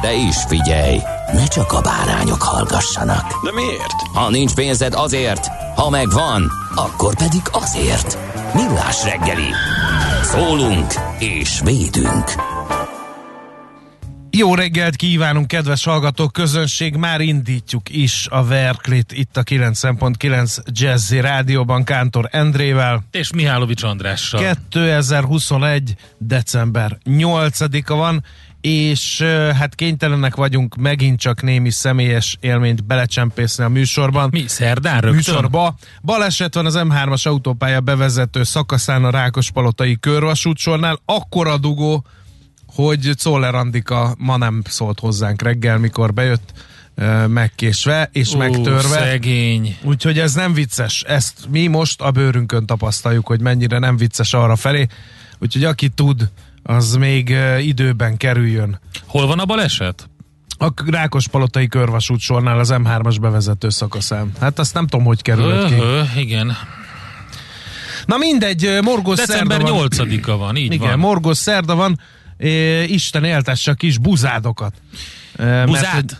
De 0.00 0.14
is 0.14 0.36
figyelj, 0.48 0.98
ne 1.32 1.46
csak 1.46 1.72
a 1.72 1.80
bárányok 1.80 2.42
hallgassanak. 2.42 3.44
De 3.44 3.52
miért? 3.52 3.92
Ha 4.12 4.30
nincs 4.30 4.54
pénzed 4.54 4.94
azért, 4.94 5.46
ha 5.76 5.90
megvan, 5.90 6.52
akkor 6.74 7.16
pedig 7.16 7.42
azért. 7.52 8.18
Millás 8.54 9.04
reggeli. 9.04 9.50
Szólunk 10.22 10.94
és 11.18 11.60
védünk. 11.64 12.24
Jó 14.38 14.54
reggelt 14.54 14.96
kívánunk, 14.96 15.46
kedves 15.46 15.84
hallgatók, 15.84 16.32
közönség! 16.32 16.96
Már 16.96 17.20
indítjuk 17.20 17.88
is 17.90 18.26
a 18.30 18.44
Verklit 18.44 19.12
itt 19.12 19.36
a 19.36 19.42
9.9 19.42 20.58
Jazzy 20.66 21.20
Rádióban 21.20 21.84
Kántor 21.84 22.28
Endrével. 22.30 23.04
És 23.10 23.32
Mihálovics 23.32 23.82
Andrással. 23.82 24.40
2021. 24.40 25.94
december 26.18 26.98
8-a 27.04 27.94
van, 27.94 28.24
és 28.66 29.22
hát 29.58 29.74
kénytelenek 29.74 30.34
vagyunk 30.34 30.76
megint 30.76 31.20
csak 31.20 31.42
némi 31.42 31.70
személyes 31.70 32.36
élményt 32.40 32.84
belecsempészni 32.84 33.64
a 33.64 33.68
műsorban. 33.68 34.28
Mi, 34.32 34.44
szerdán 34.46 34.94
rögtön? 35.00 35.14
Műsorba. 35.14 35.76
Baleset 36.02 36.54
van 36.54 36.66
az 36.66 36.78
M3-as 36.78 37.22
autópálya 37.26 37.80
bevezető 37.80 38.42
szakaszán 38.42 39.04
a 39.04 39.10
Rákospalotai 39.10 39.96
körvasútsornál. 40.00 41.00
Akkora 41.04 41.58
dugó, 41.58 42.04
hogy 42.66 43.10
Czoller 43.16 43.54
Andika 43.54 44.14
ma 44.18 44.36
nem 44.36 44.62
szólt 44.68 45.00
hozzánk 45.00 45.42
reggel, 45.42 45.78
mikor 45.78 46.12
bejött 46.12 46.52
megkésve 47.26 48.08
és 48.12 48.34
Ó, 48.34 48.38
megtörve. 48.38 48.98
szegény. 48.98 49.78
Úgyhogy 49.82 50.18
ez 50.18 50.34
nem 50.34 50.52
vicces. 50.52 51.02
Ezt 51.02 51.48
mi 51.50 51.66
most 51.66 52.00
a 52.00 52.10
bőrünkön 52.10 52.66
tapasztaljuk, 52.66 53.26
hogy 53.26 53.40
mennyire 53.40 53.78
nem 53.78 53.96
vicces 53.96 54.32
arra 54.32 54.56
felé. 54.56 54.86
Úgyhogy 55.38 55.64
aki 55.64 55.88
tud, 55.88 56.30
az 56.68 56.94
még 56.96 57.36
időben 57.60 58.16
kerüljön. 58.16 58.80
Hol 59.06 59.26
van 59.26 59.38
a 59.38 59.44
baleset? 59.44 60.08
A 60.58 60.72
Rákospalotai 60.86 61.66
körvasút 61.68 62.20
sornál 62.20 62.58
az 62.58 62.70
M3-as 62.74 63.16
bevezető 63.20 63.68
szakaszán. 63.68 64.32
Hát 64.40 64.58
azt 64.58 64.74
nem 64.74 64.86
tudom, 64.86 65.06
hogy 65.06 65.22
került 65.22 65.74
ki. 65.74 66.20
Igen. 66.20 66.56
Na 68.06 68.16
mindegy, 68.16 68.78
morgos 68.82 69.16
December 69.16 69.60
szerda 69.60 69.74
van. 69.74 69.88
8-a 69.90 70.36
van, 70.36 70.56
így 70.56 70.72
Igen, 70.72 70.88
van. 70.88 70.98
morgos 70.98 71.36
szerda 71.36 71.74
van. 71.74 72.00
É, 72.38 72.82
Isten 72.84 73.24
éltesse 73.24 73.70
a 73.70 73.74
kis 73.74 73.98
buzádokat. 73.98 74.74
É, 75.38 75.42
mert 75.44 75.66
Buzád? 75.66 75.94
hogy- 75.94 76.14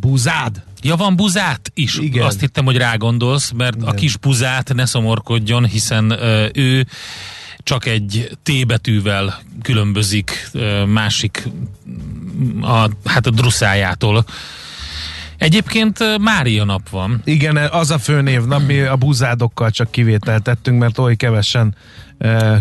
Buzád? 0.00 0.62
Ja, 0.82 0.96
van 0.96 1.16
buzát 1.16 1.70
is. 1.74 1.98
Igen. 1.98 2.24
Azt 2.24 2.40
hittem, 2.40 2.64
hogy 2.64 2.76
rá 2.76 2.94
gondolsz, 2.96 3.50
mert 3.50 3.74
a 3.76 3.78
Igen. 3.82 3.94
kis 3.94 4.16
buzát 4.16 4.74
ne 4.74 4.84
szomorkodjon, 4.86 5.66
hiszen 5.66 6.10
ö, 6.10 6.48
ő 6.54 6.86
csak 7.62 7.86
egy 7.86 8.30
T 8.42 8.66
betűvel 8.66 9.42
különbözik 9.62 10.50
másik 10.86 11.48
a, 12.60 12.88
hát 13.04 13.26
a 13.26 13.30
druszájától. 13.30 14.24
Egyébként 15.38 16.18
Mária 16.18 16.64
nap 16.64 16.88
van. 16.88 17.20
Igen, 17.24 17.56
az 17.56 17.90
a 17.90 17.98
főnévnap, 17.98 18.66
mi 18.66 18.80
a 18.80 18.96
buzádokkal 18.96 19.70
csak 19.70 19.90
kivételt 19.90 20.42
tettünk, 20.42 20.78
mert 20.78 20.98
oly 20.98 21.16
kevesen 21.16 21.74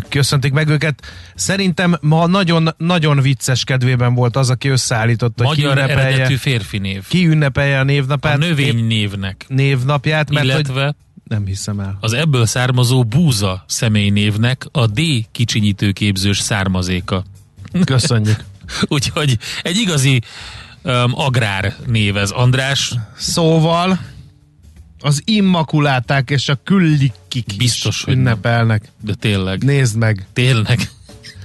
köszöntik 0.09 0.51
meg 0.53 0.67
őket. 0.69 1.01
Szerintem 1.35 1.97
ma 2.01 2.28
nagyon-nagyon 2.28 3.22
vicces 3.22 3.63
kedvében 3.63 4.13
volt 4.13 4.35
az, 4.35 4.50
aki 4.50 4.67
összeállította, 4.67 5.44
ki 5.44 5.50
Magyar 5.61 5.78
ünnepelje, 5.78 6.07
eredetű 6.07 6.35
férfi 6.35 6.78
név. 6.78 7.07
ki 7.07 7.28
ünnepelje 7.28 7.78
a 7.78 7.79
A 7.79 7.84
névnapát. 7.84 8.38
növény 8.38 8.85
névnek. 8.85 9.45
névnapját, 9.47 10.29
mert 10.29 10.51
hogy 10.51 10.53
Illetve 10.53 10.95
nem 11.31 11.46
hiszem 11.46 11.80
el. 11.80 11.97
az 12.00 12.14
ebből 12.14 12.46
származó 12.46 13.03
búza 13.03 13.64
személynévnek 13.68 14.66
a 14.72 14.88
D 14.88 15.02
kicsinyítőképzős 15.31 16.40
származéka. 16.40 17.24
Köszönjük. 17.86 18.44
Úgyhogy 18.88 19.38
egy 19.64 19.78
igazi 19.78 20.22
um, 20.84 21.12
agrár 21.16 21.75
név 21.88 22.18
ez. 22.18 22.30
András, 22.31 22.94
Szóval 23.18 24.00
az 25.00 25.22
immakuláták 25.25 26.30
és 26.30 26.50
a 26.50 26.59
küllikik 26.64 27.46
Biztos, 27.58 27.96
is 27.97 28.03
hogy 28.03 28.14
nem. 28.14 28.22
ünnepelnek. 28.22 28.91
de 29.03 29.14
tényleg, 29.14 29.64
Nézd 29.64 29.97
meg. 29.97 30.25
tényleg. 30.34 30.90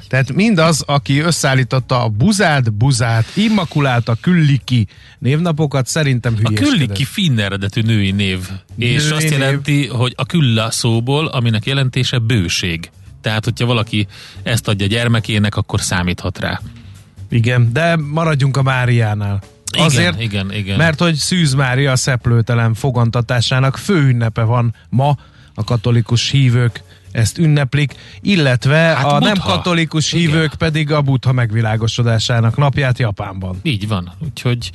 Tehát 0.09 0.33
mindaz, 0.33 0.83
aki 0.87 1.19
összeállította 1.19 2.03
a 2.03 2.09
buzát, 2.09 2.73
buzát, 2.73 3.25
immakulálta, 3.35 4.17
külliki 4.21 4.87
névnapokat, 5.19 5.87
szerintem 5.87 6.33
A 6.35 6.37
hülyeskedett. 6.37 6.73
külliki 6.73 7.05
finn 7.05 7.39
eredetű 7.39 7.81
női 7.81 8.11
név. 8.11 8.39
És 8.79 9.03
Női 9.03 9.11
azt 9.13 9.23
név. 9.23 9.33
jelenti, 9.33 9.87
hogy 9.87 10.13
a 10.17 10.27
külla 10.27 10.71
szóból, 10.71 11.27
aminek 11.27 11.67
jelentése 11.67 12.19
bőség. 12.19 12.91
Tehát, 13.21 13.45
hogyha 13.45 13.67
valaki 13.67 14.07
ezt 14.43 14.69
adja 14.69 14.87
gyermekének, 14.87 15.57
akkor 15.57 15.81
számíthat 15.81 16.39
rá. 16.39 16.61
Igen, 17.29 17.73
de 17.73 17.97
maradjunk 17.97 18.57
a 18.57 18.63
Máriánál. 18.63 19.43
Igen, 19.73 19.85
Azért, 19.87 20.21
igen, 20.21 20.53
igen. 20.53 20.77
mert 20.77 21.01
hogy 21.01 21.15
Szűz 21.15 21.55
Mária 21.55 21.91
a 21.93 21.97
szeplőtelen 21.97 22.75
fogantatásának 22.75 23.77
fő 23.77 24.09
ünnepe 24.09 24.43
van 24.43 24.75
ma, 24.89 25.17
a 25.55 25.65
katolikus 25.65 26.31
hívők 26.31 26.83
ezt 27.17 27.39
ünneplik, 27.39 27.95
illetve 28.21 28.77
Hát 28.77 29.05
a 29.05 29.19
nem 29.19 29.33
Buddha. 29.33 29.49
katolikus 29.53 30.13
Igen. 30.13 30.27
hívők 30.27 30.55
pedig 30.55 30.93
a 30.93 31.03
buddha 31.03 31.33
megvilágosodásának 31.33 32.57
napját 32.57 32.99
Japánban. 32.99 33.59
Így 33.63 33.89
van. 33.89 34.13
Úgyhogy 34.25 34.71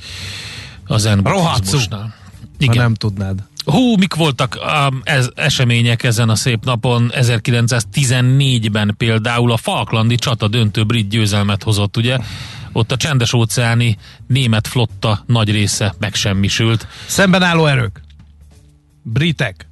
az 0.86 1.02
zen 1.02 1.20
Rohadszú. 1.22 1.58
buddhizmusnál. 1.58 2.00
Ha 2.00 2.12
Igen. 2.58 2.76
nem 2.76 2.94
tudnád. 2.94 3.42
Hú, 3.64 3.96
mik 3.96 4.14
voltak 4.14 4.58
um, 4.88 5.00
ez, 5.04 5.28
események 5.34 6.02
ezen 6.02 6.28
a 6.28 6.34
szép 6.34 6.64
napon? 6.64 7.10
1914-ben 7.14 8.94
például 8.96 9.52
a 9.52 9.56
Falklandi 9.56 10.14
csata 10.14 10.48
döntő 10.48 10.84
brit 10.84 11.08
győzelmet 11.08 11.62
hozott, 11.62 11.96
ugye? 11.96 12.18
Ott 12.72 12.92
a 12.92 12.96
csendes 12.96 13.32
óceáni 13.32 13.96
német 14.26 14.66
flotta 14.66 15.22
nagy 15.26 15.50
része 15.50 15.94
megsemmisült. 15.98 16.86
Szemben 17.06 17.42
álló 17.42 17.66
erők. 17.66 18.00
Britek. 19.02 19.66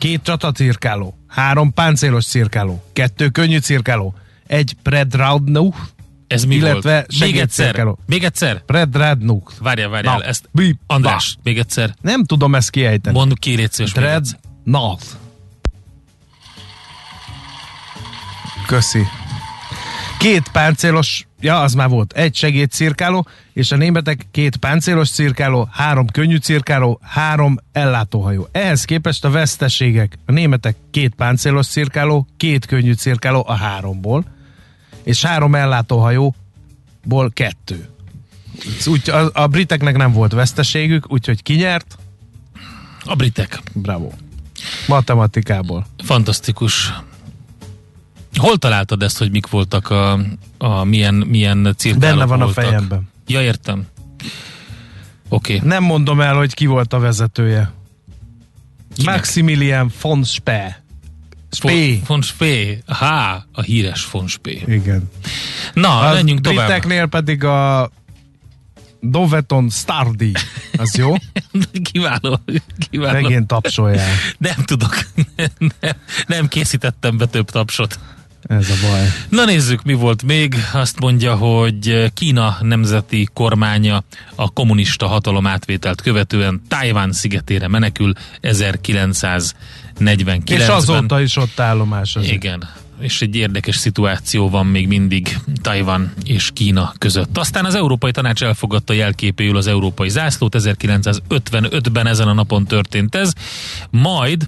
Két 0.00 0.22
csatacirkáló. 0.22 1.18
Három 1.28 1.72
páncélos 1.72 2.24
cirkáló. 2.26 2.84
Kettő 2.92 3.28
könnyű 3.28 3.58
cirkáló. 3.58 4.14
Egy 4.46 4.76
Predradnuk. 4.82 5.88
Ez 6.26 6.44
mi 6.44 6.54
Illetve 6.54 6.92
volt? 6.92 7.06
Még 7.08 7.18
egyszer. 7.20 7.28
segédcirkáló. 7.28 7.98
Még 8.06 8.24
egyszer. 8.24 8.64
Predradnuk. 8.64 9.52
Várjál, 9.58 9.88
várjál. 9.88 10.16
Na, 10.18 10.22
Ezt, 10.24 10.48
bi- 10.52 10.78
András, 10.86 11.36
még 11.42 11.58
egyszer. 11.58 11.94
Nem 12.00 12.24
tudom 12.24 12.54
ezt 12.54 12.70
kiejteni. 12.70 13.16
Mondd 13.16 13.32
ki, 13.38 13.54
légy 13.54 13.72
szíves. 13.72 13.92
Dreadnought. 13.92 15.04
Köszi. 18.66 19.02
Két 20.18 20.48
páncélos, 20.52 21.26
ja, 21.40 21.60
az 21.60 21.74
már 21.74 21.88
volt, 21.88 22.12
egy 22.12 22.34
segédcirkáló, 22.34 23.26
és 23.52 23.72
a 23.72 23.76
németek 23.76 24.26
két 24.30 24.56
páncélos 24.56 25.10
cirkáló, 25.10 25.68
három 25.72 26.06
könnyű 26.06 26.36
cirkáló, 26.36 27.00
három 27.02 27.58
ellátóhajó. 27.72 28.48
Ehhez 28.52 28.84
képest 28.84 29.24
a 29.24 29.30
veszteségek, 29.30 30.18
a 30.26 30.32
németek 30.32 30.76
két 30.90 31.14
páncélos 31.14 31.66
cirkáló, 31.66 32.26
két 32.36 32.66
könnyű 32.66 32.92
cirkáló 32.92 33.44
a 33.46 33.54
háromból, 33.54 34.24
és 35.02 35.24
három 35.24 35.54
ellátóhajóból 35.54 37.30
kettő. 37.32 37.88
Úgy, 38.86 39.10
a, 39.10 39.30
a 39.32 39.46
briteknek 39.46 39.96
nem 39.96 40.12
volt 40.12 40.32
veszteségük, 40.32 41.12
úgyhogy 41.12 41.42
kinyert, 41.42 41.98
A 43.04 43.14
britek. 43.14 43.60
Bravo. 43.72 44.10
Matematikából. 44.86 45.86
Fantasztikus. 46.04 46.92
Hol 48.36 48.56
találtad 48.56 49.02
ezt, 49.02 49.18
hogy 49.18 49.30
mik 49.30 49.46
voltak 49.46 49.90
a, 49.90 50.18
a 50.58 50.84
milyen, 50.84 51.14
milyen 51.14 51.74
cirkálók 51.76 52.16
Benne 52.18 52.24
van 52.24 52.38
voltak? 52.38 52.64
a 52.64 52.66
fejemben. 52.66 53.08
Ja, 53.26 53.42
értem. 53.42 53.86
Oké. 55.28 55.54
Okay. 55.56 55.68
Nem 55.68 55.82
mondom 55.82 56.20
el, 56.20 56.34
hogy 56.34 56.54
ki 56.54 56.66
volt 56.66 56.92
a 56.92 56.98
vezetője. 56.98 57.72
Kinek? 58.96 59.14
Maximilian 59.14 59.90
von 60.02 60.24
Spee. 60.24 60.82
Spee. 61.50 61.98
Von 62.06 62.22
Spee. 62.22 62.78
Há, 62.86 63.46
a 63.52 63.60
híres 63.62 64.10
von 64.10 64.28
Spee. 64.28 64.62
Igen. 64.66 65.10
Na, 65.74 65.98
A 65.98 66.12
menjünk 66.12 66.40
tovább. 66.40 66.66
briteknél 66.66 67.06
pedig 67.06 67.44
a 67.44 67.90
Doveton 69.00 69.70
Stardi. 69.70 70.32
Az 70.78 70.94
jó? 70.94 71.14
Kiváló. 71.92 72.40
Kiváló. 72.90 73.20
Megint 73.20 73.46
tapsolják. 73.46 74.34
Nem 74.38 74.56
tudok. 74.64 74.98
Nem, 75.80 75.96
nem 76.26 76.48
készítettem 76.48 77.16
be 77.16 77.26
több 77.26 77.50
tapsot. 77.50 77.98
Ez 78.42 78.70
a 78.70 78.74
baj. 78.88 79.12
Na 79.28 79.44
nézzük, 79.44 79.82
mi 79.82 79.92
volt 79.92 80.22
még. 80.22 80.54
Azt 80.72 81.00
mondja, 81.00 81.34
hogy 81.34 82.12
Kína 82.14 82.56
nemzeti 82.60 83.28
kormánya 83.32 84.02
a 84.34 84.52
kommunista 84.52 85.06
hatalom 85.06 85.46
átvételt 85.46 86.00
követően 86.00 86.62
Tájván 86.68 87.12
szigetére 87.12 87.68
menekül 87.68 88.12
1949-ben. 88.42 90.42
És 90.46 90.66
azóta 90.66 91.20
is 91.20 91.36
ott 91.36 91.60
állomás 91.60 92.16
az. 92.16 92.28
Igen, 92.28 92.68
és 93.00 93.22
egy 93.22 93.36
érdekes 93.36 93.76
szituáció 93.76 94.50
van 94.50 94.66
még 94.66 94.86
mindig 94.86 95.38
Tajvan 95.62 96.12
és 96.24 96.50
Kína 96.52 96.92
között. 96.98 97.38
Aztán 97.38 97.64
az 97.64 97.74
Európai 97.74 98.10
Tanács 98.10 98.42
elfogadta 98.42 98.92
jelképéül 98.92 99.56
az 99.56 99.66
európai 99.66 100.08
zászlót, 100.08 100.54
1955-ben 100.58 102.06
ezen 102.06 102.28
a 102.28 102.32
napon 102.32 102.64
történt 102.64 103.14
ez, 103.14 103.32
majd 103.90 104.46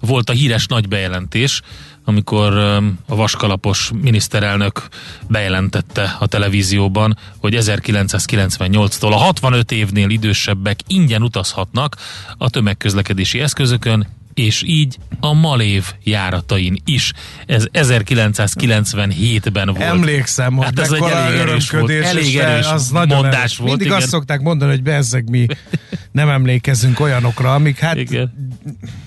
volt 0.00 0.30
a 0.30 0.32
híres 0.32 0.66
nagy 0.66 0.88
bejelentés, 0.88 1.62
amikor 2.10 2.58
a 3.06 3.14
vaskalapos 3.14 3.90
miniszterelnök 4.02 4.88
bejelentette 5.28 6.16
a 6.18 6.26
televízióban, 6.26 7.16
hogy 7.38 7.56
1998-tól 7.58 9.12
a 9.12 9.16
65 9.16 9.72
évnél 9.72 10.10
idősebbek 10.10 10.80
ingyen 10.86 11.22
utazhatnak 11.22 11.96
a 12.38 12.50
tömegközlekedési 12.50 13.40
eszközökön, 13.40 14.06
és 14.34 14.62
így 14.66 14.96
a 15.20 15.32
Malév 15.32 15.84
járatain 16.02 16.82
is. 16.84 17.12
Ez 17.46 17.64
1997-ben 17.72 19.66
volt. 19.66 19.80
Emlékszem, 19.80 20.56
hogy 20.56 20.64
Hát 20.64 20.78
ez 20.78 20.92
egy 20.92 21.02
elég 21.02 21.38
erős 21.38 21.70
volt, 21.70 21.90
elég 21.90 22.36
erős 22.36 22.66
az 22.66 22.90
mondás 22.90 23.34
erős. 23.34 23.56
volt, 23.56 23.70
Mindig 23.70 23.86
igen. 23.86 23.98
azt 23.98 24.08
szokták 24.08 24.40
mondani, 24.40 24.70
hogy 24.70 24.82
bezzeg 24.82 25.30
mi 25.30 25.46
nem 26.12 26.28
emlékezünk 26.28 27.00
olyanokra, 27.00 27.54
amik 27.54 27.78
hát 27.78 27.96
Igen. 27.96 28.32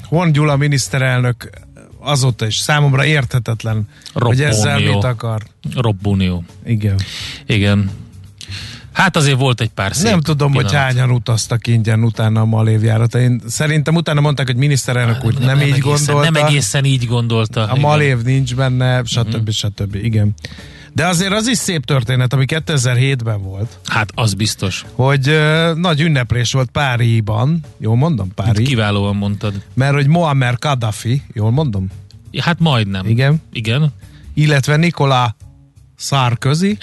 Horn 0.03 0.31
Gyula 0.31 0.57
miniszterelnök 0.57 1.50
azóta 2.03 2.45
is 2.45 2.57
számomra 2.57 3.05
érthetetlen, 3.05 3.88
hogy 4.13 4.41
ezzel 4.41 4.79
mit 4.79 5.03
akar. 5.03 5.41
Robbunió. 5.75 6.44
Igen. 6.65 7.00
Igen. 7.45 7.91
Hát 8.91 9.15
azért 9.15 9.38
volt 9.38 9.61
egy 9.61 9.69
pár 9.69 9.95
szép 9.95 10.09
nem 10.09 10.21
tudom, 10.21 10.51
pillanat. 10.51 10.71
hogy 10.71 10.79
hányan 10.79 11.11
utaztak 11.11 11.67
ingyen 11.67 12.03
utána 12.03 12.41
a 12.41 12.45
Malév 12.45 12.83
járatain. 12.83 13.41
Szerintem 13.47 13.95
utána 13.95 14.21
mondták, 14.21 14.45
hogy 14.45 14.55
miniszterelnök 14.55 15.23
úgy 15.23 15.38
nem, 15.39 15.61
így 15.61 15.63
egészen, 15.63 15.81
gondolta. 15.81 16.31
Nem 16.31 16.45
egészen 16.45 16.85
így 16.85 17.07
gondolta. 17.07 17.61
A 17.61 17.63
igen. 17.63 17.79
Malév 17.79 18.21
nincs 18.21 18.55
benne, 18.55 19.03
stb. 19.03 19.35
Mhm. 19.35 19.50
stb. 19.50 19.95
Igen. 19.95 20.33
De 20.95 21.07
azért 21.07 21.31
az 21.34 21.48
is 21.48 21.57
szép 21.57 21.86
történet, 21.86 22.34
ami 22.34 22.45
2007-ben 22.48 23.42
volt, 23.42 23.78
Hát 23.86 24.10
az 24.16 24.34
biztos. 24.34 24.86
hogy 24.92 25.28
ö, 25.28 25.74
nagy 25.75 26.01
ünneplés 26.01 26.51
volt 26.51 26.69
Páriban, 26.72 27.60
jól 27.78 27.95
mondom, 27.95 28.34
Pári, 28.34 28.63
Kiválóan 28.63 29.16
mondtad. 29.16 29.62
mert 29.74 29.94
hogy 29.94 30.07
Muammar 30.07 30.56
Gaddafi, 30.60 31.22
jól 31.34 31.51
mondom, 31.51 31.88
Hát 32.40 32.60
majdnem. 32.60 33.06
Igen. 33.07 33.42
Igen. 33.51 33.94
illetve 34.34 34.75
Nikola 34.75 35.36
Sarkozy, 35.98 36.78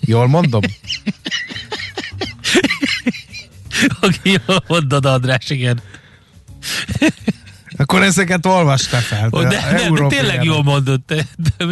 jól 0.00 0.26
mondom, 0.26 0.60
Oké, 4.02 4.30
jól 4.46 4.62
mondod, 4.66 5.04
András, 5.06 5.50
igen. 5.50 5.80
Akkor 7.76 8.02
ezeket 8.02 8.46
olvasta 8.46 8.96
fel. 8.96 9.28
De, 9.28 9.42
de, 9.48 9.90
de 9.90 10.06
tényleg 10.08 10.44
jól 10.44 10.62
mondod, 10.62 11.00
te, 11.00 11.26
de, 11.56 11.64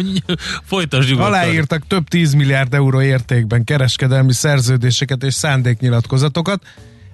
folytasd 0.63 1.09
nyugodtan. 1.09 1.33
Aláírtak 1.33 1.87
több 1.87 2.07
10 2.07 2.33
milliárd 2.33 2.73
euró 2.73 3.01
értékben 3.01 3.63
kereskedelmi 3.63 4.33
szerződéseket 4.33 5.23
és 5.23 5.33
szándéknyilatkozatokat. 5.33 6.63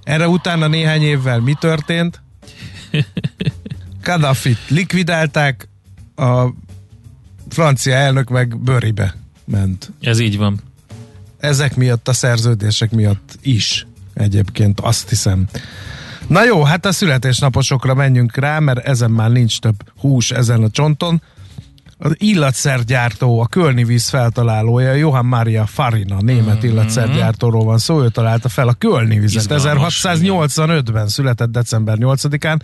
Erre 0.04 0.28
utána 0.28 0.68
néhány 0.68 1.02
évvel 1.02 1.40
mi 1.40 1.54
történt? 1.60 2.22
Gaddafit 4.04 4.60
likvidálták, 4.68 5.68
a 6.16 6.48
francia 7.50 7.96
elnök 7.96 8.30
meg 8.30 8.60
bőribe 8.60 9.16
ment. 9.46 9.92
Ez 10.02 10.20
így 10.20 10.38
van. 10.38 10.60
Ezek 11.40 11.76
miatt, 11.76 12.08
a 12.08 12.14
szerződések 12.14 12.92
miatt 12.92 13.38
is 13.42 13.88
egyébként, 14.14 14.80
azt 14.80 15.10
hiszem. 15.10 15.48
Na 16.28 16.44
jó, 16.44 16.64
hát 16.64 16.86
a 16.86 16.92
születésnaposokra 16.92 17.94
menjünk 17.94 18.36
rá, 18.36 18.60
mert 18.60 18.88
ezen 18.88 19.12
már 19.12 19.32
nincs 19.32 19.60
több 19.60 19.76
hús 20.00 20.32
ezen 20.32 20.64
a 20.64 20.70
csonton. 20.70 21.22
Az 21.98 22.16
illatszergyártó, 22.18 23.40
a 23.40 23.48
Kölni 23.48 23.84
víz 23.84 24.10
feltalálója, 24.10 24.94
Johann 24.94 25.26
Maria 25.26 25.66
Farina, 25.66 26.18
német 26.22 26.58
Mhm. 26.58 26.66
illatszergyártóról 26.66 27.64
van 27.64 27.78
szó, 27.78 28.02
ő 28.04 28.10
találta 28.10 28.50
fel 28.50 28.68
a 28.68 28.74
Kölni 28.74 29.20
vizet. 29.20 29.52
Izgalmas, 29.52 29.96
1685-ben 29.98 31.08
született 31.08 31.52
december 31.52 31.98
8-án. 32.00 32.60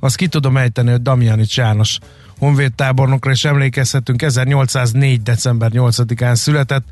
Azt 0.00 0.16
ki 0.16 0.26
tudom 0.26 0.56
ejteni, 0.56 0.90
hogy 0.90 1.02
Damjanics 1.02 1.56
János 1.56 1.98
honvédtábornokra 2.38 3.30
is 3.30 3.44
emlékezhetünk, 3.44 4.22
1804. 4.22 5.22
december 5.22 5.70
8-án 5.74 6.34
született. 6.34 6.84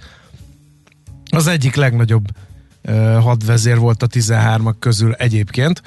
Az 1.30 1.46
egyik 1.46 1.74
legnagyobb 1.74 2.24
hadvezér 3.21 3.79
volt 3.79 4.03
a 4.03 4.06
13-ak 4.06 4.75
közül 4.79 5.12
egyébként, 5.12 5.82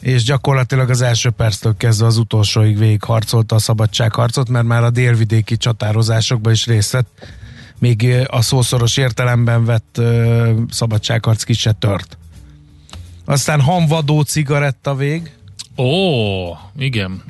és 0.00 0.22
gyakorlatilag 0.22 0.90
az 0.90 1.00
első 1.00 1.30
perctől 1.30 1.76
kezdve 1.76 2.06
az 2.06 2.16
utolsóig 2.16 2.78
végigharcolta 2.78 3.54
a 3.54 3.58
szabadságharcot, 3.58 4.48
mert 4.48 4.66
már 4.66 4.82
a 4.82 4.90
délvidéki 4.90 5.56
csatározásokban 5.56 6.52
is 6.52 6.66
részt 6.66 6.92
vett, 6.92 7.26
még 7.78 8.02
ö, 8.02 8.22
a 8.26 8.42
szószoros 8.42 8.96
értelemben 8.96 9.64
vett 9.64 9.96
uh, 9.98 10.48
szabadságharc 10.70 11.42
ki 11.42 11.52
se 11.52 11.72
tört. 11.72 12.18
Aztán 13.24 13.60
hamvadó 13.60 14.20
cigaretta 14.20 14.94
vég, 14.94 15.30
Ó, 15.76 16.56
igen. 16.76 17.22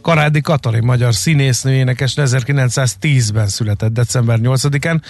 Karádi 0.00 0.40
Katalin, 0.40 0.82
magyar 0.84 1.14
színésznő 1.14 1.72
énekes 1.72 2.12
1910-ben 2.16 3.48
született 3.48 3.92
december 3.92 4.38
8-án. 4.42 5.00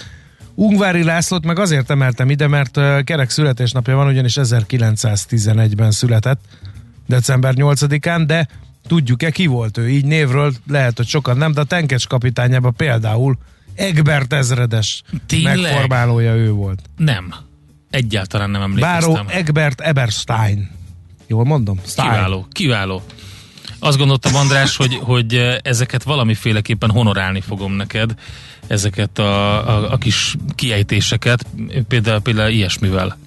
Ungvári 0.60 1.02
Lászlót 1.02 1.44
meg 1.44 1.58
azért 1.58 1.90
emeltem 1.90 2.30
ide, 2.30 2.46
mert 2.46 3.04
kerek 3.04 3.30
születésnapja 3.30 3.96
van, 3.96 4.06
ugyanis 4.06 4.36
1911-ben 4.40 5.90
született 5.90 6.40
december 7.06 7.54
8-án, 7.56 8.22
de 8.26 8.48
tudjuk-e 8.86 9.30
ki 9.30 9.46
volt 9.46 9.78
ő? 9.78 9.88
Így 9.88 10.04
névről 10.04 10.52
lehet, 10.66 10.96
hogy 10.96 11.06
sokan 11.06 11.36
nem, 11.36 11.52
de 11.52 11.60
a 11.60 11.64
Tenkes 11.64 12.06
kapitányában 12.06 12.74
például 12.76 13.38
Egbert 13.74 14.32
ezredes 14.32 15.02
Tényleg? 15.26 15.60
megformálója 15.60 16.34
ő 16.34 16.50
volt. 16.50 16.82
Nem. 16.96 17.34
Egyáltalán 17.90 18.50
nem 18.50 18.62
emlékeztem. 18.62 19.12
Báró 19.12 19.28
Egbert 19.28 19.80
Eberstein. 19.80 20.70
Jól 21.26 21.44
mondom? 21.44 21.80
Stein. 21.86 22.10
Kiváló, 22.10 22.46
kiváló. 22.50 23.02
Azt 23.78 23.98
gondoltam, 23.98 24.34
András, 24.34 24.76
hogy, 24.76 24.98
hogy 25.02 25.34
ezeket 25.62 26.02
valamiféleképpen 26.02 26.90
honorálni 26.90 27.40
fogom 27.40 27.72
neked, 27.72 28.14
ezeket 28.68 29.18
a, 29.18 29.68
a, 29.68 29.92
a 29.92 29.96
kis 29.96 30.36
kiejtéseket, 30.54 31.46
például, 31.88 32.20
például 32.20 32.50
ilyesmivel. 32.50 33.18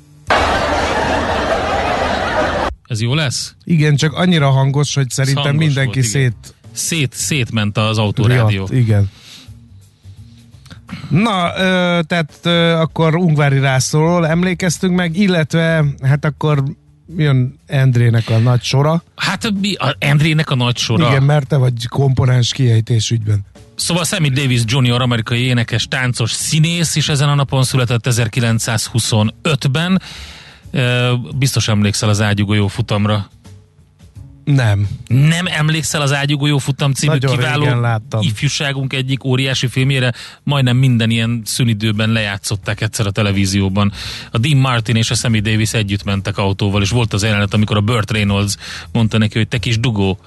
Ez 2.88 3.01
jó 3.01 3.13
lesz? 3.13 3.55
Igen, 3.63 3.95
csak 3.95 4.13
annyira 4.13 4.50
hangos, 4.50 4.93
hogy 4.93 5.10
szerintem 5.10 5.43
hangos 5.43 5.65
mindenki 5.65 6.00
volt, 6.00 6.05
igen. 6.05 6.10
szét 6.10 6.53
Szét, 6.74 7.13
szétment 7.13 7.77
az 7.77 7.98
autórádió. 7.98 8.65
Riadt, 8.65 8.71
igen. 8.71 9.10
Na, 11.10 11.51
ö, 11.57 12.00
tehát 12.07 12.39
ö, 12.41 12.71
akkor 12.71 13.15
Ungvári 13.15 13.60
Rászlóról 13.60 14.27
emlékeztünk 14.27 14.95
meg, 14.95 15.17
illetve 15.17 15.86
hát 16.01 16.25
akkor 16.25 16.63
jön 17.17 17.60
Endrének 17.65 18.29
a 18.29 18.38
nagy 18.38 18.63
sora. 18.63 19.03
Hát 19.15 19.53
mi, 19.62 19.74
a 19.74 19.95
Endrének 20.00 20.50
a 20.50 20.55
nagy 20.55 20.77
sora. 20.77 21.07
Igen, 21.07 21.24
mert 21.24 21.48
te 21.48 21.57
vagy 21.57 21.88
komponens 21.88 22.53
kiejtés 22.53 23.12
ügyben. 23.12 23.45
Szóval 23.81 24.03
Sammy 24.03 24.29
Davis 24.29 24.61
Jr. 24.65 25.01
amerikai 25.01 25.39
énekes, 25.39 25.88
táncos, 25.88 26.31
színész 26.31 26.95
is 26.95 27.09
ezen 27.09 27.29
a 27.29 27.35
napon 27.35 27.63
született 27.63 28.05
1925-ben. 28.09 30.01
Ö, 30.71 31.13
Biztos 31.35 31.67
emlékszel 31.67 32.09
az 32.09 32.21
ágyugójó 32.21 32.67
futamra. 32.67 33.29
Nem. 34.55 34.88
Nem 35.08 35.46
emlékszel 35.46 36.01
az 36.01 36.13
Ágyugójó 36.13 36.58
futam 36.58 36.91
című 36.91 37.13
Nagyon 37.13 37.36
kiváló 37.36 37.79
láttam. 37.79 38.22
ifjúságunk 38.22 38.93
egyik 38.93 39.24
óriási 39.24 39.67
filmjére, 39.67 40.13
majdnem 40.43 40.77
minden 40.77 41.10
ilyen 41.10 41.41
szünidőben 41.46 42.10
lejátszották 42.10 42.81
egyszer 42.81 43.08
a 43.08 43.12
televízióban. 43.12 43.91
A 44.31 44.38
Dean 44.38 44.58
Martin 44.58 44.96
és 44.96 45.12
a 45.12 45.15
Sammy 45.15 45.39
Davis 45.39 45.74
együtt 45.74 46.03
mentek 46.03 46.38
autóval, 46.38 46.81
és 46.81 46.89
volt 46.89 47.13
az 47.13 47.24
jelenet, 47.24 47.53
amikor 47.53 47.77
a 47.77 47.81
Burt 47.81 48.12
Reynolds 48.12 48.55
mondta 48.91 49.17
neki, 49.17 49.38
hogy 49.38 49.48
te 49.48 49.58
kis 49.58 49.79
dugó, 49.79 50.20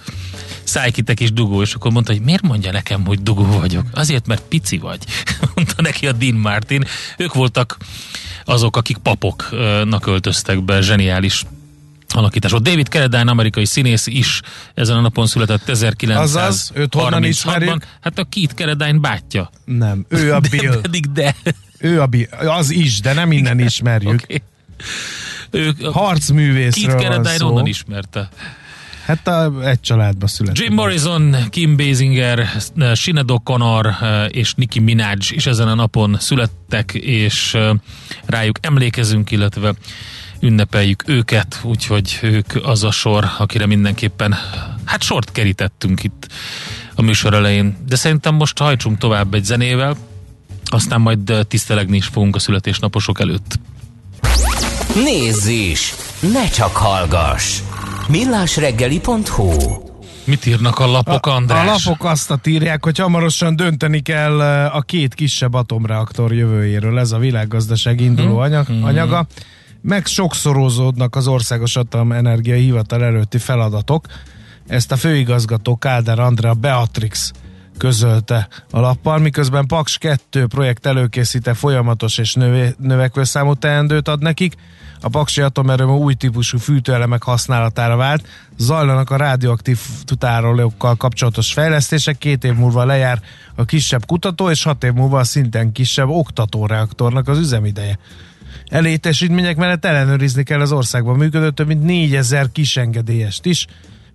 szállj 0.64 0.90
ki, 0.90 1.02
te 1.02 1.14
kis 1.14 1.32
dugó, 1.32 1.62
és 1.62 1.74
akkor 1.74 1.92
mondta, 1.92 2.12
hogy 2.12 2.22
miért 2.22 2.42
mondja 2.42 2.72
nekem, 2.72 3.06
hogy 3.06 3.22
dugó 3.22 3.44
vagyok? 3.44 3.86
Azért, 3.92 4.26
mert 4.26 4.42
pici 4.48 4.78
vagy, 4.78 5.04
mondta 5.54 5.82
neki 5.82 6.06
a 6.06 6.12
Dean 6.12 6.34
Martin. 6.34 6.84
Ők 7.18 7.34
voltak 7.34 7.76
azok, 8.44 8.76
akik 8.76 8.96
papoknak 8.96 10.06
öltöztek 10.06 10.64
be, 10.64 10.80
zseniális 10.80 11.44
alakítás 12.16 12.50
volt. 12.50 12.62
David 12.62 12.86
Carradine, 12.86 13.30
amerikai 13.30 13.64
színész 13.64 14.06
is 14.06 14.40
ezen 14.74 14.96
a 14.96 15.00
napon 15.00 15.26
született 15.26 15.68
Azaz, 15.68 16.70
őt 16.74 16.94
honnan 16.94 17.22
1936-ban. 17.22 17.26
ismerjük? 17.28 17.86
Hát 18.00 18.18
a 18.18 18.24
Keith 18.30 18.54
Carradine 18.54 18.98
bátyja. 18.98 19.50
Nem. 19.64 20.06
Ő 20.08 20.34
a 20.34 20.40
De, 20.44 20.48
Bill. 20.48 20.80
pedig 20.80 21.12
de. 21.12 21.36
Ő 21.78 22.00
a 22.00 22.06
Bill. 22.06 22.26
Az 22.30 22.70
is, 22.70 23.00
de 23.00 23.12
nem 23.12 23.32
innen 23.32 23.58
ismerjük. 23.58 24.22
Okay. 24.22 24.42
A 25.82 25.92
Harcművészről 25.92 26.96
Keith 26.96 27.36
szó. 27.36 27.48
onnan 27.48 27.66
ismerte. 27.66 28.28
Hát 29.06 29.28
a, 29.28 29.68
egy 29.68 29.80
családba 29.80 30.26
született. 30.26 30.64
Jim 30.64 30.74
Morrison, 30.74 31.36
Kim 31.50 31.76
Basinger, 31.76 32.48
Sinead 32.94 33.30
O'Connor 33.32 34.02
eh, 34.02 34.26
és 34.28 34.54
Nicki 34.54 34.80
Minaj 34.80 35.16
is 35.30 35.46
ezen 35.46 35.68
a 35.68 35.74
napon 35.74 36.16
születtek, 36.20 36.94
és 36.94 37.54
eh, 37.54 37.70
rájuk 38.26 38.58
emlékezünk, 38.60 39.30
illetve 39.30 39.74
ünnepeljük 40.44 41.02
őket, 41.06 41.60
úgyhogy 41.62 42.18
ők 42.22 42.46
az 42.62 42.84
a 42.84 42.90
sor, 42.90 43.24
akire 43.38 43.66
mindenképpen 43.66 44.34
hát 44.84 45.02
sort 45.02 45.32
kerítettünk 45.32 46.04
itt 46.04 46.28
a 46.94 47.02
műsor 47.02 47.34
elején. 47.34 47.76
De 47.86 47.96
szerintem 47.96 48.34
most 48.34 48.58
hajtsunk 48.58 48.98
tovább 48.98 49.34
egy 49.34 49.44
zenével, 49.44 49.96
aztán 50.64 51.00
majd 51.00 51.32
tisztelegni 51.48 51.96
is 51.96 52.06
fogunk 52.06 52.36
a 52.36 52.38
születésnaposok 52.38 53.20
előtt. 53.20 53.58
Nézz 54.94 55.46
is! 55.46 55.94
Ne 56.32 56.48
csak 56.48 56.76
hallgass! 56.76 57.60
millásreggeli.hu 58.08 59.50
Mit 60.24 60.46
írnak 60.46 60.78
a 60.78 60.86
lapok, 60.86 61.26
András? 61.26 61.58
A, 61.58 61.70
a 61.70 61.72
lapok 61.72 62.04
azt 62.04 62.46
írják, 62.46 62.84
hogy 62.84 62.98
hamarosan 62.98 63.56
dönteni 63.56 64.00
kell 64.00 64.40
a 64.70 64.80
két 64.80 65.14
kisebb 65.14 65.54
atomreaktor 65.54 66.32
jövőjéről. 66.32 66.98
Ez 66.98 67.12
a 67.12 67.18
világgazdaság 67.18 68.00
induló 68.00 68.32
mhm. 68.32 68.40
anyag, 68.40 68.68
mhm. 68.68 68.84
anyaga. 68.84 69.26
Meg 69.86 70.06
sokszorozódnak 70.06 71.16
az 71.16 71.26
Országos 71.26 71.76
Atomenergia 71.76 72.54
Hivatal 72.54 73.04
előtti 73.04 73.38
feladatok. 73.38 74.06
Ezt 74.66 74.92
a 74.92 74.96
főigazgató 74.96 75.76
Kádár 75.76 76.18
Andrea 76.18 76.54
Beatrix 76.54 77.30
közölte 77.78 78.48
a 78.70 78.80
lappal, 78.80 79.18
miközben 79.18 79.66
Paks 79.66 79.98
2 79.98 80.46
projekt 80.46 80.86
előkészíte 80.86 81.54
folyamatos 81.54 82.18
és 82.18 82.34
növe, 82.34 82.74
növekvő 82.78 83.24
számú 83.24 83.54
teendőt 83.54 84.08
ad 84.08 84.22
nekik. 84.22 84.54
A 85.00 85.08
Paksi 85.08 85.40
atomerőmű 85.40 85.92
új 85.92 86.14
típusú 86.14 86.58
fűtőelemek 86.58 87.22
használatára 87.22 87.96
vált. 87.96 88.26
Zajlanak 88.56 89.10
a 89.10 89.16
rádióaktív 89.16 89.78
tárolókkal 90.18 90.96
kapcsolatos 90.96 91.52
fejlesztések, 91.52 92.18
két 92.18 92.44
év 92.44 92.54
múlva 92.54 92.84
lejár 92.84 93.20
a 93.54 93.64
kisebb 93.64 94.06
kutató, 94.06 94.50
és 94.50 94.62
hat 94.62 94.84
év 94.84 94.92
múlva 94.92 95.18
a 95.18 95.24
szinten 95.24 95.72
kisebb 95.72 96.08
oktatóreaktornak 96.08 97.28
az 97.28 97.38
üzemideje. 97.38 97.98
Elétesítmények 98.68 99.56
mellett 99.56 99.84
ellenőrizni 99.84 100.42
kell 100.42 100.60
az 100.60 100.72
országban 100.72 101.16
működő 101.16 101.50
több 101.50 101.66
mint 101.66 101.84
4000 101.84 102.52
kisengedélyest 102.52 103.44
is, 103.46 103.66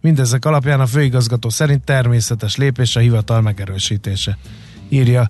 Mindezek 0.02 0.46
alapján 0.46 0.80
a 0.80 0.86
főigazgató 0.86 1.50
szerint 1.50 1.84
természetes 1.84 2.56
lépés 2.56 2.96
a 2.96 3.00
hivatal 3.00 3.42
megerősítése. 3.42 4.38
Írja 4.90 5.30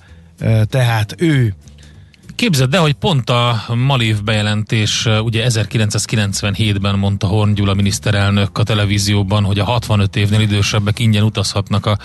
tehát 0.69 1.15
ő. 1.17 1.53
Képzeld 2.35 2.73
el, 2.73 2.81
hogy 2.81 2.93
pont 2.93 3.29
a 3.29 3.63
Malév 3.75 4.23
bejelentés, 4.23 5.05
ugye 5.23 5.45
1997-ben 5.49 6.99
mondta 6.99 7.27
Horn 7.27 7.53
Gyula 7.53 7.73
miniszterelnök 7.73 8.57
a 8.57 8.63
televízióban, 8.63 9.43
hogy 9.43 9.59
a 9.59 9.63
65 9.63 10.15
évnél 10.15 10.39
idősebbek 10.39 10.99
ingyen 10.99 11.23
utazhatnak 11.23 11.85
a 11.85 11.97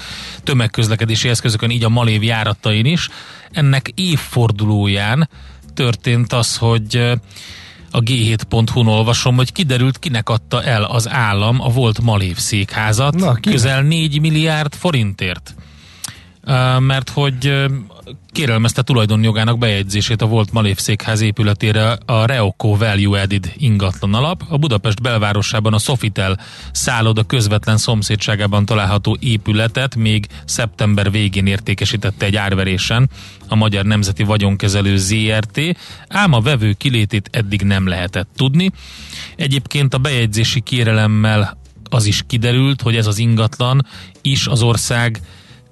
tömegközlekedési 0.42 1.28
eszközökön, 1.28 1.70
így 1.70 1.84
a 1.84 1.88
Malév 1.88 2.22
járatain 2.22 2.84
is. 2.84 3.08
Ennek 3.50 3.92
évfordulóján 3.94 5.28
történt 5.74 6.32
az, 6.32 6.56
hogy 6.56 6.96
a 7.90 8.00
G7.hu-n 8.00 8.86
olvasom, 8.86 9.36
hogy 9.36 9.52
kiderült, 9.52 9.98
kinek 9.98 10.28
adta 10.28 10.62
el 10.62 10.84
az 10.84 11.08
állam 11.08 11.60
a 11.60 11.68
volt 11.68 12.00
Malév 12.00 12.36
székházat 12.36 13.14
Na, 13.14 13.34
közel 13.34 13.82
4 13.82 14.20
milliárd 14.20 14.74
forintért. 14.74 15.54
Mert 16.78 17.10
hogy 17.10 17.66
kérelmezte 18.32 18.82
tulajdonjogának 18.82 19.58
bejegyzését 19.58 20.22
a 20.22 20.26
volt 20.26 20.52
Malév 20.52 20.78
székház 20.78 21.20
épületére 21.20 21.98
a 22.06 22.24
Reoco 22.24 22.76
Value 22.76 23.20
Added 23.20 23.52
ingatlan 23.56 24.14
alap. 24.14 24.42
A 24.48 24.58
Budapest 24.58 25.02
belvárosában 25.02 25.74
a 25.74 25.78
Sofitel 25.78 26.40
szálloda 26.72 27.22
közvetlen 27.22 27.76
szomszédságában 27.76 28.64
található 28.64 29.16
épületet 29.20 29.96
még 29.96 30.26
szeptember 30.44 31.10
végén 31.10 31.46
értékesítette 31.46 32.26
egy 32.26 32.36
árverésen 32.36 33.10
a 33.48 33.54
Magyar 33.54 33.84
Nemzeti 33.84 34.22
Vagyonkezelő 34.22 34.96
ZRT, 34.96 35.60
ám 36.08 36.32
a 36.32 36.40
vevő 36.40 36.72
kilétét 36.72 37.28
eddig 37.32 37.62
nem 37.62 37.86
lehetett 37.86 38.28
tudni. 38.36 38.70
Egyébként 39.36 39.94
a 39.94 39.98
bejegyzési 39.98 40.60
kérelemmel 40.60 41.58
az 41.90 42.04
is 42.04 42.22
kiderült, 42.26 42.82
hogy 42.82 42.96
ez 42.96 43.06
az 43.06 43.18
ingatlan 43.18 43.86
is 44.22 44.46
az 44.46 44.62
ország 44.62 45.20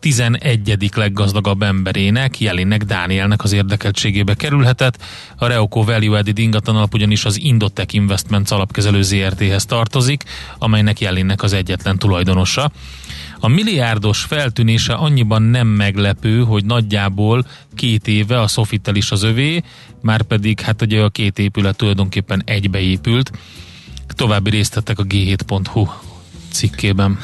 11. 0.02 0.88
leggazdagabb 0.94 1.62
emberének, 1.62 2.40
Jelinnek 2.40 2.82
Dánielnek 2.84 3.42
az 3.42 3.52
érdekeltségébe 3.52 4.34
kerülhetett. 4.34 5.02
A 5.36 5.46
Reoco 5.46 5.84
Value 5.84 6.18
Added 6.18 6.38
ingatlan 6.38 6.76
alap 6.76 6.94
ugyanis 6.94 7.24
az 7.24 7.40
Indotech 7.40 7.94
Investments 7.94 8.50
alapkezelő 8.50 9.02
ZRT-hez 9.02 9.64
tartozik, 9.64 10.22
amelynek 10.58 11.00
Jelinnek 11.00 11.42
az 11.42 11.52
egyetlen 11.52 11.98
tulajdonosa. 11.98 12.70
A 13.40 13.48
milliárdos 13.48 14.20
feltűnése 14.20 14.92
annyiban 14.92 15.42
nem 15.42 15.66
meglepő, 15.66 16.42
hogy 16.44 16.64
nagyjából 16.64 17.46
két 17.74 18.08
éve 18.08 18.40
a 18.40 18.46
Sofitel 18.46 18.94
is 18.94 19.10
az 19.10 19.22
övé, 19.22 19.62
már 20.00 20.22
pedig 20.22 20.60
hát 20.60 20.82
ugye 20.82 21.02
a 21.02 21.08
két 21.08 21.38
épület 21.38 21.76
tulajdonképpen 21.76 22.42
egybeépült. 22.44 23.32
További 24.06 24.50
részletek 24.50 24.98
a 24.98 25.04
g7.hu 25.04 25.86
cikkében. 26.50 27.18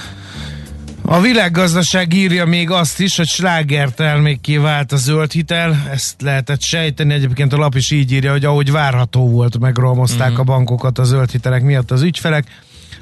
A 1.10 1.20
világgazdaság 1.20 2.14
írja 2.14 2.46
még 2.46 2.70
azt 2.70 3.00
is, 3.00 3.16
hogy 3.16 3.26
sláger 3.26 3.90
termékké 3.90 4.56
vált 4.56 4.92
a 4.92 4.96
zöld 4.96 5.32
hitel. 5.32 5.86
Ezt 5.90 6.22
lehetett 6.22 6.60
sejteni. 6.60 7.14
Egyébként 7.14 7.52
a 7.52 7.56
lap 7.56 7.74
is 7.74 7.90
így 7.90 8.12
írja, 8.12 8.30
hogy 8.30 8.44
ahogy 8.44 8.70
várható 8.70 9.28
volt, 9.28 9.58
megromozták 9.58 10.30
mm-hmm. 10.30 10.40
a 10.40 10.42
bankokat 10.42 10.98
a 10.98 11.04
zöld 11.04 11.30
hitelek 11.30 11.62
miatt 11.62 11.90
az 11.90 12.02
ügyfelek. 12.02 12.44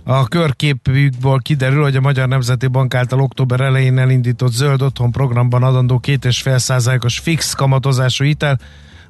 A 0.05 0.29
körképükből 0.29 1.39
kiderül, 1.43 1.83
hogy 1.83 1.97
a 1.97 2.01
Magyar 2.01 2.29
Nemzeti 2.29 2.67
Bank 2.67 2.95
által 2.95 3.21
október 3.21 3.61
elején 3.61 3.99
elindított 3.99 4.53
zöld 4.53 4.83
otthon 4.83 5.11
programban 5.11 5.63
adandó 5.63 6.01
2,5%-os 6.03 7.19
fix 7.19 7.53
kamatozású 7.53 8.25
hitel 8.25 8.59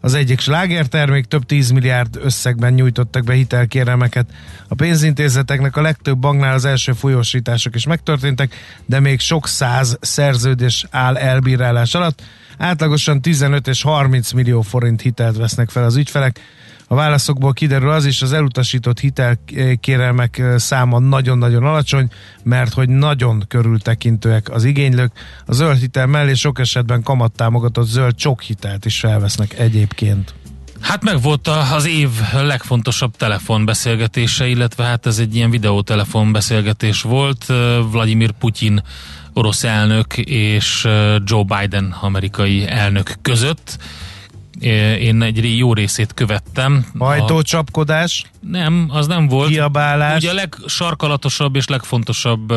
az 0.00 0.14
egyik 0.14 0.40
slágertermék, 0.40 1.24
több 1.24 1.46
10 1.46 1.70
milliárd 1.70 2.18
összegben 2.22 2.72
nyújtottak 2.72 3.24
be 3.24 3.34
hitelkérelmeket. 3.34 4.26
A 4.68 4.74
pénzintézeteknek 4.74 5.76
a 5.76 5.80
legtöbb 5.80 6.18
banknál 6.18 6.54
az 6.54 6.64
első 6.64 6.92
folyósítások 6.92 7.74
is 7.74 7.86
megtörténtek, 7.86 8.54
de 8.86 9.00
még 9.00 9.20
sok 9.20 9.48
száz 9.48 9.96
szerződés 10.00 10.86
áll 10.90 11.16
elbírálás 11.16 11.94
alatt. 11.94 12.22
Átlagosan 12.58 13.22
15 13.22 13.68
és 13.68 13.82
30 13.82 14.32
millió 14.32 14.60
forint 14.60 15.00
hitelt 15.00 15.36
vesznek 15.36 15.70
fel 15.70 15.84
az 15.84 15.96
ügyfelek. 15.96 16.40
A 16.88 16.94
válaszokból 16.94 17.52
kiderül 17.52 17.90
az 17.90 18.04
is, 18.04 18.22
az 18.22 18.32
elutasított 18.32 19.00
hitelkérelmek 19.00 20.42
száma 20.56 20.98
nagyon-nagyon 20.98 21.64
alacsony, 21.64 22.08
mert 22.42 22.72
hogy 22.72 22.88
nagyon 22.88 23.44
körültekintőek 23.48 24.50
az 24.50 24.64
igénylők. 24.64 25.12
A 25.46 25.52
zöld 25.52 25.78
hitel 25.78 26.06
mellé 26.06 26.34
sok 26.34 26.58
esetben 26.58 27.02
kamattámogatott 27.02 27.86
zöld 27.86 28.14
csok 28.14 28.42
hitelt 28.42 28.84
is 28.84 28.98
felvesznek 28.98 29.58
egyébként. 29.58 30.34
Hát 30.80 31.02
meg 31.02 31.22
volt 31.22 31.48
az 31.48 31.86
év 31.86 32.08
legfontosabb 32.32 33.16
telefonbeszélgetése, 33.16 34.46
illetve 34.46 34.84
hát 34.84 35.06
ez 35.06 35.18
egy 35.18 35.34
ilyen 35.34 35.50
videótelefonbeszélgetés 35.50 37.02
volt. 37.02 37.46
Vladimir 37.90 38.30
Putyin 38.30 38.82
orosz 39.32 39.64
elnök 39.64 40.16
és 40.18 40.88
Joe 41.24 41.44
Biden 41.44 41.96
amerikai 42.00 42.68
elnök 42.68 43.14
között 43.22 43.78
én 45.00 45.22
egy 45.22 45.58
jó 45.58 45.74
részét 45.74 46.14
követtem. 46.14 46.86
Ajtócsapkodás? 46.98 48.24
A... 48.24 48.36
Nem, 48.40 48.88
az 48.92 49.06
nem 49.06 49.26
volt. 49.26 49.48
Kiabálás? 49.48 50.16
Ugye 50.22 50.30
a 50.30 50.34
legsarkalatosabb 50.34 51.56
és 51.56 51.66
legfontosabb 51.66 52.54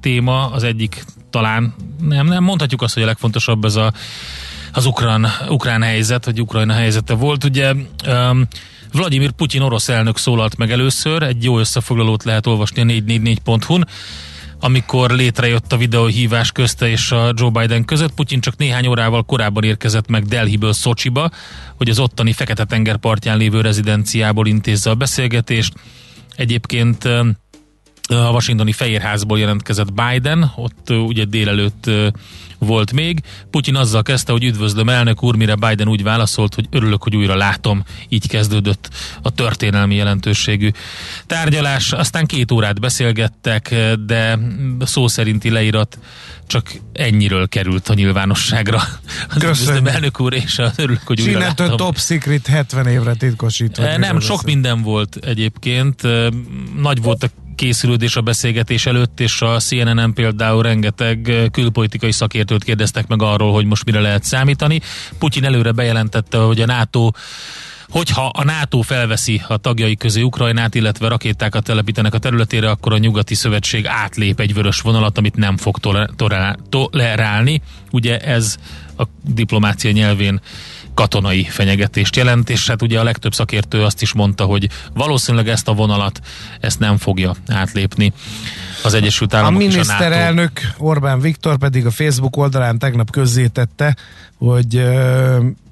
téma, 0.00 0.50
az 0.50 0.62
egyik 0.62 1.04
talán, 1.30 1.74
nem, 2.00 2.26
nem, 2.26 2.44
mondhatjuk 2.44 2.82
azt, 2.82 2.94
hogy 2.94 3.02
a 3.02 3.06
legfontosabb 3.06 3.64
ez 3.64 3.76
a, 3.76 3.92
az 4.72 4.86
ukrán, 4.86 5.26
ukrán 5.48 5.82
helyzet, 5.82 6.24
vagy 6.24 6.40
Ukrajna 6.40 6.72
helyzete 6.72 7.14
volt. 7.14 7.44
Ugye 7.44 7.72
um, 8.06 8.46
Vladimir 8.92 9.30
Putyin 9.30 9.62
orosz 9.62 9.88
elnök 9.88 10.16
szólalt 10.16 10.56
meg 10.56 10.70
először, 10.70 11.22
egy 11.22 11.44
jó 11.44 11.58
összefoglalót 11.58 12.24
lehet 12.24 12.46
olvasni 12.46 12.80
a 12.80 12.84
444.hu-n 12.84 13.86
amikor 14.60 15.10
létrejött 15.10 15.72
a 15.72 15.76
videóhívás 15.76 16.52
közte 16.52 16.88
és 16.88 17.12
a 17.12 17.32
Joe 17.36 17.50
Biden 17.50 17.84
között. 17.84 18.14
Putyin 18.14 18.40
csak 18.40 18.56
néhány 18.56 18.86
órával 18.86 19.22
korábban 19.22 19.64
érkezett 19.64 20.08
meg 20.08 20.24
Delhiből 20.24 20.72
Szocsiba, 20.72 21.30
hogy 21.76 21.88
az 21.88 21.98
ottani 21.98 22.32
Fekete-tenger 22.32 22.96
partján 22.96 23.36
lévő 23.36 23.60
rezidenciából 23.60 24.46
intézze 24.46 24.90
a 24.90 24.94
beszélgetést. 24.94 25.72
Egyébként 26.36 27.08
a 28.12 28.30
washingtoni 28.30 28.72
Fehérházból 28.72 29.38
jelentkezett 29.38 29.92
Biden, 29.92 30.52
ott 30.56 30.90
ugye 30.90 31.24
délelőtt 31.24 31.90
volt 32.60 32.92
még. 32.92 33.20
Putyin 33.50 33.76
azzal 33.76 34.02
kezdte, 34.02 34.32
hogy 34.32 34.44
üdvözlöm 34.44 34.88
elnök 34.88 35.22
úr, 35.22 35.36
mire 35.36 35.54
Biden 35.54 35.88
úgy 35.88 36.02
válaszolt, 36.02 36.54
hogy 36.54 36.66
örülök, 36.70 37.02
hogy 37.02 37.16
újra 37.16 37.34
látom. 37.34 37.84
Így 38.08 38.28
kezdődött 38.28 38.88
a 39.22 39.30
történelmi 39.30 39.94
jelentőségű 39.94 40.70
tárgyalás. 41.26 41.92
Aztán 41.92 42.26
két 42.26 42.52
órát 42.52 42.80
beszélgettek, 42.80 43.74
de 44.06 44.38
szó 44.80 45.08
szerinti 45.08 45.50
leírat 45.50 45.98
csak 46.46 46.72
ennyiről 46.92 47.48
került 47.48 47.88
a 47.88 47.94
nyilvánosságra. 47.94 48.82
Köszönöm, 49.38 49.86
elnök 49.86 50.20
úr, 50.20 50.34
és 50.34 50.60
örülök, 50.76 51.02
hogy 51.04 51.20
újra 51.20 51.38
láttam. 51.38 51.76
Top 51.76 51.98
Secret 51.98 52.46
70 52.46 52.86
évre 52.86 53.14
titkosítva. 53.14 53.96
Nem, 53.96 54.20
sok 54.20 54.42
minden 54.42 54.82
volt 54.82 55.18
egyébként. 55.20 56.02
Nagy 56.80 57.02
volt 57.02 57.22
a 57.22 57.28
készülődés 57.60 58.16
a 58.16 58.20
beszélgetés 58.20 58.86
előtt, 58.86 59.20
és 59.20 59.42
a 59.42 59.58
CNN-en 59.58 60.12
például 60.12 60.62
rengeteg 60.62 61.48
külpolitikai 61.52 62.12
szakértőt 62.12 62.64
kérdeztek 62.64 63.06
meg 63.06 63.22
arról, 63.22 63.52
hogy 63.52 63.64
most 63.64 63.84
mire 63.84 64.00
lehet 64.00 64.24
számítani. 64.24 64.80
Putyin 65.18 65.44
előre 65.44 65.72
bejelentette, 65.72 66.38
hogy 66.38 66.60
a 66.60 66.66
NATO 66.66 67.10
Hogyha 67.90 68.26
a 68.26 68.44
NATO 68.44 68.80
felveszi 68.80 69.42
a 69.48 69.56
tagjai 69.56 69.96
közé 69.96 70.22
Ukrajnát, 70.22 70.74
illetve 70.74 71.08
rakétákat 71.08 71.64
telepítenek 71.64 72.14
a 72.14 72.18
területére, 72.18 72.70
akkor 72.70 72.92
a 72.92 72.98
nyugati 72.98 73.34
szövetség 73.34 73.86
átlép 73.86 74.40
egy 74.40 74.54
vörös 74.54 74.80
vonalat, 74.80 75.18
amit 75.18 75.36
nem 75.36 75.56
fog 75.56 75.78
tolerálni. 76.68 77.62
Ugye 77.90 78.18
ez 78.18 78.56
a 78.96 79.02
diplomácia 79.24 79.90
nyelvén 79.90 80.40
katonai 81.00 81.44
fenyegetést 81.44 82.16
jelent, 82.16 82.50
és 82.50 82.66
hát 82.66 82.82
ugye 82.82 83.00
a 83.00 83.02
legtöbb 83.02 83.34
szakértő 83.34 83.82
azt 83.82 84.02
is 84.02 84.12
mondta, 84.12 84.44
hogy 84.44 84.68
valószínűleg 84.94 85.48
ezt 85.48 85.68
a 85.68 85.72
vonalat 85.72 86.20
ezt 86.60 86.78
nem 86.78 86.96
fogja 86.96 87.34
átlépni 87.48 88.12
az 88.82 88.94
Egyesült 88.94 89.34
Államok 89.34 89.60
A 89.60 89.64
miniszterelnök 89.64 90.50
Orbán 90.78 91.20
Viktor 91.20 91.58
pedig 91.58 91.86
a 91.86 91.90
Facebook 91.90 92.36
oldalán 92.36 92.78
tegnap 92.78 93.10
közzétette, 93.10 93.96
hogy, 94.38 94.84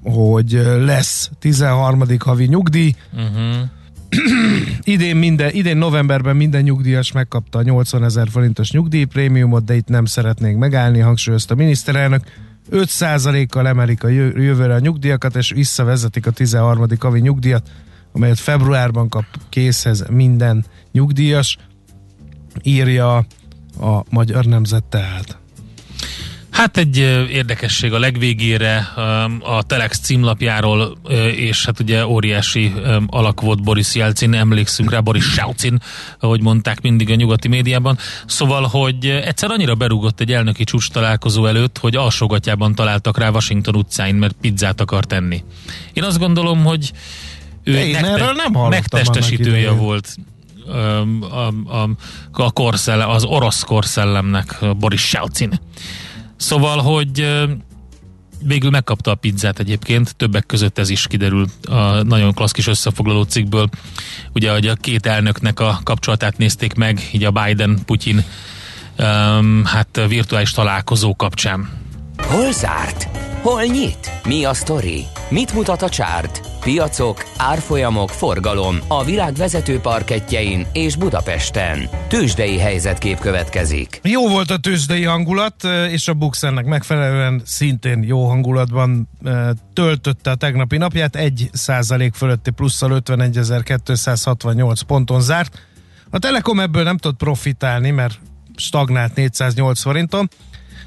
hogy 0.03 0.51
lesz 0.79 1.29
13. 1.39 2.03
havi 2.19 2.45
nyugdíj. 2.45 2.95
Uh-huh. 3.13 3.69
idén, 4.83 5.15
minden, 5.15 5.49
idén 5.53 5.77
novemberben 5.77 6.35
minden 6.35 6.61
nyugdíjas 6.61 7.11
megkapta 7.11 7.59
a 7.59 7.61
80 7.61 8.03
ezer 8.03 8.27
forintos 8.29 8.71
nyugdíjprémiumot, 8.71 9.65
de 9.65 9.75
itt 9.75 9.87
nem 9.87 10.05
szeretnénk 10.05 10.59
megállni, 10.59 10.99
hangsúlyozta 10.99 11.53
a 11.53 11.57
miniszterelnök. 11.57 12.23
5%-kal 12.71 13.67
emelik 13.67 14.03
a 14.03 14.07
jövőre 14.07 14.73
a 14.73 14.79
nyugdíjakat, 14.79 15.35
és 15.35 15.51
visszavezetik 15.51 16.25
a 16.25 16.31
13. 16.31 16.85
havi 16.99 17.19
nyugdíjat, 17.19 17.69
amelyet 18.11 18.39
februárban 18.39 19.09
kap 19.09 19.25
készhez 19.49 20.05
minden 20.09 20.65
nyugdíjas, 20.91 21.57
írja 22.63 23.15
a 23.79 24.03
Magyar 24.09 24.45
Nemzet 24.45 24.83
tehát. 24.83 25.38
Hát 26.59 26.77
egy 26.77 26.97
érdekesség 27.31 27.93
a 27.93 27.99
legvégére 27.99 28.77
a 29.41 29.63
Telex 29.63 29.99
címlapjáról, 29.99 30.97
és 31.35 31.65
hát 31.65 31.79
ugye 31.79 32.07
óriási 32.07 32.73
alak 33.07 33.41
volt 33.41 33.63
Boris 33.63 33.95
Jelcin, 33.95 34.33
emlékszünk 34.33 34.91
rá, 34.91 34.99
Boris 34.99 35.23
Saucin, 35.23 35.81
ahogy 36.19 36.41
mondták 36.41 36.81
mindig 36.81 37.11
a 37.11 37.15
nyugati 37.15 37.47
médiában. 37.47 37.97
Szóval, 38.25 38.63
hogy 38.63 39.05
egyszer 39.05 39.51
annyira 39.51 39.75
berúgott 39.75 40.19
egy 40.19 40.31
elnöki 40.31 40.63
csúcs 40.63 40.89
találkozó 40.89 41.45
előtt, 41.45 41.77
hogy 41.77 41.95
alsógatjában 41.95 42.75
találtak 42.75 43.17
rá 43.17 43.29
Washington 43.29 43.75
utcáin, 43.75 44.15
mert 44.15 44.35
pizzát 44.41 44.81
akar 44.81 45.05
tenni. 45.05 45.43
Én 45.93 46.03
azt 46.03 46.19
gondolom, 46.19 46.63
hogy 46.63 46.91
ő 47.63 47.91
nekte- 47.91 48.35
nem 48.35 48.67
megtestesítője 48.69 49.71
volt 49.71 50.15
a, 50.67 51.47
a, 51.77 51.89
a 52.31 52.51
korszellem, 52.51 53.09
az 53.09 53.23
orosz 53.23 53.61
korszellemnek, 53.61 54.55
Boris 54.79 55.01
Saucin. 55.01 55.59
Szóval, 56.39 56.77
hogy 56.77 57.45
végül 58.43 58.69
megkapta 58.69 59.11
a 59.11 59.15
pizzát 59.15 59.59
egyébként, 59.59 60.15
többek 60.15 60.45
között 60.45 60.77
ez 60.77 60.89
is 60.89 61.07
kiderül 61.07 61.45
a 61.67 62.03
nagyon 62.03 62.33
klassz 62.33 62.51
kis 62.51 62.67
összefoglaló 62.67 63.23
cikkből. 63.23 63.69
Ugye, 64.33 64.51
hogy 64.51 64.67
a 64.67 64.75
két 64.75 65.05
elnöknek 65.05 65.59
a 65.59 65.79
kapcsolatát 65.83 66.37
nézték 66.37 66.73
meg, 66.73 67.09
így 67.11 67.23
a 67.23 67.31
Biden-Putyin 67.31 68.23
um, 68.99 69.65
hát 69.65 70.01
virtuális 70.07 70.51
találkozó 70.51 71.15
kapcsán. 71.15 71.78
Hol 72.29 72.51
zárt? 72.51 73.03
Hol 73.41 73.63
nyit? 73.63 74.11
Mi 74.23 74.43
a 74.45 74.53
sztori? 74.53 75.05
Mit 75.29 75.53
mutat 75.53 75.81
a 75.81 75.89
csárt? 75.89 76.41
Piacok, 76.59 77.25
árfolyamok, 77.37 78.09
forgalom 78.09 78.79
a 78.87 79.03
világ 79.03 79.33
vezető 79.33 79.79
parketjein 79.79 80.67
és 80.73 80.95
Budapesten. 80.95 81.89
Tősdei 82.07 82.57
helyzetkép 82.57 83.19
következik. 83.19 83.99
Jó 84.03 84.27
volt 84.27 84.49
a 84.49 84.57
tőzsdei 84.57 85.03
hangulat, 85.03 85.63
és 85.91 86.07
a 86.07 86.13
Buxennek 86.13 86.65
megfelelően 86.65 87.41
szintén 87.45 88.03
jó 88.03 88.27
hangulatban 88.27 89.09
töltötte 89.73 90.31
a 90.31 90.35
tegnapi 90.35 90.77
napját. 90.77 91.15
Egy 91.15 91.49
százalék 91.53 92.13
fölötti 92.13 92.51
plusszal 92.51 93.01
51.268 93.05 94.79
ponton 94.87 95.21
zárt. 95.21 95.67
A 96.09 96.19
Telekom 96.19 96.59
ebből 96.59 96.83
nem 96.83 96.97
tud 96.97 97.15
profitálni, 97.15 97.91
mert 97.91 98.19
stagnált 98.55 99.15
408 99.15 99.81
forinton 99.81 100.29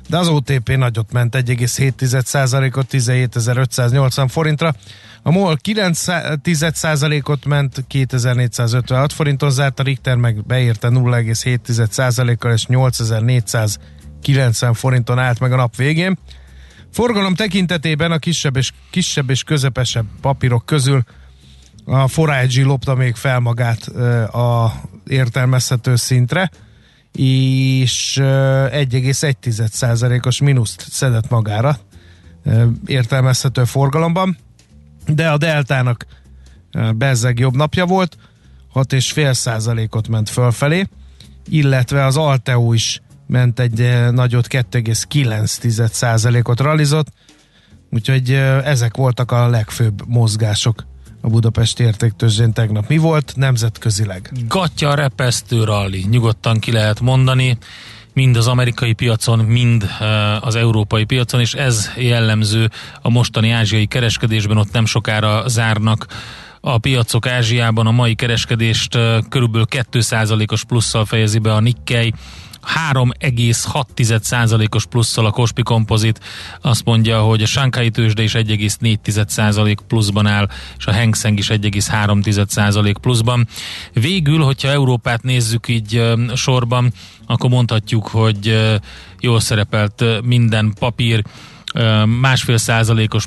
de 0.08 0.18
az 0.18 0.28
OTP 0.28 0.76
nagyot 0.76 1.12
ment 1.12 1.36
1,7%-ot 1.36 2.86
17.580 2.90 4.26
forintra. 4.28 4.74
A 5.22 5.30
MOL 5.30 5.58
9%-ot 5.64 7.44
ment 7.44 7.84
2456 7.86 9.12
forinton 9.12 9.50
zárt, 9.50 9.80
a 9.80 9.82
Richter 9.82 10.16
meg 10.16 10.46
beérte 10.46 10.88
0,7%-kal 10.88 12.52
és 12.52 12.66
8490 12.66 14.74
forinton 14.74 15.18
állt 15.18 15.40
meg 15.40 15.52
a 15.52 15.56
nap 15.56 15.76
végén. 15.76 16.18
Forgalom 16.92 17.34
tekintetében 17.34 18.12
a 18.12 18.18
kisebb 18.18 18.56
és, 18.56 18.72
kisebb 18.90 19.30
és 19.30 19.42
közepesebb 19.42 20.06
papírok 20.20 20.66
közül 20.66 21.02
a 21.84 22.08
Forage 22.08 22.64
lopta 22.64 22.94
még 22.94 23.14
fel 23.14 23.40
magát 23.40 23.86
a 24.34 24.72
értelmezhető 25.06 25.96
szintre 25.96 26.50
és 27.12 28.18
1,1%-os 28.22 30.40
mínuszt 30.40 30.86
szedett 30.90 31.30
magára 31.30 31.78
értelmezhető 32.86 33.64
forgalomban, 33.64 34.36
de 35.06 35.30
a 35.30 35.36
Deltának 35.36 36.06
bezzeg 36.94 37.38
jobb 37.38 37.56
napja 37.56 37.86
volt, 37.86 38.16
6,5%-ot 38.74 40.08
ment 40.08 40.28
fölfelé, 40.28 40.86
illetve 41.48 42.04
az 42.04 42.16
Alteo 42.16 42.72
is 42.72 43.02
ment 43.26 43.60
egy 43.60 44.10
nagyot 44.10 44.46
2,9%-ot 44.50 46.60
realizott, 46.60 47.06
úgyhogy 47.90 48.30
ezek 48.64 48.96
voltak 48.96 49.32
a 49.32 49.48
legfőbb 49.48 50.02
mozgások 50.06 50.84
a 51.24 51.28
Budapest 51.28 51.80
értéktőzsén 51.80 52.52
tegnap. 52.52 52.88
Mi 52.88 52.96
volt? 52.96 53.32
Nemzetközileg? 53.36 54.32
Gatya 54.48 54.94
repesztő 54.94 55.64
rally, 55.64 56.04
nyugodtan 56.10 56.58
ki 56.58 56.72
lehet 56.72 57.00
mondani, 57.00 57.58
mind 58.14 58.36
az 58.36 58.46
amerikai 58.46 58.92
piacon, 58.92 59.38
mind 59.38 59.88
az 60.40 60.54
európai 60.54 61.04
piacon, 61.04 61.40
és 61.40 61.54
ez 61.54 61.90
jellemző 61.96 62.70
a 63.02 63.10
mostani 63.10 63.50
ázsiai 63.50 63.86
kereskedésben, 63.86 64.56
ott 64.56 64.72
nem 64.72 64.84
sokára 64.84 65.48
zárnak 65.48 66.06
a 66.60 66.78
piacok 66.78 67.26
Ázsiában. 67.26 67.86
A 67.86 67.90
mai 67.90 68.14
kereskedést 68.14 68.98
körülbelül 69.28 69.66
2%-os 69.70 70.64
plusszal 70.64 71.04
fejezi 71.04 71.38
be 71.38 71.52
a 71.52 71.60
Nikkei, 71.60 72.14
3,6%-os 72.92 74.86
plusszal 74.86 75.26
a 75.26 75.30
Kospi 75.30 75.62
Kompozit 75.62 76.20
azt 76.60 76.84
mondja, 76.84 77.20
hogy 77.20 77.42
a 77.42 77.46
Shanghai 77.46 77.90
tőzsde 77.90 78.22
is 78.22 78.32
1,4% 78.32 79.76
pluszban 79.88 80.26
áll, 80.26 80.48
és 80.78 80.86
a 80.86 80.94
Hang 80.94 81.14
Seng 81.14 81.38
is 81.38 81.48
1,3% 81.48 82.94
pluszban. 83.00 83.48
Végül, 83.92 84.42
hogyha 84.42 84.68
Európát 84.68 85.22
nézzük 85.22 85.68
így 85.68 86.02
sorban, 86.34 86.92
akkor 87.26 87.50
mondhatjuk, 87.50 88.08
hogy 88.08 88.70
jól 89.20 89.40
szerepelt 89.40 90.04
minden 90.22 90.74
papír, 90.78 91.22
másfél 92.20 92.56
százalékos 92.56 93.26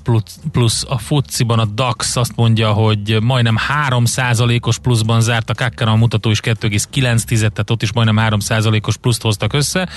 plusz 0.52 0.86
a 0.88 0.98
futciban 0.98 1.60
a 1.60 1.66
DAX 1.66 2.16
azt 2.16 2.36
mondja, 2.36 2.72
hogy 2.72 3.18
majdnem 3.22 3.56
3 3.58 4.06
százalékos 4.06 4.78
pluszban 4.78 5.22
zárt, 5.22 5.50
a 5.50 5.54
Kakkara 5.54 5.92
a 5.92 5.96
mutató 5.96 6.30
is 6.30 6.40
2,9, 6.40 7.38
tehát 7.38 7.70
ott 7.70 7.82
is 7.82 7.94
majdnem 7.94 8.18
3 8.18 8.40
százalékos 8.40 8.98
pluszt 8.98 9.22
hoztak 9.22 9.54
össze. 9.54 9.90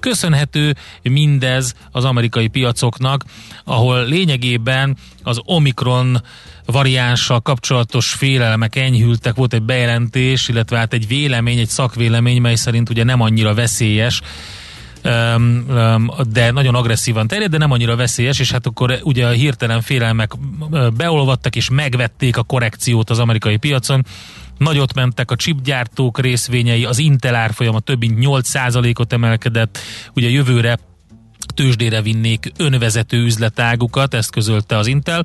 Köszönhető 0.00 0.74
mindez 1.02 1.74
az 1.90 2.04
amerikai 2.04 2.48
piacoknak, 2.48 3.24
ahol 3.64 4.04
lényegében 4.04 4.96
az 5.22 5.40
Omikron 5.44 6.22
variánssal 6.66 7.40
kapcsolatos 7.40 8.12
félelmek 8.12 8.76
enyhültek, 8.76 9.34
volt 9.34 9.52
egy 9.52 9.62
bejelentés, 9.62 10.48
illetve 10.48 10.76
hát 10.76 10.92
egy 10.92 11.06
vélemény, 11.06 11.58
egy 11.58 11.68
szakvélemény, 11.68 12.40
mely 12.40 12.54
szerint 12.54 12.90
ugye 12.90 13.04
nem 13.04 13.20
annyira 13.20 13.54
veszélyes, 13.54 14.20
de 16.30 16.50
nagyon 16.50 16.74
agresszívan 16.74 17.26
terjed, 17.26 17.50
de 17.50 17.58
nem 17.58 17.70
annyira 17.70 17.96
veszélyes, 17.96 18.38
és 18.38 18.52
hát 18.52 18.66
akkor 18.66 18.98
ugye 19.02 19.26
a 19.26 19.30
hirtelen 19.30 19.80
félelmek 19.80 20.32
beolvadtak 20.96 21.56
és 21.56 21.70
megvették 21.70 22.36
a 22.36 22.42
korrekciót 22.42 23.10
az 23.10 23.18
amerikai 23.18 23.56
piacon. 23.56 24.04
Nagyot 24.58 24.94
mentek 24.94 25.30
a 25.30 25.36
chipgyártók 25.36 26.20
részvényei, 26.20 26.84
az 26.84 26.98
Intel 26.98 27.34
árfolyama 27.34 27.80
több 27.80 27.98
mint 27.98 28.18
8%-ot 28.20 29.12
emelkedett, 29.12 29.78
ugye 30.14 30.28
jövőre 30.28 30.78
tőzsdére 31.56 32.02
vinnék 32.02 32.52
önvezető 32.56 33.24
üzletágukat, 33.24 34.14
ezt 34.14 34.30
közölte 34.30 34.76
az 34.76 34.86
Intel. 34.86 35.24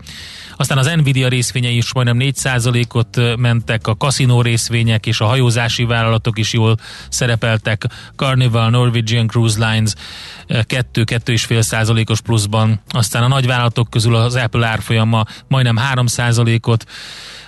Aztán 0.56 0.78
az 0.78 0.92
Nvidia 0.96 1.28
részvényei 1.28 1.76
is 1.76 1.94
majdnem 1.94 2.18
4%-ot 2.20 3.38
mentek, 3.38 3.88
a 3.88 3.96
kaszinó 3.96 4.42
részvények 4.42 5.06
és 5.06 5.20
a 5.20 5.26
hajózási 5.26 5.84
vállalatok 5.84 6.38
is 6.38 6.54
jól 6.54 6.78
szerepeltek. 7.10 7.86
Carnival, 8.16 8.70
Norwegian 8.70 9.28
Cruise 9.28 9.70
Lines 9.72 9.94
2-2,5%-os 10.48 12.22
pluszban. 12.22 12.82
Aztán 12.90 13.24
a 13.24 13.28
nagyvállalatok 13.28 13.90
közül 13.90 14.16
az 14.16 14.36
Apple 14.36 14.68
árfolyama 14.68 15.26
majdnem 15.48 15.80
3%-ot 15.94 16.86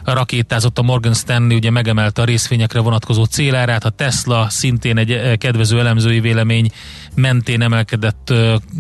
rakétázott 0.04 0.78
a 0.78 0.82
Morgan 0.82 1.14
Stanley, 1.14 1.56
ugye 1.56 1.70
megemelte 1.70 2.22
a 2.22 2.26
részvényekre 2.26 2.80
vonatkozó 2.80 3.24
célárát, 3.24 3.86
a 3.86 3.90
Tesla 3.90 4.50
szintén 4.50 4.98
egy 4.98 5.38
kedvező 5.38 5.80
elemzői 5.80 6.20
vélemény 6.20 6.72
mentén 7.16 7.62
emelkedett 7.62 8.34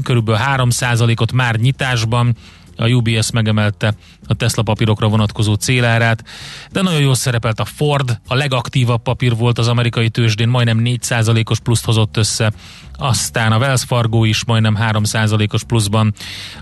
körülbelül 0.03 0.41
3%-ot 0.45 1.31
már 1.31 1.55
nyitásban, 1.55 2.35
a 2.77 2.87
UBS 2.87 3.31
megemelte 3.31 3.95
a 4.27 4.33
Tesla 4.33 4.63
papírokra 4.63 5.07
vonatkozó 5.07 5.53
célárát, 5.53 6.23
de 6.71 6.81
nagyon 6.81 7.01
jól 7.01 7.15
szerepelt 7.15 7.59
a 7.59 7.65
Ford, 7.65 8.19
a 8.27 8.35
legaktívabb 8.35 9.01
papír 9.01 9.35
volt 9.35 9.57
az 9.57 9.67
amerikai 9.67 10.09
tőzsdén, 10.09 10.49
majdnem 10.49 10.81
4%-os 10.83 11.59
pluszt 11.59 11.85
hozott 11.85 12.17
össze, 12.17 12.53
aztán 12.97 13.51
a 13.51 13.57
Wells 13.57 13.83
Fargo 13.83 14.23
is 14.23 14.45
majdnem 14.45 14.77
3%-os 14.81 15.63
pluszban 15.63 16.13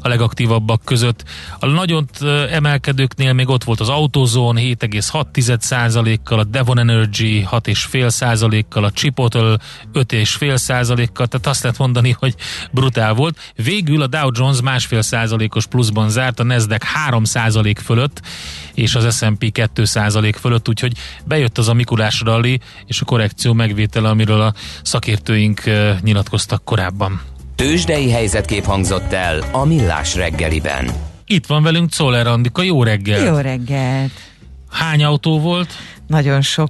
a 0.02 0.08
legaktívabbak 0.08 0.82
között. 0.86 1.24
A 1.60 1.66
nagyon 1.66 2.10
emelkedőknél 2.52 3.34
még 3.34 3.50
ott 3.50 3.64
volt 3.64 3.80
az 3.80 3.90
Autozone 3.90 4.62
7,6%-kal, 4.62 6.40
a 6.40 6.44
Devon 6.44 6.80
Energy 6.80 7.48
6,5%-kal, 7.52 8.84
a 8.84 8.92
Chipotle 8.92 9.58
5,5%-kal, 9.94 11.28
tehát 11.28 11.48
azt 11.48 11.64
lehet 11.64 11.78
mondani, 11.78 12.16
hogy 12.20 12.36
brutál 12.72 13.14
volt. 13.14 13.40
Végül 13.56 14.02
a 14.02 14.08
Dow 14.08 14.30
Jones 14.34 14.62
másfél 14.62 15.02
százalékos 15.02 15.66
pluszban 15.66 16.10
zárt, 16.10 16.40
a 16.40 16.44
Nasdaq 16.44 16.86
3% 17.10 17.76
fölött, 17.84 18.22
és 18.74 18.96
az 18.96 19.18
S&P 19.18 19.52
2% 19.76 20.36
fölött, 20.40 20.70
úgyhogy 20.70 20.94
bejött 21.26 21.58
az 21.58 21.68
a 21.68 21.74
Mikulás 21.74 22.22
rally 22.22 22.60
és 22.86 23.02
a 23.02 23.06
korrekció 23.06 23.54
megvétele, 23.54 24.10
amiről 24.10 24.42
a 24.42 24.54
szakértőink 24.82 25.62
nyilatkoztak 26.02 26.21
korábban. 26.64 27.22
Tőzsdei 27.56 28.12
helyzetkép 28.12 28.66
hangzott 28.66 29.14
el 29.14 29.44
a 29.52 29.66
Millás 29.66 30.16
reggeliben. 30.16 30.92
Itt 31.26 31.46
van 31.46 31.64
velünk 31.64 31.90
Czoller 31.90 32.28
Andika, 32.28 32.62
jó 32.62 32.84
reggel! 32.84 33.26
Jó 33.26 33.36
reggelt! 33.36 34.12
Hány 34.70 35.04
autó 35.04 35.40
volt? 35.40 35.74
Nagyon 36.08 36.42
sok. 36.42 36.70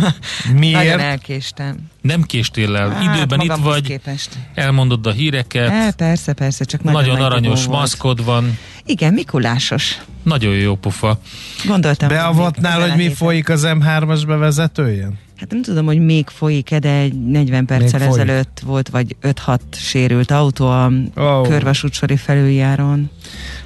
Miért? 0.58 0.76
Nagyon 0.76 1.00
elkéstem. 1.00 1.76
Nem 2.00 2.22
késtél 2.22 2.76
el, 2.76 2.90
hát, 2.90 3.16
időben 3.16 3.40
itt 3.40 3.54
vagy, 3.54 3.82
képest. 3.82 4.28
elmondod 4.54 5.06
a 5.06 5.10
híreket. 5.10 5.70
E, 5.70 5.92
persze, 5.92 6.32
persze, 6.32 6.64
csak 6.64 6.82
nagyon, 6.82 7.00
nagyon 7.00 7.16
nagy 7.16 7.24
aranyos 7.24 7.64
volt. 7.64 7.78
maszkod 7.78 8.24
van. 8.24 8.58
Igen, 8.84 9.12
Mikulásos. 9.12 9.98
Nagyon 10.22 10.54
jó 10.54 10.76
pofa. 10.76 11.20
Gondoltam. 11.66 12.08
Beavatnál, 12.08 12.80
hogy 12.80 12.96
mi 12.96 13.14
folyik 13.14 13.48
az 13.48 13.62
M3-as 13.66 14.22
bevezetőjén? 14.26 15.18
Hát 15.38 15.50
nem 15.50 15.62
tudom, 15.62 15.86
hogy 15.86 15.98
még 15.98 16.28
folyik-e, 16.28 16.78
de 16.78 16.92
egy 16.92 17.14
40 17.14 17.66
perccel 17.66 18.00
folyik. 18.00 18.14
ezelőtt 18.14 18.60
volt, 18.64 18.88
vagy 18.88 19.16
5-6 19.22 19.58
sérült 19.72 20.30
autó 20.30 20.66
a 20.66 20.90
oh. 21.14 21.48
körvasútsori 21.48 22.16
felüljáron. 22.16 23.10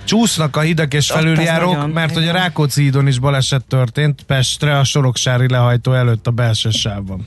Csúsznak 0.04 0.56
a 0.56 0.60
hidak 0.60 0.94
és 0.94 1.10
Ott 1.10 1.16
felüljárók, 1.16 1.74
nagyon, 1.74 1.90
mert 1.90 2.14
hogy 2.14 2.28
a. 2.28 2.32
Rákóczi 2.32 2.82
hídon 2.82 3.06
is 3.06 3.18
baleset 3.18 3.64
történt, 3.64 4.22
Pestre 4.22 4.78
a 4.78 4.84
Soroksári 4.84 5.48
lehajtó 5.48 5.92
előtt 5.92 6.26
a 6.26 6.30
belső 6.30 6.70
sávban. 6.70 7.26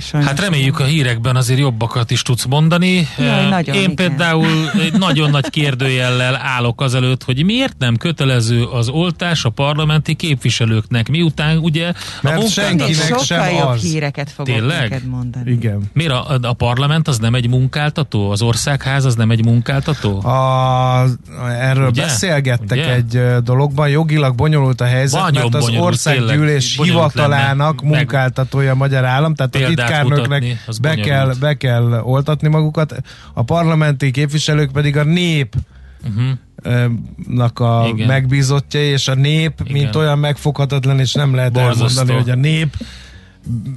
Sajnos 0.00 0.28
Hát 0.28 0.40
reméljük 0.40 0.80
a 0.80 0.84
hírekben 0.84 1.36
azért 1.36 1.58
jobbakat 1.60 2.10
is 2.10 2.22
tudsz 2.22 2.44
mondani. 2.44 3.08
Jaj, 3.18 3.48
nagyon, 3.48 3.74
Én 3.74 3.82
igen. 3.82 3.94
például 3.94 4.46
egy 4.84 4.92
nagyon 4.98 5.30
nagy 5.30 5.50
kérdőjellel 5.50 6.36
állok 6.42 6.80
azelőtt, 6.80 7.22
hogy 7.24 7.44
miért 7.44 7.74
nem 7.78 7.96
kötelező 7.96 8.64
az 8.64 8.88
oltás 8.88 9.44
a 9.44 9.48
parlamenti 9.50 10.14
képviselőknek, 10.14 11.08
miután 11.08 11.56
ugye 11.58 11.88
a 11.88 11.92
Mert 12.22 12.34
munkát- 12.36 12.52
senki- 12.52 12.82
Még 12.82 12.92
Akinek 12.92 13.06
sokkal 13.06 13.24
sem 13.24 13.56
jobb 13.56 13.68
az. 13.68 13.80
híreket 13.82 14.30
fogok 14.30 14.54
Tényleg? 14.54 14.80
neked 14.90 15.06
mondani. 15.08 15.50
Igen. 15.50 15.82
Miért 15.92 16.12
a, 16.12 16.38
a 16.42 16.52
parlament 16.52 17.08
az 17.08 17.18
nem 17.18 17.34
egy 17.34 17.48
munkáltató? 17.48 18.30
Az 18.30 18.42
országház 18.42 19.04
az 19.04 19.14
nem 19.14 19.30
egy 19.30 19.44
munkáltató? 19.44 20.24
A, 20.26 21.04
erről 21.60 21.88
Ugye? 21.88 22.02
beszélgettek 22.02 22.78
Ugye? 22.78 22.92
egy 22.94 23.42
dologban, 23.44 23.88
jogilag 23.88 24.34
bonyolult 24.34 24.80
a 24.80 24.84
helyzet, 24.84 25.20
Nagyon 25.20 25.42
mert 25.42 25.54
az 25.54 25.64
bonyolult, 25.64 25.88
országgyűlés 25.92 26.74
tényleg, 26.74 26.94
hivatalának 26.94 27.80
lenne. 27.80 27.90
Meg- 27.90 27.98
munkáltatója 27.98 28.72
a 28.72 28.74
magyar 28.74 29.04
állam, 29.04 29.34
tehát 29.34 29.54
a 29.54 29.58
Mutatni, 30.02 30.58
az 30.66 30.78
be 30.78 30.88
bonyolult. 30.88 31.08
kell, 31.10 31.34
be 31.40 31.56
kell 31.56 32.00
oltatni 32.04 32.48
magukat, 32.48 32.94
a 33.34 33.42
parlamenti 33.42 34.10
képviselők 34.10 34.70
pedig 34.72 34.96
a 34.96 35.04
nép 35.04 35.54
Uh-huh. 36.06 36.90
nak 37.28 37.58
a 37.58 37.86
Igen. 37.92 38.06
megbízottja, 38.06 38.80
és 38.90 39.08
a 39.08 39.14
nép, 39.14 39.60
Igen. 39.60 39.72
mint 39.72 39.96
olyan 39.96 40.18
megfoghatatlan, 40.18 40.98
és 41.00 41.12
nem 41.12 41.34
lehet 41.34 41.52
Borzasztó. 41.52 42.00
elmondani, 42.00 42.18
hogy 42.20 42.30
a 42.30 42.34
nép 42.34 42.74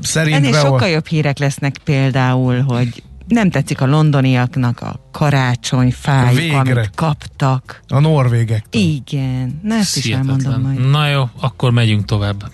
szerint 0.02 0.36
Ennél 0.36 0.52
beol- 0.52 0.67
sokkal 0.67 0.88
jobb 0.88 1.06
hírek 1.08 1.38
lesznek 1.39 1.78
például, 1.84 2.62
hogy 2.62 3.04
nem 3.28 3.50
tetszik 3.50 3.82
a 3.82 3.86
londoniaknak 3.88 4.82
a 4.82 5.10
karácsony 5.12 5.91
fáj, 5.91 6.36
Végre. 6.36 6.58
amit 6.58 6.89
kaptak. 6.95 7.82
a 7.88 8.00
norvégek. 8.00 8.65
Igen, 8.71 9.60
na 9.63 9.76
ezt 9.76 9.97
is 9.97 10.06
elmondom 10.06 10.62
majd. 10.62 10.89
Na 10.89 11.08
jó, 11.08 11.24
akkor 11.39 11.71
megyünk 11.71 12.06
tovább. 12.06 12.52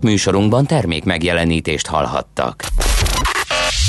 Műsorunkban 0.00 0.66
termék 0.66 1.04
megjelenítést 1.04 1.86
hallhattak. 1.86 2.64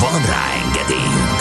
Van 0.00 0.26
rá 0.26 0.44
engedélyünk! 0.64 1.40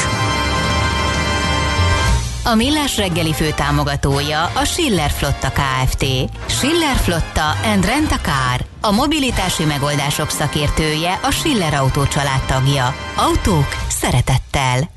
A 2.43 2.55
Millás 2.55 2.97
reggeli 2.97 3.33
fő 3.33 3.51
támogatója 3.55 4.45
a 4.45 4.63
Schiller 4.65 5.09
Flotta 5.09 5.51
KFT. 5.51 6.05
Schiller 6.47 6.95
Flotta 6.95 7.49
and 7.73 7.85
Rent 7.85 8.11
a 8.11 8.17
Car. 8.21 8.65
A 8.81 8.91
mobilitási 8.91 9.65
megoldások 9.65 10.29
szakértője 10.29 11.19
a 11.23 11.31
Schiller 11.31 11.73
Autó 11.73 12.05
család 12.05 12.45
tagja. 12.45 12.95
Autók 13.15 13.67
szeretettel. 13.87 14.89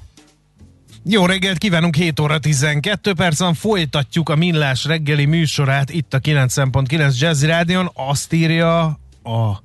Jó 1.04 1.26
reggelt 1.26 1.58
kívánunk, 1.58 1.94
7 1.94 2.20
óra 2.20 2.38
12 2.38 3.12
percen 3.12 3.54
folytatjuk 3.54 4.28
a 4.28 4.36
Millás 4.36 4.84
reggeli 4.84 5.24
műsorát 5.24 5.90
itt 5.90 6.14
a 6.14 6.18
9.9 6.18 7.18
Jazzy 7.18 7.46
Rádion. 7.46 7.90
Azt 7.94 8.32
írja 8.32 8.84
a 9.22 9.62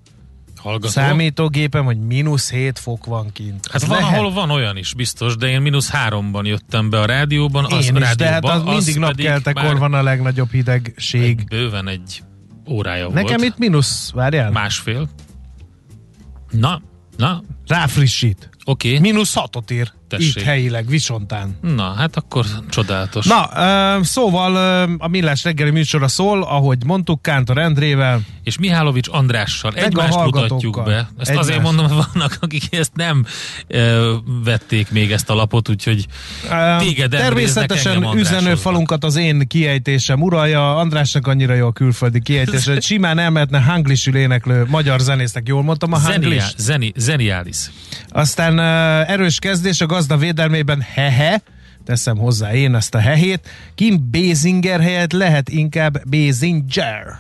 Hallgató. 0.68 0.92
számítógépem, 0.92 1.86
hogy 1.86 2.00
mínusz 2.00 2.52
7 2.52 2.80
fok 2.80 3.06
van 3.06 3.32
kint. 3.32 3.68
Hát 3.72 3.82
Ez 3.82 3.88
van, 3.88 4.00
lehet? 4.00 4.18
ahol 4.18 4.32
van 4.32 4.50
olyan 4.50 4.78
is 4.78 4.94
biztos, 4.94 5.36
de 5.36 5.48
én 5.48 5.62
mínusz 5.62 5.90
háromban 5.90 6.46
jöttem 6.46 6.90
be 6.90 7.00
a 7.00 7.06
rádióban. 7.06 7.66
Az 7.66 7.72
Én 7.72 7.80
is, 7.80 8.02
rádióban, 8.02 8.16
de 8.18 8.30
hát 8.30 8.44
az 8.46 8.64
mindig 8.64 9.00
pedig 9.00 9.26
napkeltekor 9.26 9.78
van 9.78 9.94
a 9.94 10.04
legnagyobb 10.04 10.52
hidegség. 10.52 11.40
Egy, 11.40 11.44
bőven 11.44 11.88
egy 11.88 12.24
órája 12.70 13.10
Nekem 13.10 13.38
volt. 13.38 13.42
itt 13.42 13.58
mínusz, 13.58 14.12
várjál, 14.12 14.52
Másfél. 14.52 15.10
Na, 16.50 16.82
na, 17.18 17.44
ráfrissít. 17.68 18.50
Oké, 18.66 18.88
okay. 18.88 19.00
Mínusz 19.00 19.34
hatot 19.34 19.72
ír. 19.72 19.92
Tessék. 20.10 20.36
Itt 20.36 20.42
helyileg, 20.42 20.88
Visontán. 20.88 21.58
na 21.62 21.94
hát 21.94 22.16
akkor 22.16 22.46
csodálatos. 22.70 23.26
Na, 23.26 23.50
ö, 23.56 24.04
szóval 24.04 24.56
ö, 24.56 24.94
a 24.98 25.08
Millás 25.08 25.44
reggeli 25.44 25.70
műsora 25.70 26.08
szól, 26.08 26.44
ahogy 26.44 26.78
mondtuk, 26.86 27.22
Kántor 27.22 27.58
Endrével. 27.58 28.20
És 28.44 28.58
Mihálovics 28.58 29.08
Andrással 29.12 29.72
Meg 29.76 29.84
egymást 29.84 30.24
mutatjuk 30.24 30.84
be. 30.86 30.96
Ezt 31.18 31.30
Egymást. 31.30 31.48
azért 31.50 31.62
mondom, 31.62 31.88
hogy 31.88 32.06
vannak, 32.14 32.38
akik 32.42 32.64
ezt 32.76 32.92
nem 32.96 33.26
ö, 33.68 34.16
vették 34.44 34.92
még 34.92 35.12
ezt 35.12 35.30
a 35.30 35.34
lapot, 35.34 35.70
úgyhogy 35.70 36.06
Ö, 36.52 36.76
Téged 36.80 37.10
Természetesen 37.10 37.92
engem 37.94 38.10
Andráshoz. 38.10 38.38
üzenőfalunkat 38.38 39.04
az 39.04 39.16
én 39.16 39.48
kiejtésem 39.48 40.22
uralja. 40.22 40.76
Andrásnak 40.78 41.28
annyira 41.28 41.54
jó 41.54 41.68
a 41.68 41.72
külföldi 41.72 42.22
kiejtése, 42.22 42.72
hogy 42.74 42.84
simán 42.84 43.20
elmehetne 43.20 43.60
hanglisül 43.62 44.16
éneklő 44.16 44.66
magyar 44.70 45.00
zenésznek. 45.00 45.48
Jól 45.48 45.64
mondtam 45.64 45.94
a 45.94 45.98
hanglis? 45.98 46.44
zeni, 46.58 46.92
zeniális. 46.96 47.58
Aztán 48.10 48.54
uh, 48.54 49.12
erős 49.12 49.40
kezdés 49.40 49.82
a 49.82 49.86
gazda 49.98 50.18
védelmében 50.18 50.82
hehe, 50.94 51.42
teszem 51.86 52.18
hozzá 52.18 52.54
én 52.54 52.76
ezt 52.76 52.96
a 52.96 53.00
hehét, 53.00 53.48
Kim 53.76 54.10
Basinger 54.12 54.82
helyett 54.82 55.12
lehet 55.12 55.50
inkább 55.50 56.10
Basinger. 56.10 57.20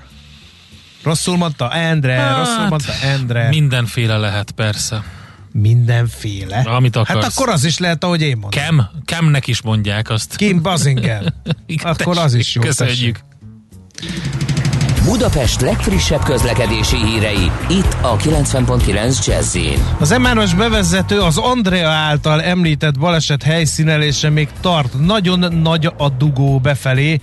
Rosszul 1.03 1.37
mondta 1.37 1.71
Endre, 1.73 2.13
Hát, 2.13 2.37
rosszul 2.37 2.67
mondta 2.67 2.93
Endre. 3.03 3.47
Mindenféle 3.47 4.17
lehet, 4.17 4.51
persze. 4.51 5.03
Mindenféle. 5.51 6.57
Amit 6.57 6.95
Hát 6.95 7.09
akarsz. 7.09 7.37
akkor 7.37 7.49
az 7.53 7.63
is 7.63 7.77
lehet, 7.77 8.03
ahogy 8.03 8.21
én 8.21 8.37
mondtam. 8.37 8.63
Kem, 8.63 8.87
Kemnek 9.05 9.47
is 9.47 9.61
mondják 9.61 10.09
azt. 10.09 10.35
Kim 10.35 10.61
Basinger. 10.61 11.33
Igen, 11.65 11.91
akkor 11.91 12.17
az 12.17 12.33
is 12.33 12.55
jó. 12.55 12.61
Köszönjük. 12.61 13.19
Budapest 15.07 15.61
legfrissebb 15.61 16.23
közlekedési 16.23 16.95
hírei, 16.95 17.51
itt 17.69 17.97
a 18.01 18.15
90.9 18.15 19.25
jazz 19.25 19.57
Az 19.99 20.15
M3-as 20.17 20.51
bevezető 20.57 21.19
az 21.19 21.37
Andrea 21.37 21.89
által 21.89 22.41
említett 22.41 22.99
baleset 22.99 23.43
helyszínelése 23.43 24.29
még 24.29 24.49
tart. 24.61 24.93
Nagyon 25.05 25.53
nagy 25.61 25.91
a 25.97 26.09
dugó 26.09 26.59
befelé. 26.59 27.19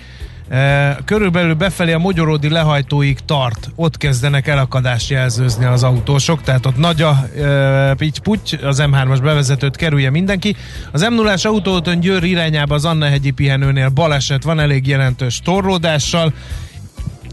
E, 0.48 0.96
körülbelül 1.04 1.54
befelé 1.54 1.92
a 1.92 1.98
Mogyoródi 1.98 2.48
lehajtóig 2.48 3.18
tart. 3.24 3.70
Ott 3.74 3.96
kezdenek 3.96 4.46
elakadást 4.46 5.10
jelzőzni 5.10 5.64
az 5.64 5.82
autósok, 5.82 6.42
tehát 6.42 6.66
ott 6.66 6.76
nagy 6.76 7.02
a 7.02 7.26
e, 7.38 7.94
pitty 7.94 8.54
az 8.62 8.82
M3-as 8.82 9.18
bevezetőt 9.22 9.76
kerülje 9.76 10.10
mindenki. 10.10 10.56
Az 10.92 11.02
m 11.02 11.14
0 11.14 11.34
autóton 11.42 12.00
Győr 12.00 12.22
irányába 12.22 12.74
az 12.74 12.84
Anna-hegyi 12.84 13.30
pihenőnél 13.30 13.88
baleset 13.88 14.42
van 14.42 14.60
elég 14.60 14.86
jelentős 14.86 15.40
torlódással, 15.44 16.32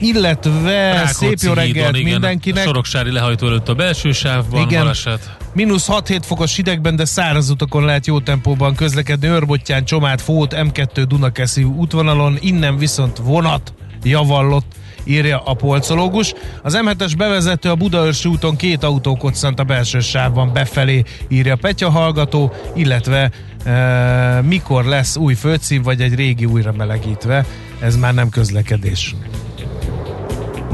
illetve 0.01 0.93
Rákóczi 0.93 1.13
szép 1.13 1.39
jó 1.41 1.49
hídon, 1.49 1.55
reggelt 1.55 1.95
igen, 1.95 2.11
mindenkinek. 2.11 2.63
Soroksári 2.63 3.11
lehajtó 3.11 3.47
előtt 3.47 3.69
a 3.69 3.73
belső 3.73 4.11
sávban 4.11 4.61
Igen. 4.61 4.81
baleset. 4.81 5.37
Mínusz 5.53 5.87
6-7 5.89 6.19
fokos 6.21 6.55
hidegben, 6.55 6.95
de 6.95 7.05
száraz 7.05 7.49
utakon 7.49 7.85
lehet 7.85 8.07
jó 8.07 8.19
tempóban 8.19 8.75
közlekedni. 8.75 9.27
Őrbottyán, 9.27 9.85
Csomát, 9.85 10.21
Fót, 10.21 10.53
M2 10.57 11.05
Dunakeszi 11.07 11.63
útvonalon, 11.63 12.37
innen 12.39 12.77
viszont 12.77 13.17
vonat 13.17 13.73
javallott 14.03 14.65
írja 15.03 15.39
a 15.43 15.53
polcológus. 15.53 16.33
Az 16.61 16.79
M7-es 16.85 17.13
bevezető 17.17 17.69
a 17.69 17.75
Budaörsi 17.75 18.29
úton 18.29 18.55
két 18.55 18.83
autó 18.83 19.15
koccant 19.15 19.59
a 19.59 19.63
belső 19.63 19.99
sávban 19.99 20.53
befelé, 20.53 21.03
írja 21.27 21.55
Petya 21.55 21.89
hallgató, 21.89 22.53
illetve 22.75 23.31
e, 23.63 24.41
mikor 24.41 24.85
lesz 24.85 25.15
új 25.15 25.33
földszín, 25.33 25.81
vagy 25.81 26.01
egy 26.01 26.15
régi 26.15 26.45
újra 26.45 26.71
melegítve, 26.71 27.45
ez 27.79 27.97
már 27.97 28.13
nem 28.13 28.29
közlekedés. 28.29 29.15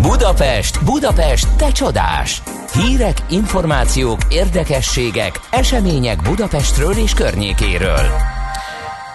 Budapest, 0.01 0.83
Budapest, 0.85 1.55
te 1.55 1.71
csodás! 1.71 2.41
Hírek, 2.73 3.17
információk, 3.29 4.19
érdekességek, 4.29 5.39
események 5.51 6.21
Budapestről 6.21 6.97
és 6.97 7.13
környékéről. 7.13 8.05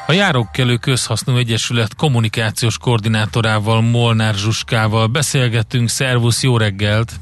A 0.06 0.12
Járókelő 0.12 0.76
Közhasznú 0.76 1.36
Egyesület 1.36 1.94
kommunikációs 1.94 2.78
koordinátorával, 2.78 3.80
Molnár 3.80 4.34
Zsuskával 4.34 5.06
beszélgettünk. 5.06 5.88
Szervusz, 5.88 6.42
jó 6.42 6.56
reggelt! 6.56 7.12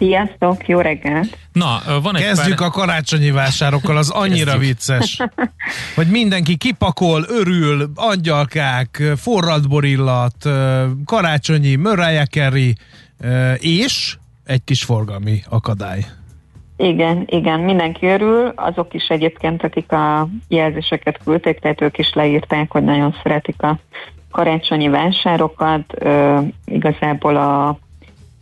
Sziasztok, 0.00 0.68
jó 0.68 0.80
reggelt! 0.80 1.38
Na, 1.52 1.80
van 2.02 2.16
egy 2.16 2.22
Kezdjük 2.22 2.58
pár... 2.58 2.68
a 2.68 2.70
karácsonyi 2.70 3.30
vásárokkal, 3.30 3.96
az 3.96 4.10
annyira 4.10 4.58
vicces, 4.58 5.16
hogy 5.96 6.06
mindenki 6.06 6.56
kipakol, 6.56 7.24
örül, 7.28 7.90
angyalkák, 7.94 9.02
forradborillat, 9.16 10.34
karácsonyi 11.04 11.74
Mariah 11.74 12.26
Carey, 12.26 12.74
és 13.58 14.16
egy 14.44 14.64
kis 14.64 14.84
forgalmi 14.84 15.42
akadály. 15.48 16.04
Igen, 16.76 17.24
igen, 17.26 17.60
mindenki 17.60 18.06
örül, 18.06 18.52
azok 18.56 18.94
is 18.94 19.08
egyébként, 19.08 19.62
akik 19.62 19.92
a 19.92 20.28
jelzéseket 20.48 21.20
küldték, 21.24 21.58
tehát 21.58 21.80
ők 21.80 21.98
is 21.98 22.12
leírták, 22.14 22.70
hogy 22.70 22.84
nagyon 22.84 23.16
szeretik 23.22 23.62
a 23.62 23.78
karácsonyi 24.30 24.88
vásárokat. 24.88 25.94
Ö, 25.98 26.38
igazából 26.64 27.36
a 27.36 27.78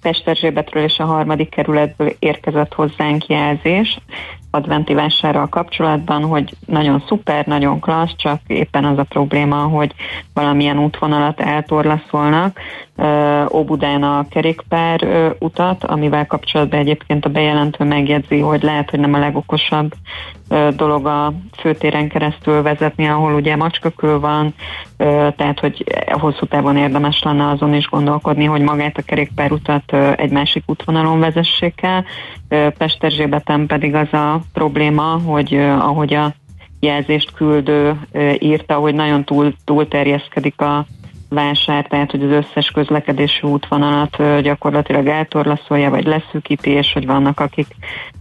Pesterzsébetről 0.00 0.82
és 0.82 0.98
a 0.98 1.04
harmadik 1.04 1.48
kerületből 1.48 2.12
érkezett 2.18 2.74
hozzánk 2.74 3.26
jelzés 3.26 3.98
adventi 4.50 4.94
vásárral 4.94 5.48
kapcsolatban, 5.48 6.24
hogy 6.24 6.54
nagyon 6.66 7.02
szuper, 7.06 7.46
nagyon 7.46 7.80
klassz, 7.80 8.16
csak 8.16 8.40
éppen 8.46 8.84
az 8.84 8.98
a 8.98 9.02
probléma, 9.02 9.56
hogy 9.56 9.94
valamilyen 10.34 10.78
útvonalat 10.78 11.40
eltorlaszolnak. 11.40 12.60
Óbudán 13.52 14.02
a 14.02 14.26
kerékpár 14.30 15.06
utat, 15.38 15.84
amivel 15.84 16.26
kapcsolatban 16.26 16.78
egyébként 16.78 17.24
a 17.24 17.28
bejelentő 17.30 17.84
megjegyzi, 17.84 18.38
hogy 18.38 18.62
lehet, 18.62 18.90
hogy 18.90 19.00
nem 19.00 19.14
a 19.14 19.18
legokosabb 19.18 19.92
dolog 20.76 21.06
a 21.06 21.32
főtéren 21.58 22.08
keresztül 22.08 22.62
vezetni, 22.62 23.06
ahol 23.06 23.34
ugye 23.34 23.56
macskakül 23.56 24.20
van, 24.20 24.54
tehát 25.36 25.60
hogy 25.60 25.84
hosszú 26.06 26.46
távon 26.46 26.76
érdemes 26.76 27.22
lenne 27.22 27.48
azon 27.48 27.74
is 27.74 27.88
gondolkodni, 27.88 28.44
hogy 28.44 28.60
magát 28.60 28.98
a 28.98 29.02
kerékpárutat 29.02 29.92
egy 30.16 30.30
másik 30.30 30.62
útvonalon 30.66 31.20
vezessék 31.20 31.82
el. 31.82 32.04
Pesterzsébeten 32.78 33.66
pedig 33.66 33.94
az 33.94 34.12
a 34.12 34.40
probléma, 34.52 35.20
hogy 35.26 35.54
ahogy 35.78 36.14
a 36.14 36.34
jelzést 36.80 37.32
küldő 37.32 38.00
írta, 38.38 38.74
hogy 38.74 38.94
nagyon 38.94 39.24
túl, 39.24 39.54
túl 39.64 39.88
terjeszkedik 39.88 40.60
a 40.60 40.86
vásár, 41.28 41.86
tehát 41.86 42.10
hogy 42.10 42.22
az 42.22 42.30
összes 42.30 42.70
közlekedési 42.70 43.46
útvonalat 43.46 44.42
gyakorlatilag 44.42 45.06
eltorlaszolja, 45.06 45.90
vagy 45.90 46.06
leszűkíti, 46.06 46.70
és 46.70 46.92
hogy 46.92 47.06
vannak, 47.06 47.40
akik 47.40 47.66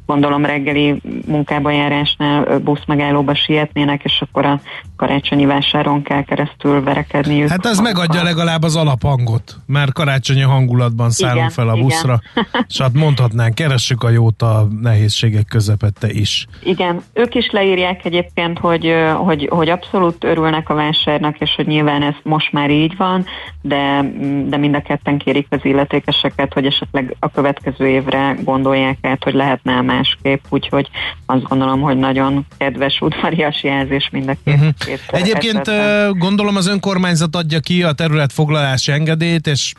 gondolom 0.08 0.46
reggeli 0.46 1.02
munkába 1.26 1.72
járásnál 1.72 2.60
buszmegállóba 2.60 3.36
sietnének, 3.36 4.04
és 4.04 4.22
akkor 4.22 4.46
a 4.46 4.60
karácsonyi 4.96 5.46
vásáron 5.46 6.02
kell 6.02 6.24
keresztül 6.24 6.84
verekedniük. 6.84 7.50
Hát 7.50 7.66
ez 7.66 7.80
megadja 7.80 8.24
legalább 8.24 8.64
az 8.64 8.76
alaphangot, 8.76 9.56
mert 9.66 9.94
karácsonyi 9.94 10.42
hangulatban 10.42 11.10
szállunk 11.10 11.38
Igen, 11.38 11.50
fel 11.50 11.70
a 11.70 11.74
igen. 11.74 11.84
buszra, 11.84 12.20
és 12.70 12.82
hát 12.82 12.94
mondhatnánk, 12.94 13.56
keressük 13.56 14.04
a 14.04 14.10
jót 14.10 14.42
a 14.42 14.68
nehézségek 14.82 15.46
közepette 15.46 16.10
is. 16.10 16.48
Igen, 16.64 17.02
ők 17.14 17.36
is 17.36 17.50
leírják 17.52 18.06
egyébként, 18.06 18.60
hogy, 18.60 18.94
hogy, 19.16 19.48
hogy 19.52 19.70
abszolút 19.70 20.24
örülnek 20.24 20.70
a 20.70 20.74
vásárnak, 20.74 21.40
és 21.40 21.54
hogy 21.56 21.68
nyilván 21.68 22.02
ez 22.04 22.16
most 22.24 22.52
már 22.52 22.70
így 22.70 22.97
van, 22.98 23.26
de, 23.62 24.12
de 24.48 24.58
mind 24.58 24.76
a 24.76 24.82
ketten 24.82 25.18
kérik 25.18 25.48
az 25.50 25.60
illetékeseket, 25.64 26.54
hogy 26.54 26.66
esetleg 26.66 27.16
a 27.20 27.32
következő 27.32 27.88
évre 27.88 28.36
gondolják 28.44 28.98
át, 29.02 29.24
hogy 29.24 29.34
lehetne 29.34 29.82
másképp, 29.82 30.44
úgyhogy 30.50 30.90
azt 31.26 31.44
gondolom, 31.44 31.82
hogy 31.82 31.98
nagyon 31.98 32.46
kedves 32.58 33.02
udvarias 33.02 33.64
jelzés 33.64 34.10
mind 34.12 34.30
a 34.30 34.36
két, 34.44 34.56
Mhm. 34.56 34.68
két 34.86 35.02
Egyébként 35.08 35.70
gondolom 36.18 36.56
az 36.56 36.68
önkormányzat 36.68 37.36
adja 37.36 37.60
ki 37.60 37.84
a 37.84 37.92
területfoglalási 37.92 38.92
engedélyt, 38.92 39.48
és 39.48 39.74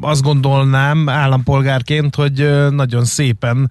azt 0.00 0.22
gondolnám 0.22 1.08
állampolgárként, 1.08 2.14
hogy 2.14 2.48
nagyon 2.70 3.04
szépen 3.04 3.70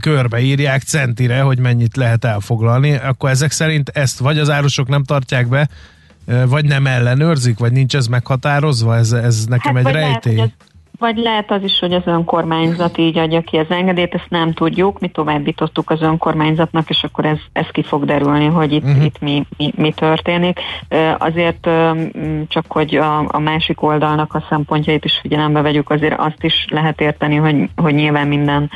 körbeírják 0.00 0.82
centire, 0.82 1.40
hogy 1.40 1.58
mennyit 1.58 1.96
lehet 1.96 2.24
elfoglalni. 2.24 2.94
Akkor 2.94 3.30
ezek 3.30 3.50
szerint 3.50 3.88
ezt 3.88 4.18
vagy 4.18 4.38
az 4.38 4.50
árusok 4.50 4.88
nem 4.88 5.04
tartják 5.04 5.48
be, 5.48 5.68
vagy 6.24 6.64
nem 6.64 6.86
ellenőrzik, 6.86 7.58
vagy 7.58 7.72
nincs 7.72 7.96
ez 7.96 8.06
meghatározva, 8.06 8.96
ez, 8.96 9.12
ez 9.12 9.44
nekem 9.46 9.76
egy 9.76 9.84
Hát, 9.84 9.94
lehet, 9.94 10.24
rejtély. 10.24 10.40
az, 10.40 10.48
vagy 11.00 11.16
lehet 11.16 11.50
az 11.50 11.62
is, 11.62 11.78
hogy 11.78 11.92
az 11.92 12.02
önkormányzat 12.04 12.98
így 12.98 13.18
adja 13.18 13.40
ki 13.40 13.56
az 13.56 13.66
engedélyt, 13.68 14.14
ezt 14.14 14.26
nem 14.28 14.52
tudjuk, 14.52 15.00
mi 15.00 15.08
továbbítottuk 15.08 15.90
az 15.90 16.02
önkormányzatnak, 16.02 16.90
és 16.90 17.02
akkor 17.02 17.24
ez, 17.24 17.38
ez 17.52 17.66
ki 17.66 17.82
fog 17.82 18.04
derülni, 18.04 18.46
hogy 18.46 18.72
itt, 18.72 18.84
uh-huh. 18.84 19.04
itt 19.04 19.20
mi, 19.20 19.46
mi, 19.56 19.72
mi 19.76 19.92
történik. 19.92 20.60
Azért 21.18 21.68
csak, 22.48 22.64
hogy 22.68 22.96
a, 22.96 23.18
a 23.18 23.38
másik 23.38 23.82
oldalnak 23.82 24.34
a 24.34 24.44
szempontjait 24.48 25.04
is 25.04 25.18
figyelembe 25.22 25.60
vegyük, 25.60 25.90
azért 25.90 26.18
azt 26.18 26.44
is 26.44 26.66
lehet 26.68 27.00
érteni, 27.00 27.36
hogy, 27.36 27.68
hogy 27.76 27.94
nyilván 27.94 28.28
minden 28.28 28.70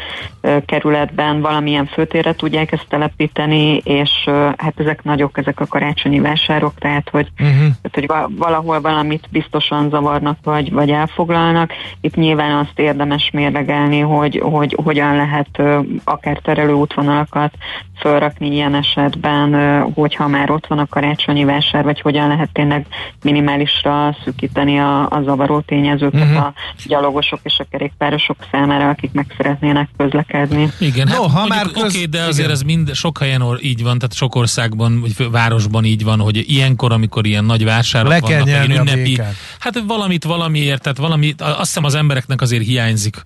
kerületben 0.66 1.40
valamilyen 1.40 1.86
főtérre 1.86 2.34
tudják 2.34 2.72
ezt 2.72 2.88
telepíteni, 2.88 3.76
és 3.76 4.10
hát 4.56 4.74
ezek 4.76 5.02
nagyok, 5.02 5.38
ezek 5.38 5.60
a 5.60 5.66
karácsonyi 5.66 6.20
vásárok, 6.20 6.74
tehát 6.78 7.08
hogy 7.10 7.28
Uh-huh. 7.40 7.58
tehát, 7.58 7.94
hogy 7.94 8.06
va- 8.06 8.30
valahol 8.36 8.80
valamit 8.80 9.28
biztosan 9.30 9.88
zavarnak, 9.90 10.38
vagy, 10.42 10.72
vagy 10.72 10.90
elfoglalnak. 10.90 11.72
Itt 12.00 12.13
itt 12.14 12.22
nyilván 12.22 12.58
azt 12.58 12.78
érdemes 12.78 13.30
mérlegelni, 13.32 14.00
hogy, 14.00 14.40
hogy 14.44 14.76
hogyan 14.82 15.16
lehet 15.16 15.62
akár 16.04 16.38
terelő 16.42 16.72
útvonalakat 16.72 17.52
fölrakni 17.98 18.52
ilyen 18.52 18.74
esetben, 18.74 19.82
hogyha 19.94 20.28
már 20.28 20.50
ott 20.50 20.66
van 20.66 20.78
a 20.78 20.86
karácsonyi 20.86 21.44
vásár, 21.44 21.84
vagy 21.84 22.00
hogyan 22.00 22.28
lehet 22.28 22.48
tényleg 22.52 22.86
minimálisra 23.22 24.16
szűkíteni 24.24 24.78
a, 24.78 25.10
a 25.10 25.22
zavaró 25.24 25.60
tényezőket 25.60 26.20
uh-huh. 26.20 26.44
a 26.44 26.52
gyalogosok 26.86 27.40
és 27.42 27.58
a 27.58 27.66
kerékpárosok 27.70 28.36
számára, 28.50 28.88
akik 28.88 29.12
meg 29.12 29.26
szeretnének 29.36 29.88
közlekedni. 29.96 30.70
Igen, 30.80 31.08
no, 31.08 31.22
hát 31.22 31.30
ha 31.30 31.46
már 31.46 31.66
köz... 31.66 31.82
oké, 31.82 32.04
de 32.04 32.20
azért 32.20 32.38
igen. 32.38 32.50
ez 32.50 32.62
mind 32.62 32.94
sok 32.94 33.18
helyen 33.18 33.42
így 33.60 33.82
van, 33.82 33.98
tehát 33.98 34.14
sok 34.14 34.34
országban, 34.34 35.00
vagy 35.00 35.30
városban 35.30 35.84
így 35.84 36.04
van, 36.04 36.20
hogy 36.20 36.50
ilyenkor, 36.50 36.92
amikor 36.92 37.26
ilyen 37.26 37.44
nagy 37.44 37.64
vásárok 37.64 38.08
Le 38.08 38.20
vannak, 38.20 38.44
kell 38.44 38.68
ünnepi, 38.68 39.20
hát 39.58 39.82
valamit 39.86 40.24
valamiért, 40.24 40.82
tehát 40.82 40.98
valami, 40.98 41.34
azt 41.38 41.58
hiszem 41.58 41.84
az 41.84 41.94
embereknek 42.04 42.40
azért 42.40 42.64
hiányzik 42.64 43.16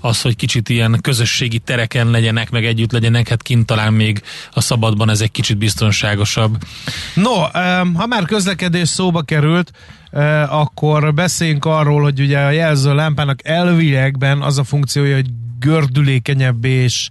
az, 0.00 0.22
hogy 0.22 0.36
kicsit 0.36 0.68
ilyen 0.68 0.98
közösségi 1.00 1.58
tereken 1.58 2.10
legyenek, 2.10 2.50
meg 2.50 2.64
együtt 2.64 2.92
legyenek, 2.92 3.28
hát 3.28 3.42
kint 3.42 3.66
talán 3.66 3.92
még 3.92 4.22
a 4.52 4.60
szabadban 4.60 5.10
ez 5.10 5.20
egy 5.20 5.30
kicsit 5.30 5.58
biztonságosabb. 5.58 6.56
No, 7.14 7.40
ha 7.94 8.06
már 8.06 8.24
közlekedés 8.24 8.88
szóba 8.88 9.22
került, 9.22 9.70
akkor 10.48 11.14
beszéljünk 11.14 11.64
arról, 11.64 12.02
hogy 12.02 12.20
ugye 12.20 12.38
a 12.38 12.50
jelző 12.50 12.94
lámpának 12.94 13.46
elvilegben 13.46 14.42
az 14.42 14.58
a 14.58 14.64
funkciója, 14.64 15.14
hogy 15.14 15.30
gördülékenyebb 15.58 16.64
és 16.64 17.08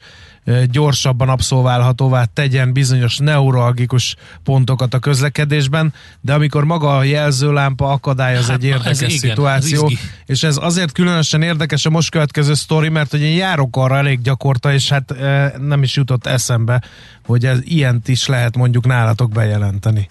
gyorsabban 0.72 1.30
abszolválhatóvá 1.30 2.26
tegyen 2.26 2.74
bizonyos 2.74 3.18
neuralgikus 3.18 4.16
pontokat 4.44 4.94
a 4.94 5.00
közlekedésben, 5.00 5.94
de 6.22 6.34
amikor 6.34 6.64
maga 6.64 6.98
a 6.98 7.04
jelzőlámpa 7.04 7.92
akadályoz 7.92 8.48
hát, 8.48 8.56
egy 8.56 8.64
érdekes 8.64 9.02
ez 9.02 9.14
szituáció, 9.14 9.86
ez 9.86 9.98
és 10.26 10.44
ez 10.44 10.58
azért 10.62 10.92
különösen 10.92 11.42
érdekes 11.42 11.86
a 11.86 11.90
most 11.90 12.10
következő 12.10 12.54
sztori, 12.54 12.90
mert 12.90 13.12
hogy 13.12 13.22
én 13.22 13.36
járok 13.36 13.78
arra 13.78 13.98
elég 13.98 14.22
gyakorta, 14.22 14.74
és 14.74 14.90
hát 14.90 15.14
nem 15.60 15.84
is 15.84 15.96
jutott 15.96 16.26
eszembe, 16.26 16.82
hogy 17.26 17.46
ez 17.46 17.60
ilyent 17.64 18.08
is 18.08 18.28
lehet 18.28 18.56
mondjuk 18.58 18.86
nálatok 18.86 19.32
bejelenteni. 19.32 20.10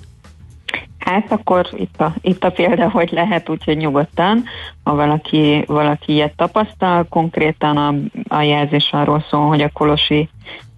Hát 1.04 1.32
akkor 1.32 1.68
itt 1.72 2.00
a, 2.00 2.12
itt 2.20 2.44
a 2.44 2.50
példa, 2.50 2.90
hogy 2.90 3.10
lehet, 3.12 3.48
úgyhogy 3.48 3.76
nyugodtan, 3.76 4.44
ha 4.84 4.94
valaki, 4.94 5.64
valaki 5.66 6.12
ilyet 6.12 6.36
tapasztal, 6.36 7.06
konkrétan 7.08 7.76
a, 7.76 7.94
a 8.28 8.42
jelzés 8.42 8.88
arról 8.92 9.24
szól, 9.30 9.46
hogy 9.46 9.62
a 9.62 9.70
Kolosi 9.72 10.28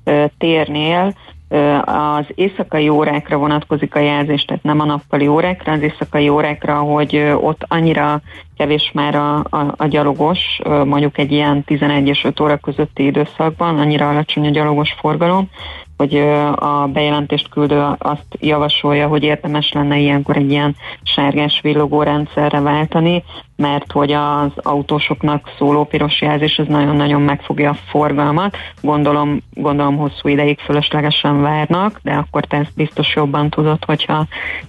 ö, 0.04 0.24
térnél 0.38 1.14
ö, 1.48 1.74
az 1.76 2.24
éjszakai 2.34 2.88
órákra 2.88 3.36
vonatkozik 3.36 3.94
a 3.94 3.98
jelzés, 3.98 4.44
tehát 4.44 4.62
nem 4.62 4.80
a 4.80 4.84
nappali 4.84 5.26
órákra, 5.26 5.72
az 5.72 5.82
éjszakai 5.82 6.28
órákra, 6.28 6.78
hogy 6.78 7.16
ö, 7.16 7.32
ott 7.32 7.64
annyira 7.68 8.20
kevés 8.56 8.90
már 8.94 9.14
a, 9.14 9.36
a, 9.36 9.74
a 9.76 9.86
gyalogos, 9.86 10.60
ö, 10.62 10.84
mondjuk 10.84 11.18
egy 11.18 11.32
ilyen 11.32 11.64
11 11.64 12.08
és 12.08 12.24
5 12.24 12.40
óra 12.40 12.56
közötti 12.56 13.04
időszakban, 13.04 13.78
annyira 13.78 14.08
alacsony 14.08 14.46
a 14.46 14.50
gyalogos 14.50 14.92
forgalom, 14.92 15.50
hogy 15.96 16.16
a 16.54 16.88
bejelentést 16.92 17.48
küldő 17.48 17.84
azt 17.98 18.26
javasolja, 18.40 19.08
hogy 19.08 19.22
érdemes 19.22 19.72
lenne 19.72 19.98
ilyenkor 19.98 20.36
egy 20.36 20.50
ilyen 20.50 20.76
sárgás 21.02 21.60
villogó 21.62 22.02
rendszerre 22.02 22.60
váltani, 22.60 23.24
mert 23.56 23.92
hogy 23.92 24.12
az 24.12 24.50
autósoknak 24.56 25.50
szóló 25.58 25.84
piros 25.84 26.20
jelzés 26.20 26.56
ez 26.56 26.66
nagyon-nagyon 26.66 27.22
megfogja 27.22 27.70
a 27.70 27.78
forgalmat. 27.88 28.56
Gondolom, 28.80 29.42
gondolom 29.54 29.96
hosszú 29.96 30.28
ideig 30.28 30.58
fölöslegesen 30.58 31.40
várnak, 31.40 32.00
de 32.02 32.12
akkor 32.12 32.44
te 32.44 32.56
ezt 32.56 32.74
biztos 32.76 33.14
jobban 33.14 33.50
tudod, 33.50 33.84
hogyha 33.84 34.26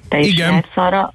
te 0.09 0.19
is 0.19 0.33
Igen. 0.33 0.65
arra. 0.75 1.13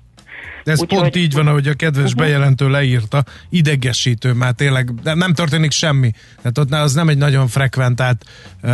Ez 0.70 0.80
Úgy, 0.80 0.88
pont 0.88 1.02
hogy... 1.02 1.16
így 1.16 1.34
van, 1.34 1.46
ahogy 1.46 1.68
a 1.68 1.74
kedves 1.74 2.04
uh-huh. 2.04 2.18
bejelentő 2.20 2.68
leírta, 2.68 3.24
idegesítő 3.48 4.32
már 4.32 4.52
tényleg, 4.52 4.94
de 4.94 5.14
nem 5.14 5.34
történik 5.34 5.70
semmi. 5.70 6.10
Tehát 6.36 6.58
ott 6.58 6.72
az 6.72 6.94
nem 6.94 7.08
egy 7.08 7.18
nagyon 7.18 7.48
frekventált 7.48 8.24
uh, 8.62 8.70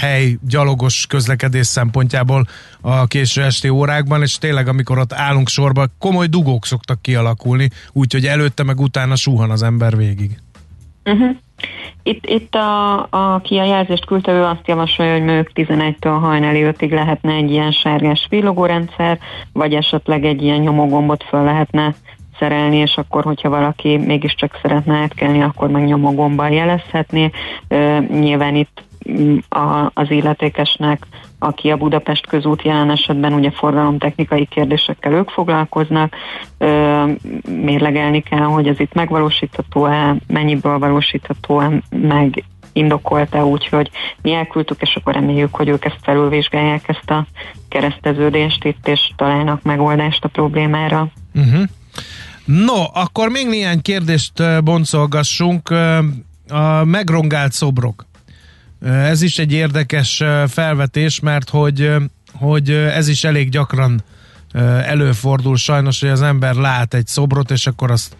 hely 0.00 0.38
gyalogos 0.48 1.06
közlekedés 1.08 1.66
szempontjából 1.66 2.48
a 2.80 3.06
késő 3.06 3.42
esti 3.42 3.68
órákban, 3.68 4.22
és 4.22 4.38
tényleg 4.38 4.68
amikor 4.68 4.98
ott 4.98 5.12
állunk 5.12 5.48
sorba, 5.48 5.86
komoly 5.98 6.26
dugók 6.26 6.66
szoktak 6.66 7.02
kialakulni, 7.02 7.70
úgyhogy 7.92 8.26
előtte 8.26 8.62
meg 8.62 8.80
utána 8.80 9.16
suhan 9.16 9.50
az 9.50 9.62
ember 9.62 9.96
végig. 9.96 10.38
Uh-huh. 11.04 11.36
Itt, 12.02 12.26
itt 12.26 12.54
a, 12.54 12.98
a, 12.98 13.06
aki 13.10 13.58
a 13.58 13.64
jelzést 13.64 14.04
küldte, 14.04 14.32
ő 14.32 14.42
azt 14.42 14.68
javasolja, 14.68 15.12
hogy 15.12 15.24
mondjuk 15.24 15.50
11-től 15.54 16.18
hajnali 16.20 16.62
5-ig 16.64 16.90
lehetne 16.90 17.32
egy 17.32 17.50
ilyen 17.50 17.70
sárgás 17.70 18.26
villogórendszer, 18.30 19.18
vagy 19.52 19.74
esetleg 19.74 20.24
egy 20.24 20.42
ilyen 20.42 20.60
nyomógombot 20.60 21.24
föl 21.24 21.44
lehetne 21.44 21.94
szerelni, 22.38 22.76
és 22.76 22.96
akkor, 22.96 23.24
hogyha 23.24 23.48
valaki 23.48 23.96
mégiscsak 23.96 24.58
szeretne 24.62 24.94
átkelni, 24.94 25.42
akkor 25.42 25.70
meg 25.70 25.84
nyomógombbal 25.84 26.50
jelezhetné. 26.50 27.30
Nyilván 28.08 28.54
itt 28.54 28.82
a, 29.48 29.90
az 29.94 30.10
illetékesnek, 30.10 31.06
aki 31.38 31.70
a 31.70 31.76
Budapest 31.76 32.26
közút 32.26 32.62
jelen 32.62 32.90
esetben 32.90 33.32
ugye 33.32 33.50
forgalomtechnikai 33.50 34.46
kérdésekkel 34.46 35.12
ők 35.12 35.30
foglalkoznak, 35.30 36.14
ö, 36.58 37.04
mérlegelni 37.48 38.22
kell, 38.22 38.44
hogy 38.44 38.68
ez 38.68 38.80
itt 38.80 38.92
megvalósítható-e, 38.92 40.16
mennyiből 40.26 40.78
valósítható-e, 40.78 41.82
meg 41.90 42.44
indokolta, 42.72 43.46
úgyhogy 43.46 43.90
mi 44.22 44.32
elküldtük, 44.32 44.80
és 44.80 44.96
akkor 44.96 45.14
reméljük, 45.14 45.54
hogy 45.54 45.68
ők 45.68 45.84
ezt 45.84 45.98
felülvizsgálják, 46.02 46.88
ezt 46.88 47.10
a 47.10 47.26
kereszteződést 47.68 48.64
itt, 48.64 48.88
és 48.88 49.12
találnak 49.16 49.62
megoldást 49.62 50.24
a 50.24 50.28
problémára. 50.28 51.08
Uh-huh. 51.34 51.62
No, 52.44 52.82
akkor 52.92 53.28
még 53.28 53.46
néhány 53.48 53.82
kérdést 53.82 54.62
boncolgassunk. 54.64 55.70
A 56.48 56.84
megrongált 56.84 57.52
szobrok. 57.52 58.06
Ez 58.84 59.22
is 59.22 59.38
egy 59.38 59.52
érdekes 59.52 60.22
felvetés, 60.48 61.20
mert 61.20 61.48
hogy, 61.48 61.94
hogy 62.32 62.70
ez 62.70 63.08
is 63.08 63.24
elég 63.24 63.50
gyakran 63.50 64.04
előfordul 64.84 65.56
sajnos, 65.56 66.00
hogy 66.00 66.08
az 66.08 66.22
ember 66.22 66.54
lát 66.54 66.94
egy 66.94 67.06
szobrot, 67.06 67.50
és 67.50 67.66
akkor 67.66 67.90
azt 67.90 68.16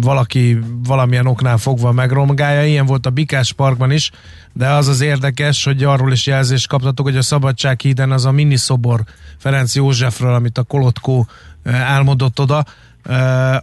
valaki 0.00 0.58
valamilyen 0.84 1.26
oknál 1.26 1.56
fogva 1.56 1.92
megrongálja. 1.92 2.64
Ilyen 2.66 2.86
volt 2.86 3.06
a 3.06 3.10
Bikás 3.10 3.52
Parkban 3.52 3.90
is, 3.90 4.10
de 4.52 4.68
az 4.68 4.88
az 4.88 5.00
érdekes, 5.00 5.64
hogy 5.64 5.84
arról 5.84 6.12
is 6.12 6.26
jelzést 6.26 6.68
kaptatok, 6.68 7.06
hogy 7.06 7.16
a 7.16 7.22
Szabadsághíden 7.22 8.10
az 8.10 8.24
a 8.24 8.30
miniszobor 8.30 9.02
Ferenc 9.38 9.74
Józsefről, 9.74 10.34
amit 10.34 10.58
a 10.58 10.62
Kolotkó 10.62 11.26
álmodott 11.64 12.40
oda, 12.40 12.64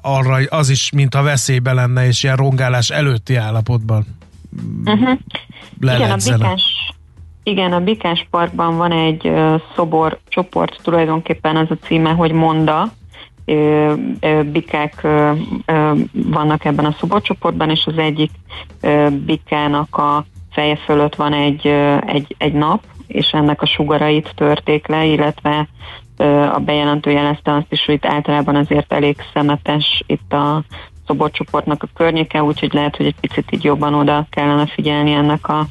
arra 0.02 0.40
az 0.50 0.70
is, 0.70 0.92
mint 0.92 1.16
a 1.16 1.22
veszélybe 1.22 1.74
lenne, 1.74 2.08
és 2.08 2.24
ilyen 2.24 2.36
rongálás 2.36 2.90
előtti 2.90 3.36
állapotban 3.36 4.06
uh-huh. 4.86 5.18
igen, 5.80 6.12
a 6.12 6.16
Bikás, 6.16 6.94
igen, 7.44 7.74
a 7.74 7.80
Bikás 7.80 8.28
Parkban 8.30 8.78
van 8.78 8.92
egy 8.92 9.28
uh, 9.28 9.62
szobor 9.76 10.20
csoport, 10.28 10.80
tulajdonképpen 10.84 11.56
az 11.56 11.72
a 11.72 11.78
címe, 11.86 12.10
hogy 12.10 12.32
Monda, 12.32 12.92
bikák 14.52 15.08
vannak 16.12 16.66
ebben 16.66 16.86
a 16.86 16.96
szoborcsoportban, 17.00 17.70
és 17.70 17.86
az 17.86 17.98
egyik 17.98 18.32
bikának 19.26 19.98
a 19.98 20.26
feje 20.52 20.76
fölött 20.76 21.16
van 21.16 21.34
egy, 21.34 21.68
egy, 22.06 22.36
egy 22.38 22.54
nap, 22.54 22.84
és 23.08 23.30
ennek 23.32 23.62
a 23.62 23.66
sugarait 23.66 24.32
törték 24.36 24.88
le, 24.88 25.06
illetve 25.06 25.68
a 26.54 26.60
bejelentő 26.60 27.12
jelezte 27.12 27.54
azt 27.54 27.72
is, 27.72 27.86
hogy 27.86 27.96
itt 27.96 28.06
általában 28.06 28.56
azért 28.56 28.94
elég 28.94 29.16
szemetes 29.34 30.04
itt 30.08 30.34
a 30.34 30.64
szoborcsoportnak 31.10 31.84
a 31.84 31.88
környéke, 31.94 32.44
úgyhogy 32.44 32.74
lehet, 32.74 32.96
hogy 32.96 33.06
egy 33.06 33.20
picit 33.20 33.52
így 33.52 33.64
jobban 33.64 33.94
oda 33.94 34.28
kellene 34.30 34.66
figyelni 34.66 35.12
ennek 35.12 35.48
a 35.48 35.66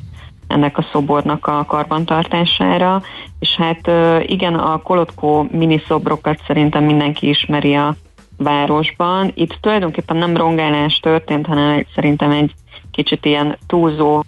ennek 0.47 0.79
a 0.79 0.87
szobornak 0.93 1.47
a 1.47 1.65
karbantartására, 1.65 3.03
és 3.39 3.57
hát 3.57 3.91
igen, 4.29 4.55
a 4.55 4.83
Kolotkó 4.83 5.49
miniszobrokat 5.51 6.41
szerintem 6.47 6.85
mindenki 6.85 7.29
ismeri 7.29 7.75
a 7.75 7.95
városban. 8.37 9.31
Itt 9.35 9.59
tulajdonképpen 9.61 10.17
nem 10.17 10.37
rongálás 10.37 10.99
történt, 10.99 11.47
hanem 11.47 11.85
szerintem 11.95 12.31
egy 12.31 12.53
kicsit 12.91 13.25
ilyen 13.25 13.59
túlzó 13.67 14.25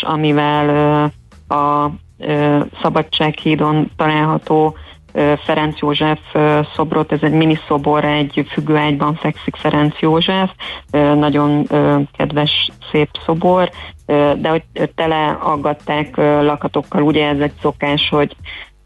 amivel 0.00 1.12
a 1.48 1.90
Szabadsághídon 2.82 3.90
található 3.96 4.76
Ferenc 5.44 5.78
József 5.78 6.20
szobrot, 6.74 7.12
ez 7.12 7.22
egy 7.22 7.32
mini 7.32 7.58
szobor, 7.68 8.04
egy 8.04 8.46
függőágyban 8.52 9.14
fekszik 9.14 9.56
Ferenc 9.56 9.98
József, 9.98 10.50
nagyon 10.90 11.66
kedves, 12.16 12.68
szép 12.90 13.08
szobor, 13.26 13.70
de 14.36 14.48
hogy 14.48 14.62
tele 14.94 15.26
aggatták 15.30 16.16
lakatokkal, 16.16 17.02
ugye 17.02 17.28
ez 17.28 17.38
egy 17.38 17.52
szokás, 17.60 18.08
hogy 18.08 18.36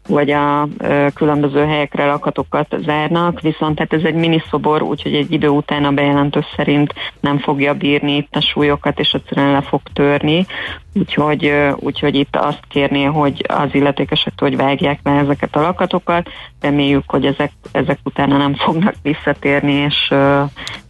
vagy 0.09 0.31
a 0.31 0.67
különböző 1.13 1.65
helyekre 1.65 2.05
lakatokat 2.05 2.75
zárnak, 2.85 3.41
viszont 3.41 3.79
hát 3.79 3.93
ez 3.93 4.03
egy 4.03 4.13
miniszobor, 4.13 4.81
úgyhogy 4.81 5.13
egy 5.13 5.31
idő 5.31 5.47
után 5.47 5.85
a 5.85 5.91
bejelentő 5.91 6.45
szerint 6.55 6.93
nem 7.19 7.37
fogja 7.37 7.73
bírni 7.73 8.15
itt 8.15 8.35
a 8.35 8.41
súlyokat, 8.41 8.99
és 8.99 9.11
egyszerűen 9.11 9.51
le 9.51 9.61
fog 9.61 9.81
törni, 9.93 10.45
úgyhogy, 10.93 11.53
úgyhogy 11.75 12.15
itt 12.15 12.35
azt 12.35 12.63
kérné, 12.67 13.03
hogy 13.03 13.45
az 13.47 13.69
illetékesek, 13.71 14.33
hogy 14.37 14.55
vágják 14.55 15.01
be 15.01 15.11
ezeket 15.11 15.55
a 15.55 15.61
lakatokat, 15.61 16.29
reméljük, 16.61 17.03
hogy 17.07 17.25
ezek, 17.25 17.51
ezek 17.71 17.99
utána 18.03 18.37
nem 18.37 18.55
fognak 18.55 18.95
visszatérni, 19.01 19.73
és 19.73 20.13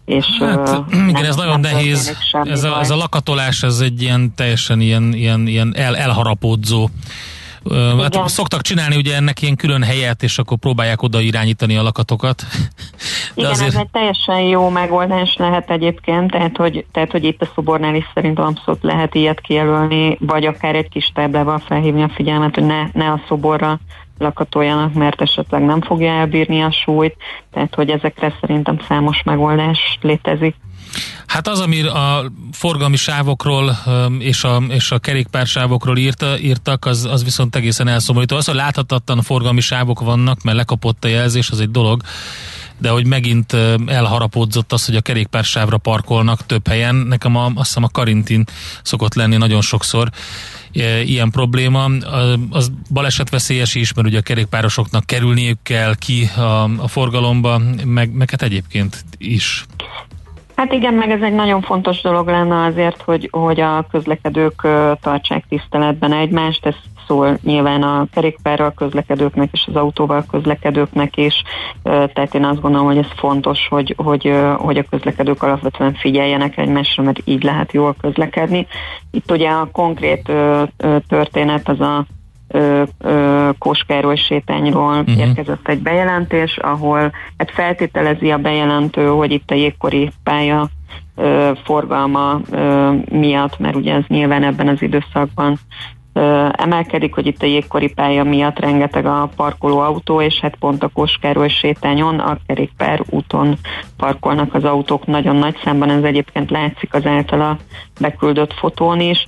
és 0.06 0.26
Hát, 0.40 0.70
ö, 0.70 1.08
igen, 1.08 1.26
ez 1.26 1.36
nagyon 1.36 1.60
nehéz. 1.60 2.06
történik 2.06 2.30
semmi 2.30 2.50
Ez 2.50 2.64
a, 2.64 2.80
ez 2.80 2.90
a 2.90 2.96
lakatolás, 2.96 3.64
ez 3.64 3.80
egy 3.80 4.02
ilyen 4.02 4.34
teljesen 4.36 4.80
ilyen, 4.80 5.14
ilyen, 5.14 5.48
ilyen 5.48 5.74
el, 5.76 5.98
elharapódzó. 5.98 6.90
Hát 8.00 8.14
Igen. 8.14 8.28
szoktak 8.28 8.62
csinálni 8.62 8.96
ugye 8.96 9.16
ennek 9.16 9.42
ilyen 9.42 9.56
külön 9.56 9.84
helyet, 9.84 10.24
és 10.24 10.38
akkor 10.38 10.58
próbálják 10.58 11.02
oda 11.02 11.20
irányítani 11.20 11.78
a 11.78 11.82
lakatokat. 11.82 12.42
De 13.36 13.42
Igen, 13.42 13.52
azért, 13.52 13.74
ez 13.74 13.76
egy 13.76 13.90
teljesen 13.92 14.40
jó 14.40 14.70
megoldás 14.70 15.36
lehet 15.36 15.72
egyébként, 15.72 16.32
tehát 16.32 16.58
hogy, 16.58 16.86
tehát, 16.92 17.12
hogy 17.12 17.24
itt 17.24 17.42
a 17.42 17.50
szobornál 17.56 17.96
is 17.96 18.06
szerintem 18.14 18.46
abszolút 18.46 18.84
lehet 18.84 19.16
ilyet 19.16 19.42
kijelölni, 19.42 20.18
vagy 20.20 20.46
akár 20.46 20.76
egy 20.76 20.90
kis 20.90 21.12
táblával 21.14 21.60
felhívni 21.60 22.04
a 22.04 22.12
figyelmet, 22.16 22.56
hogy 22.56 22.66
ne, 22.66 22.84
ne 22.94 23.12
a 23.12 23.22
szoborra 23.28 23.80
lakatoljanak, 24.18 24.94
mert 24.94 25.22
esetleg 25.22 25.66
nem 25.66 25.82
fogja 25.82 26.12
elbírni 26.12 26.62
a 26.62 26.72
súlyt, 26.72 27.16
tehát 27.52 27.76
hogy 27.76 27.90
ezekre 27.90 28.34
szerintem 28.42 28.80
számos 28.88 29.24
megoldás 29.24 29.98
létezik. 30.02 30.56
Hát 31.26 31.48
az, 31.48 31.60
ami 31.60 31.82
a 31.82 32.32
forgalmi 32.52 32.96
sávokról 32.96 33.78
és 34.20 34.44
a, 34.44 34.64
és 34.70 34.92
a 34.92 35.00
kerékpársávokról 35.00 35.98
írta, 35.98 36.40
írtak, 36.40 36.86
az, 36.86 37.06
az 37.06 37.24
viszont 37.24 37.56
egészen 37.56 37.88
elszomorító. 37.88 38.36
Az, 38.36 38.46
hogy 38.46 38.56
láthatatlan 38.56 39.22
forgalmi 39.22 39.62
sávok 39.62 40.00
vannak, 40.00 40.42
mert 40.42 40.58
lekapott 40.58 41.06
a 41.06 41.08
jelzés, 41.08 41.50
az 41.50 41.60
egy 41.60 41.72
dolog, 41.72 42.02
de 42.78 42.90
hogy 42.90 43.06
megint 43.06 43.54
elharapódzott 43.86 44.74
az, 44.74 44.86
hogy 44.86 44.96
a 44.96 45.02
kerékpársávra 45.02 45.78
parkolnak 45.78 46.46
több 46.46 46.68
helyen. 46.68 46.96
Nekem 46.96 47.36
a, 47.36 47.46
azt 47.46 47.68
hiszem 47.68 47.84
a 47.84 47.90
Karintin 47.90 48.44
szokott 48.84 49.14
lenni 49.14 49.38
nagyon 49.38 49.62
sokszor 49.62 50.10
e, 50.74 51.02
ilyen 51.02 51.32
probléma. 51.32 51.84
Az 52.50 52.72
balesetveszélyes 52.90 53.76
is, 53.76 53.94
mert 53.94 54.08
ugye 54.08 54.18
a 54.18 54.22
kerékpárosoknak 54.22 55.06
kerülniük 55.06 55.60
kell 55.64 55.96
ki 55.96 56.30
a, 56.36 56.64
a 56.64 56.88
forgalomba, 56.88 57.62
meg, 57.86 58.12
meg 58.12 58.30
hát 58.30 58.42
egyébként 58.42 59.06
is. 59.18 59.66
Hát 60.60 60.74
igen, 60.74 60.94
meg 60.94 61.12
ez 61.12 61.22
egy 61.22 61.34
nagyon 61.34 61.62
fontos 61.62 62.02
dolog 62.02 62.28
lenne 62.28 62.66
azért, 62.66 63.02
hogy, 63.02 63.30
hogy 63.32 63.62
a 63.62 63.86
közlekedők 63.92 64.62
tartsák 65.02 65.44
tiszteletben 65.50 66.14
egymást, 66.14 66.66
ez 66.66 66.76
szól 67.08 67.38
nyilván 67.44 67.84
a 67.84 68.08
kerékpárral 68.14 68.74
közlekedőknek 68.74 69.50
és 69.52 69.66
az 69.68 69.76
autóval 69.76 70.26
közlekedőknek 70.32 71.18
is, 71.18 71.44
tehát 71.84 72.36
én 72.36 72.44
azt 72.44 72.62
gondolom, 72.62 72.88
hogy 72.88 72.98
ez 72.98 73.12
fontos, 73.16 73.68
hogy, 73.68 73.94
hogy, 73.98 74.34
hogy 74.58 74.78
a 74.78 74.86
közlekedők 74.90 75.44
alapvetően 75.44 75.94
figyeljenek 75.94 76.58
egymásra, 76.58 77.04
mert 77.04 77.22
így 77.26 77.44
lehet 77.44 77.72
jól 77.72 77.96
közlekedni. 78.02 78.68
Itt 79.12 79.32
ugye 79.32 79.50
a 79.50 79.70
konkrét 79.72 80.32
történet 81.08 81.70
az 81.70 81.80
a 81.80 82.06
ö, 82.52 82.84
ö, 83.00 83.50
Kóskároly 83.58 84.16
sétányról 84.16 85.00
uh-huh. 85.00 85.18
érkezett 85.18 85.68
egy 85.68 85.80
bejelentés, 85.80 86.58
ahol 86.58 87.12
hát 87.38 87.52
feltételezi 87.52 88.32
a 88.32 88.38
bejelentő, 88.38 89.08
hogy 89.08 89.32
itt 89.32 89.52
a 89.52 89.56
jégkori 89.56 90.12
pálya 90.24 90.70
ö, 91.16 91.52
forgalma 91.64 92.40
ö, 92.52 92.92
miatt, 93.12 93.60
mert 93.60 93.76
ugye 93.76 93.94
ez 93.94 94.04
nyilván 94.08 94.44
ebben 94.44 94.68
az 94.68 94.82
időszakban 94.82 95.60
emelkedik, 96.52 97.14
hogy 97.14 97.26
itt 97.26 97.42
a 97.42 97.46
jégkori 97.46 97.94
pálya 97.94 98.24
miatt 98.24 98.60
rengeteg 98.60 99.06
a 99.06 99.30
parkoló 99.36 99.80
autó, 99.80 100.22
és 100.22 100.40
hát 100.40 100.56
pont 100.56 100.84
a 100.84 100.88
Koskároly 100.88 101.48
sétányon, 101.48 102.20
a 102.20 102.38
kerékpár 102.48 103.02
úton 103.10 103.58
parkolnak 103.98 104.54
az 104.54 104.64
autók 104.64 105.06
nagyon 105.06 105.36
nagy 105.36 105.56
számban, 105.64 105.90
ez 105.90 106.04
egyébként 106.04 106.50
látszik 106.50 106.94
az 106.94 107.06
általa 107.06 107.58
beküldött 108.00 108.54
fotón 108.54 109.00
is, 109.00 109.28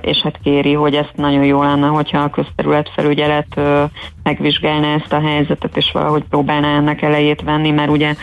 és 0.00 0.22
hát 0.22 0.38
kéri, 0.42 0.72
hogy 0.72 0.94
ezt 0.94 1.12
nagyon 1.16 1.44
jó 1.44 1.62
lenne, 1.62 1.86
hogyha 1.86 2.18
a 2.18 2.30
közterületfelügyelet 2.30 3.46
ö, 3.56 3.84
megvizsgálná 4.22 4.94
ezt 4.94 5.12
a 5.12 5.20
helyzetet, 5.20 5.76
és 5.76 5.90
valahogy 5.92 6.24
próbálná 6.30 6.76
ennek 6.76 7.02
elejét 7.02 7.42
venni, 7.42 7.70
mert 7.70 7.90
ugye 7.90 8.14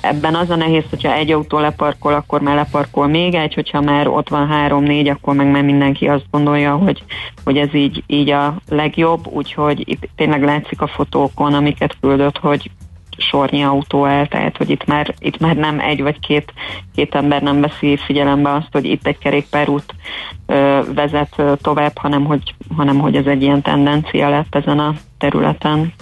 Ebben 0.00 0.34
az 0.34 0.50
a 0.50 0.56
nehéz, 0.56 0.84
hogyha 0.90 1.12
egy 1.12 1.32
autó 1.32 1.58
leparkol, 1.58 2.14
akkor 2.14 2.40
már 2.40 2.54
leparkol 2.54 3.06
még 3.06 3.34
egy, 3.34 3.54
hogyha 3.54 3.80
már 3.80 4.08
ott 4.08 4.28
van 4.28 4.48
három-négy, 4.48 5.08
akkor 5.08 5.34
meg 5.34 5.50
már 5.50 5.64
mindenki 5.64 6.08
azt 6.08 6.26
gondolja, 6.30 6.76
hogy, 6.76 7.02
hogy 7.44 7.56
ez 7.56 7.74
így, 7.74 8.02
így 8.06 8.30
a 8.30 8.54
legjobb, 8.68 9.26
úgyhogy 9.26 9.88
itt 9.88 10.08
tényleg 10.16 10.42
látszik 10.42 10.80
a 10.80 10.86
fotókon, 10.86 11.54
amiket 11.54 11.96
küldött, 12.00 12.38
hogy 12.38 12.70
sornyi 13.18 13.64
autó 13.64 14.04
el, 14.04 14.26
tehát 14.26 14.56
hogy 14.56 14.70
itt 14.70 14.84
már, 14.84 15.14
itt 15.18 15.38
már 15.38 15.56
nem 15.56 15.80
egy 15.80 16.02
vagy 16.02 16.20
két, 16.20 16.52
két 16.94 17.14
ember 17.14 17.42
nem 17.42 17.60
veszi 17.60 17.96
figyelembe 17.96 18.52
azt, 18.52 18.68
hogy 18.72 18.84
itt 18.84 19.06
egy 19.06 19.18
kerékpárút 19.18 19.94
ö, 20.46 20.80
vezet 20.94 21.32
ö, 21.36 21.52
tovább, 21.62 21.98
hanem 21.98 22.24
hogy, 22.24 22.54
hanem 22.76 22.98
hogy 22.98 23.16
ez 23.16 23.26
egy 23.26 23.42
ilyen 23.42 23.62
tendencia 23.62 24.28
lett 24.28 24.54
ezen 24.54 24.78
a 24.78 24.94
területen. 25.18 25.92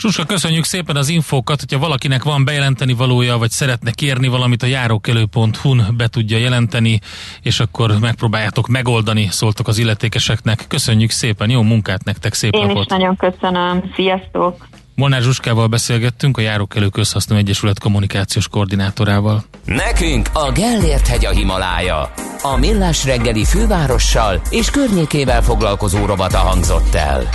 Suska, 0.00 0.24
köszönjük 0.24 0.64
szépen 0.64 0.96
az 0.96 1.08
infókat, 1.08 1.60
hogyha 1.60 1.78
valakinek 1.78 2.22
van 2.22 2.44
bejelenteni 2.44 2.92
valója, 2.92 3.38
vagy 3.38 3.50
szeretne 3.50 3.90
kérni 3.90 4.28
valamit, 4.28 4.62
a 4.62 4.66
járókelő.hu-n 4.66 5.94
be 5.96 6.08
tudja 6.08 6.38
jelenteni, 6.38 7.00
és 7.42 7.60
akkor 7.60 7.98
megpróbáljátok 7.98 8.68
megoldani, 8.68 9.28
szóltok 9.30 9.68
az 9.68 9.78
illetékeseknek. 9.78 10.64
Köszönjük 10.68 11.10
szépen, 11.10 11.50
jó 11.50 11.62
munkát 11.62 12.04
nektek, 12.04 12.34
szép 12.34 12.52
Én 12.52 12.60
is 12.60 12.66
napot! 12.66 12.88
nagyon 12.88 13.16
köszönöm, 13.16 13.92
sziasztok! 13.94 14.68
Molnár 14.94 15.22
Zsuskával 15.22 15.66
beszélgettünk, 15.66 16.36
a 16.36 16.40
Járókelő 16.40 16.88
Közhasznú 16.88 17.36
Egyesület 17.36 17.78
kommunikációs 17.78 18.48
koordinátorával. 18.48 19.44
Nekünk 19.64 20.28
a 20.32 20.52
Gellért 20.52 21.06
hegy 21.06 21.26
a 21.26 21.30
Himalája. 21.30 22.12
A 22.42 22.56
Millás 22.56 23.04
reggeli 23.04 23.44
fővárossal 23.44 24.40
és 24.50 24.70
környékével 24.70 25.42
foglalkozó 25.42 26.06
rovata 26.06 26.38
hangzott 26.38 26.94
el. 26.94 27.28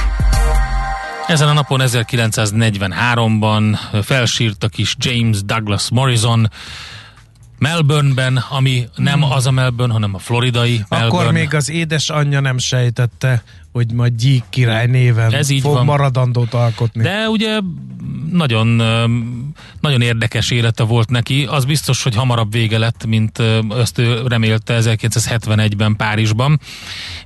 Ezen 1.28 1.48
a 1.48 1.54
napon 1.54 1.82
1943-ban 1.84 3.78
felsírtak 4.04 4.78
is 4.78 4.96
James 5.00 5.44
Douglas 5.44 5.90
Morrison 5.90 6.52
Melbourneben, 7.60 8.44
ami 8.50 8.88
nem 8.96 9.24
az 9.24 9.48
a 9.48 9.52
Melbourne, 9.52 9.94
hanem 9.94 10.14
a 10.14 10.18
floridai 10.18 10.86
Melbourne. 10.90 11.18
Akkor 11.18 11.34
még 11.34 11.54
az 11.54 11.70
édesanyja 11.70 12.40
nem 12.40 12.58
sejtette, 12.58 13.44
hogy 13.72 13.92
majd 13.94 14.14
Gyík 14.14 14.44
király 14.50 14.88
néven 14.88 15.34
Ez 15.34 15.50
így 15.50 15.62
fog 15.62 15.74
van. 15.74 15.86
maradandót 15.86 16.54
alkotni. 16.54 17.04
De 17.04 17.30
ugye 17.30 17.60
nagyon, 18.32 18.68
nagyon 19.86 20.02
érdekes 20.02 20.52
élete 20.52 20.84
volt 20.84 21.10
neki. 21.10 21.46
Az 21.50 21.66
biztos, 21.66 22.04
hogy 22.04 22.16
hamarabb 22.16 22.52
vége 22.52 22.78
lett, 22.78 23.06
mint 23.06 23.38
azt 23.70 23.98
ő 23.98 24.22
remélte 24.28 24.80
1971-ben 24.82 25.96
Párizsban. 25.96 26.60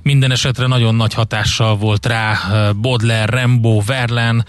Minden 0.02 0.30
esetre 0.30 0.66
nagyon 0.66 0.94
nagy 0.94 1.14
hatással 1.14 1.76
volt 1.76 2.06
rá 2.06 2.38
Baudelaire, 2.80 3.40
Rambo, 3.40 3.80
Verlaine, 3.80 4.44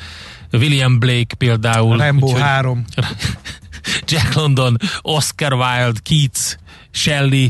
William 0.51 0.99
Blake 0.99 1.35
például. 1.37 1.97
Rambo 1.97 2.25
Úgyhogy- 2.25 2.41
3. 2.41 2.85
Jack 4.07 4.33
London, 4.33 4.77
Oscar 5.01 5.53
Wilde, 5.53 5.99
Keats, 6.03 6.55
Shelley, 6.91 7.47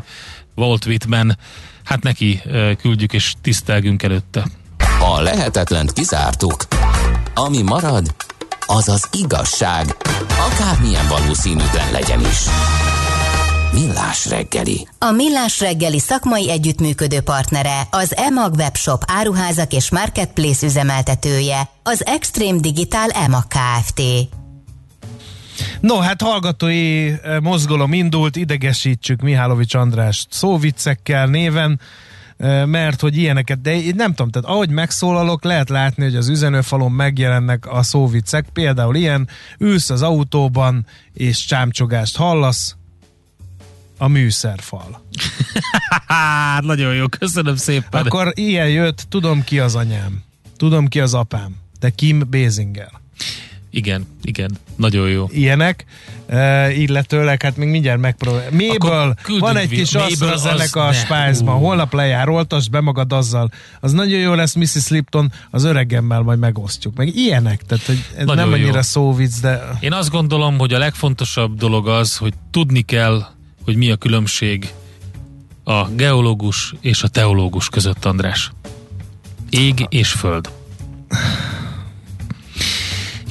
Walt 0.56 0.86
Whitman. 0.86 1.38
Hát 1.84 2.04
neki 2.04 2.42
küldjük 2.82 3.14
és 3.14 3.34
tisztelgünk 3.42 4.04
előtte. 4.04 4.46
A 5.00 5.22
lehetetlent 5.22 5.94
kizártuk. 5.94 6.68
Ami 7.36 7.62
marad, 7.62 8.16
az 8.78 8.90
az 8.90 9.08
igazság, 9.22 9.96
akármilyen 10.52 11.08
valószínűtlen 11.08 11.92
legyen 11.92 12.20
is. 12.20 12.38
Millás 13.74 14.26
reggeli. 14.26 14.88
A 14.98 15.12
Millás 15.12 15.60
reggeli 15.60 16.00
szakmai 16.00 16.52
együttműködő 16.52 17.22
partnere, 17.22 17.88
az 17.90 18.16
EMAG 18.16 18.54
webshop 18.54 19.04
áruházak 19.08 19.74
és 19.74 19.92
marketplace 19.92 20.66
üzemeltetője, 20.66 21.70
az 21.84 22.06
Extreme 22.06 22.60
Digital 22.60 23.10
EMAG 23.10 23.44
Kft. 23.48 24.02
No, 25.80 26.00
hát 26.00 26.22
hallgatói 26.22 27.08
eh, 27.08 27.40
mozgalom 27.40 27.94
indult, 27.94 28.36
idegesítsük 28.36 29.22
Mihálovics 29.22 29.74
Andrást 29.74 30.28
szóviccekkel 30.32 31.26
néven, 31.26 31.80
mert 32.66 33.02
hogy 33.02 33.18
ilyeneket, 33.18 33.62
de 33.62 33.82
én 33.82 33.94
nem 33.96 34.14
tudom, 34.14 34.32
tehát 34.32 34.50
ahogy 34.50 34.70
megszólalok, 34.70 35.44
lehet 35.44 35.70
látni, 35.70 36.04
hogy 36.04 36.16
az 36.16 36.28
üzenőfalon 36.30 36.92
megjelennek 36.92 37.68
a 37.68 37.84
szóviccek, 37.84 38.46
például 38.54 38.96
ilyen, 38.96 39.28
ülsz 39.58 39.90
az 39.90 40.02
autóban, 40.02 40.86
és 41.14 41.46
csámcsogást 41.46 42.18
hallasz, 42.18 42.76
a 43.98 44.08
műszerfal. 44.08 44.90
Hát, 46.08 46.64
nagyon 46.64 46.96
jó, 46.96 47.08
köszönöm 47.08 47.56
szépen. 47.56 48.06
Akkor 48.06 48.32
ilyen 48.36 48.70
jött, 48.70 49.06
tudom 49.10 49.44
ki 49.44 49.60
az 49.60 49.76
anyám, 49.76 50.24
tudom 50.58 50.88
ki 50.88 51.00
az 51.00 51.14
apám, 51.14 51.56
de 51.80 51.90
Kim 51.90 52.24
Basinger. 52.30 52.92
Igen, 53.74 54.08
igen, 54.24 54.58
nagyon 54.76 55.10
jó. 55.10 55.28
ilyenek, 55.32 55.86
uh, 56.30 56.80
illetőleg 56.80 57.42
hát 57.42 57.58
még 57.58 57.68
mindjárt 57.68 58.00
megpróbál. 58.00 58.44
Méből 58.52 59.16
van 59.40 59.58
egy 59.58 59.70
kis 59.70 59.96
az 59.96 60.42
zeneka 60.42 60.88
a 60.88 60.94
Ú. 61.42 61.46
holnap 61.46 61.94
lejár, 61.94 62.30
oltasd 62.30 62.70
be 62.72 62.82
magad 62.82 63.14
azzal. 63.14 63.52
Az 63.80 63.92
nagyon 63.92 64.20
jó 64.20 64.34
lesz 64.34 64.54
Mrs. 64.54 64.88
Lipton, 64.88 65.32
az 65.50 65.64
öregemmel 65.64 66.22
majd 66.22 66.40
megosztjuk. 66.40 66.96
Meg 66.96 67.16
ilyenek, 67.16 67.62
tehát 67.62 67.86
hogy 67.86 68.04
ez 68.18 68.26
Nagyon 68.26 68.36
nem 68.50 68.60
jó. 68.60 68.66
annyira 68.66 68.82
szóvic, 68.82 69.40
de 69.40 69.62
Én 69.80 69.94
azt 69.94 70.10
gondolom, 70.10 70.58
hogy 70.58 70.74
a 70.74 70.78
legfontosabb 70.78 71.58
dolog 71.58 71.88
az, 71.88 72.18
hogy 72.18 72.34
tudni 72.52 72.82
kell, 72.82 73.26
hogy 73.66 73.76
mi 73.76 73.92
a 73.92 73.96
különbség 73.96 74.74
a 75.64 75.88
geológus 75.88 76.74
és 76.82 77.04
a 77.04 77.08
teológus 77.08 77.70
között, 77.70 78.06
András. 78.06 78.52
Ég 79.50 79.86
és 79.90 80.12
föld. 80.12 80.50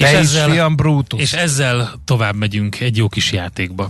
Te 0.01 0.11
és 0.11 0.19
is, 0.19 0.19
ezzel, 0.19 0.49
fiam, 0.49 0.75
Brutus. 0.75 1.21
És 1.21 1.33
ezzel 1.33 2.01
tovább 2.05 2.35
megyünk 2.35 2.79
egy 2.79 2.97
jó 2.97 3.07
kis 3.09 3.31
játékba. 3.31 3.89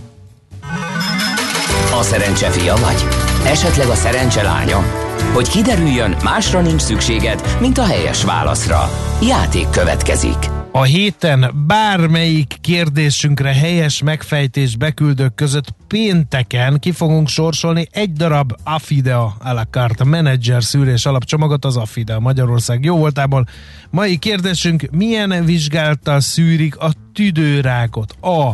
A 1.98 2.02
szerencse 2.02 2.50
fia 2.50 2.74
vagy? 2.76 3.04
Esetleg 3.46 3.88
a 3.88 3.94
szerencse 3.94 4.42
lánya? 4.42 4.84
Hogy 5.32 5.48
kiderüljön, 5.48 6.16
másra 6.22 6.60
nincs 6.60 6.80
szükséged, 6.80 7.56
mint 7.60 7.78
a 7.78 7.84
helyes 7.84 8.24
válaszra. 8.24 8.90
Játék 9.22 9.70
következik. 9.70 10.51
A 10.74 10.82
héten 10.82 11.64
bármelyik 11.66 12.56
kérdésünkre 12.60 13.54
helyes 13.54 14.02
megfejtés 14.02 14.76
beküldők 14.76 15.34
között 15.34 15.74
pénteken 15.88 16.78
ki 16.78 16.92
fogunk 16.92 17.28
sorsolni 17.28 17.86
egy 17.90 18.12
darab 18.12 18.52
Affidea 18.64 19.36
a 19.38 19.52
la 19.52 19.64
carte 19.70 20.04
menedzser 20.04 20.62
szűrés 20.62 21.06
alapcsomagot 21.06 21.64
az 21.64 21.76
Affidea 21.76 22.20
Magyarország 22.20 22.84
jó 22.84 22.96
voltából. 22.96 23.46
Mai 23.90 24.18
kérdésünk, 24.18 24.88
milyen 24.90 25.44
vizsgálattal 25.44 26.20
szűrik 26.20 26.76
a 26.76 26.92
tüdőrákot? 27.12 28.12
A 28.20 28.52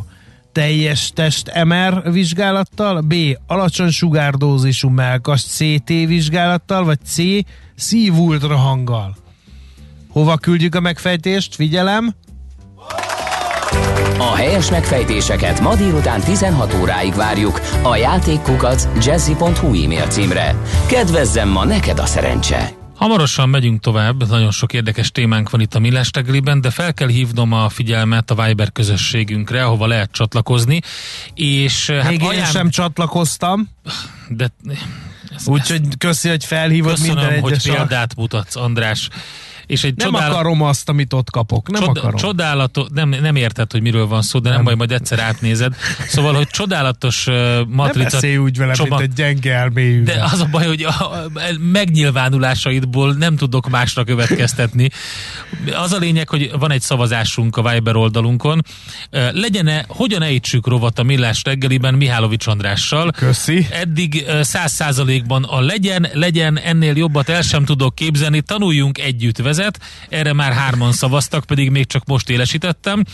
teljes 0.52 1.10
test 1.14 1.64
MR 1.64 2.12
vizsgálattal, 2.12 3.00
B. 3.00 3.14
alacsony 3.46 3.90
sugárdózisú 3.90 4.88
melkas 4.88 5.42
CT 5.44 5.88
vizsgálattal, 5.88 6.84
vagy 6.84 6.98
C. 7.04 7.16
szívultrahanggal. 7.74 9.16
Hova 10.18 10.36
küldjük 10.36 10.74
a 10.74 10.80
megfejtést? 10.80 11.54
Figyelem! 11.54 12.14
A 14.18 14.34
helyes 14.34 14.70
megfejtéseket 14.70 15.60
ma 15.60 15.76
délután 15.76 16.20
16 16.20 16.74
óráig 16.74 17.14
várjuk 17.14 17.60
a 17.82 17.96
játékkukac 17.96 18.88
jazzy.hu 19.04 19.82
e-mail 19.84 20.06
címre. 20.06 20.54
Kedvezzem 20.88 21.48
ma 21.48 21.64
neked 21.64 21.98
a 21.98 22.06
szerencse! 22.06 22.70
Hamarosan 22.94 23.48
megyünk 23.48 23.80
tovább, 23.80 24.28
nagyon 24.28 24.50
sok 24.50 24.72
érdekes 24.72 25.10
témánk 25.10 25.50
van 25.50 25.60
itt 25.60 25.74
a 25.74 25.78
Millás 25.78 26.10
reggeliben, 26.12 26.60
de 26.60 26.70
fel 26.70 26.94
kell 26.94 27.08
hívnom 27.08 27.52
a 27.52 27.68
figyelmet 27.68 28.30
a 28.30 28.44
Viber 28.44 28.72
közösségünkre, 28.72 29.64
ahova 29.64 29.86
lehet 29.86 30.10
csatlakozni, 30.12 30.80
és 31.34 31.90
hát 31.90 32.10
Még 32.10 32.22
ajánl... 32.22 32.34
én 32.34 32.44
sem 32.44 32.70
csatlakoztam. 32.70 33.68
De 34.28 34.50
Úgyhogy 35.46 35.82
köszi, 35.98 36.28
hogy 36.28 36.44
felhívod 36.44 36.92
Köszönöm, 36.92 37.16
minden 37.16 37.32
egyes 37.32 37.64
hogy 37.64 37.74
példát 37.74 38.16
mutatsz, 38.16 38.56
András. 38.56 39.08
És 39.68 39.84
egy 39.84 39.96
nem 39.96 40.12
csodál... 40.12 40.30
akarom 40.30 40.62
azt, 40.62 40.88
amit 40.88 41.12
ott 41.12 41.30
kapok. 41.30 41.70
Nem 41.70 41.82
Csod- 41.82 41.96
akarom. 41.96 42.16
Csodálatos, 42.16 42.86
nem, 42.94 43.08
nem 43.08 43.36
érted, 43.36 43.72
hogy 43.72 43.82
miről 43.82 44.06
van 44.06 44.22
szó, 44.22 44.38
de 44.38 44.48
nem, 44.48 44.56
nem 44.56 44.64
baj, 44.64 44.74
majd 44.74 44.92
egyszer 44.92 45.18
átnézed. 45.18 45.74
Szóval, 46.06 46.34
hogy 46.34 46.46
csodálatos 46.46 47.26
uh, 47.26 47.66
matrica... 47.66 48.18
Nem 48.20 48.42
úgy 48.42 48.56
velem, 48.56 48.74
csomag... 48.74 48.98
mint 48.98 49.10
egy 49.10 49.16
gyenge 49.16 49.54
elmélyű. 49.54 50.02
De 50.02 50.24
az 50.32 50.40
a 50.40 50.46
baj, 50.50 50.66
hogy 50.66 50.82
a, 50.82 51.22
megnyilvánulásaidból 51.72 53.12
nem 53.12 53.36
tudok 53.36 53.68
másra 53.68 54.04
következtetni. 54.04 54.88
Az 55.74 55.92
a 55.92 55.98
lényeg, 55.98 56.28
hogy 56.28 56.50
van 56.58 56.72
egy 56.72 56.82
szavazásunk 56.82 57.56
a 57.56 57.70
Viber 57.70 57.96
oldalunkon. 57.96 58.64
Uh, 59.12 59.32
legyen-e, 59.32 59.84
hogyan 59.88 60.22
ejtsük 60.22 60.66
rovat 60.66 60.98
a 60.98 61.02
Millás 61.02 61.42
reggeliben 61.44 61.94
Mihálovics 61.94 62.46
Andrással? 62.46 63.10
Köszi. 63.10 63.66
Eddig 63.70 64.24
száz 64.40 64.72
százalékban 64.72 65.44
a 65.44 65.60
legyen, 65.60 66.08
legyen, 66.12 66.58
ennél 66.58 66.96
jobbat 66.96 67.28
el 67.28 67.42
sem 67.42 67.64
tudok 67.64 67.94
képzelni, 67.94 68.40
tanuljunk 68.40 68.98
együtt 68.98 69.36
vezetni 69.36 69.56
vezet, 69.58 69.80
erre 70.08 70.32
már 70.32 70.52
hárman 70.52 70.92
szavaztak, 70.92 71.44
pedig 71.44 71.70
még 71.70 71.86
csak 71.86 72.04
most 72.06 72.30
élesítettem, 72.30 73.04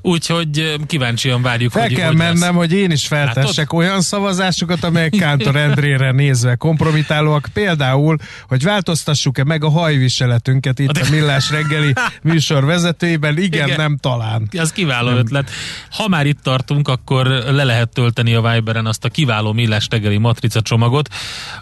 úgyhogy 0.00 0.74
kíváncsian 0.86 1.42
várjuk, 1.42 1.72
Fel 1.72 1.82
hogy 1.82 1.94
kell 1.94 2.06
hogy 2.06 2.16
mennem, 2.16 2.40
lesz. 2.40 2.50
hogy 2.50 2.72
én 2.72 2.90
is 2.90 3.06
feltessek 3.06 3.72
Látod? 3.72 3.78
olyan 3.78 4.00
szavazásokat, 4.00 4.84
amelyek 4.84 5.10
Kántor 5.10 5.56
Endrére 5.56 6.10
nézve 6.12 6.54
kompromitálóak. 6.54 7.48
Például, 7.52 8.16
hogy 8.48 8.62
változtassuk-e 8.62 9.44
meg 9.44 9.64
a 9.64 9.70
hajviseletünket 9.70 10.78
itt 10.78 10.96
a 10.96 11.10
Millás 11.10 11.50
reggeli 11.50 11.92
műsor 12.22 12.64
vezetőjében. 12.64 13.38
Igen, 13.38 13.66
Igen. 13.66 13.80
nem 13.80 13.96
talán. 13.96 14.48
Ez 14.50 14.72
kiváló 14.72 15.08
nem. 15.08 15.18
ötlet. 15.18 15.50
Ha 15.90 16.08
már 16.08 16.26
itt 16.26 16.42
tartunk, 16.42 16.88
akkor 16.88 17.26
le 17.26 17.64
lehet 17.64 17.88
tölteni 17.88 18.34
a 18.34 18.40
Viberen 18.52 18.86
azt 18.86 19.04
a 19.04 19.08
kiváló 19.08 19.52
Millás 19.52 19.86
reggeli 19.90 20.18
matrica 20.18 20.60
csomagot, 20.60 21.08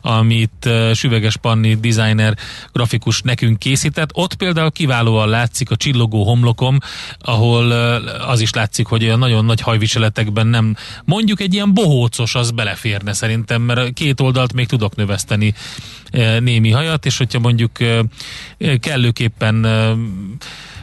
amit 0.01 0.69
Süveges 0.95 1.37
Panni 1.37 1.75
designer 1.75 2.37
grafikus 2.73 3.23
nekünk 3.23 3.59
készített. 3.59 4.11
Ott 4.13 4.28
ott 4.29 4.37
például 4.37 4.71
kiválóan 4.71 5.29
látszik 5.29 5.71
a 5.71 5.77
csillogó 5.77 6.25
homlokom, 6.25 6.79
ahol 7.19 7.71
az 8.27 8.41
is 8.41 8.53
látszik, 8.53 8.87
hogy 8.87 9.05
olyan 9.05 9.19
nagyon 9.19 9.45
nagy 9.45 9.61
hajviseletekben 9.61 10.47
nem, 10.47 10.77
mondjuk 11.05 11.41
egy 11.41 11.55
ilyen 11.55 11.75
bohócos 11.75 12.35
az 12.35 12.51
beleférne 12.51 13.13
szerintem, 13.13 13.63
mert 13.63 13.93
két 13.93 14.21
oldalt 14.21 14.53
még 14.53 14.67
tudok 14.67 14.97
növeszteni 14.97 15.55
némi 16.41 16.71
hajat, 16.71 17.07
és 17.07 17.19
hogyha 17.19 17.39
mondjuk 17.39 17.71
kellőképpen 18.81 19.67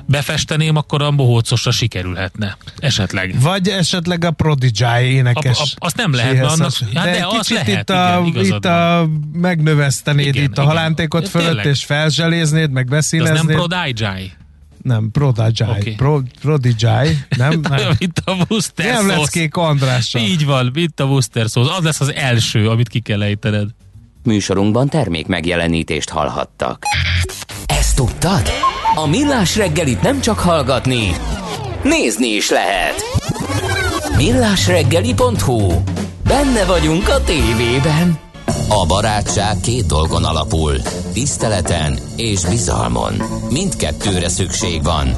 befesteném, 0.05 0.75
akkor 0.75 1.01
a 1.01 1.11
bohócosra 1.11 1.71
sikerülhetne. 1.71 2.57
Esetleg. 2.79 3.41
Vagy 3.41 3.67
esetleg 3.67 4.23
a 4.23 4.31
Prodigy 4.31 4.85
énekes. 5.01 5.59
A, 5.59 5.63
a, 5.63 5.85
azt 5.85 5.97
nem 5.97 6.13
lehet, 6.13 6.33
mert 6.33 6.49
annak, 6.49 6.71
de, 6.93 6.99
hát 6.99 7.17
de 7.17 7.25
az 7.29 7.49
lehet, 7.49 7.67
itt 7.67 7.89
a, 7.89 8.23
igen, 8.25 8.45
itt 8.45 8.65
a 8.65 9.07
megnövesztenéd 9.33 10.27
igen, 10.27 10.43
itt 10.43 10.57
a 10.57 10.61
igen. 10.61 10.65
halántékot 10.65 11.29
fölött, 11.29 11.47
tényleg. 11.47 11.65
és 11.65 11.83
felzseléznéd, 11.83 12.71
meg 12.71 12.87
beszíneznéd. 12.87 13.37
Ez 13.37 13.43
nem 13.43 13.55
Prodigy. 13.55 14.33
Nem, 14.81 15.11
Prodigy. 15.11 15.63
Okay. 15.63 15.95
Pro, 15.95 16.21
Prodigy. 16.41 16.85
Nem, 17.37 17.59
nem. 17.69 17.95
mint 17.99 18.21
a 18.25 18.31
Worcester 18.49 18.93
Nem 18.93 19.07
lesz 19.07 19.29
kék 19.29 19.55
Andrással. 19.55 20.21
Így 20.21 20.45
van, 20.45 20.69
mint 20.73 20.99
a 20.99 21.21
szósz. 21.21 21.77
Az 21.77 21.83
lesz 21.83 21.99
az 21.99 22.13
első, 22.13 22.69
amit 22.69 22.89
ki 22.89 22.99
kell 22.99 23.21
ejtened. 23.21 23.69
Műsorunkban 24.23 24.89
termék 24.89 25.27
megjelenítést 25.27 26.09
hallhattak. 26.09 26.83
Ezt 27.65 27.95
tudtad? 27.95 28.51
A 28.97 29.07
Millás 29.07 29.55
reggelit 29.55 30.01
nem 30.01 30.21
csak 30.21 30.39
hallgatni, 30.39 31.15
nézni 31.83 32.27
is 32.27 32.49
lehet. 32.49 33.03
Millásreggeli.hu 34.17 35.73
Benne 36.27 36.65
vagyunk 36.65 37.09
a 37.09 37.23
tévében. 37.23 38.19
A 38.69 38.85
barátság 38.87 39.59
két 39.61 39.85
dolgon 39.85 40.23
alapul. 40.23 40.77
Tiszteleten 41.13 41.99
és 42.15 42.45
bizalmon. 42.45 43.13
Mindkettőre 43.49 44.29
szükség 44.29 44.83
van. 44.83 45.15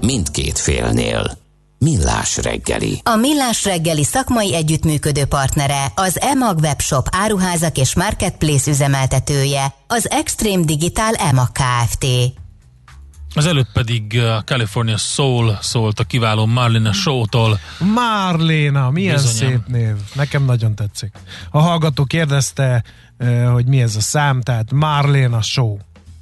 Mindkét 0.00 0.58
félnél. 0.58 1.43
Millás 1.84 2.36
reggeli. 2.36 3.00
A 3.02 3.16
Millás 3.16 3.64
reggeli 3.64 4.04
szakmai 4.04 4.54
együttműködő 4.54 5.24
partnere, 5.24 5.92
az 5.94 6.20
EMAG 6.20 6.58
webshop 6.58 7.08
áruházak 7.10 7.78
és 7.78 7.94
marketplace 7.94 8.70
üzemeltetője, 8.70 9.74
az 9.86 10.10
Extreme 10.10 10.64
Digital 10.64 11.14
EMAG 11.14 11.48
Kft. 11.52 12.06
Az 13.34 13.46
előtt 13.46 13.72
pedig 13.72 14.18
a 14.18 14.42
California 14.44 14.96
Soul 14.96 15.58
szólt 15.60 16.00
a 16.00 16.04
kiváló 16.04 16.46
Marlena 16.46 16.92
Show-tól. 16.92 17.58
Marlena, 17.78 18.90
milyen 18.90 19.14
Bizonyám. 19.14 19.50
szép 19.50 19.66
név. 19.66 19.94
Nekem 20.14 20.44
nagyon 20.44 20.74
tetszik. 20.74 21.12
A 21.50 21.58
hallgató 21.58 22.04
kérdezte, 22.04 22.82
eh, 23.18 23.52
hogy 23.52 23.66
mi 23.66 23.82
ez 23.82 23.96
a 23.96 24.00
szám, 24.00 24.40
tehát 24.40 24.72
Marlena 24.72 25.42
Show. 25.42 25.76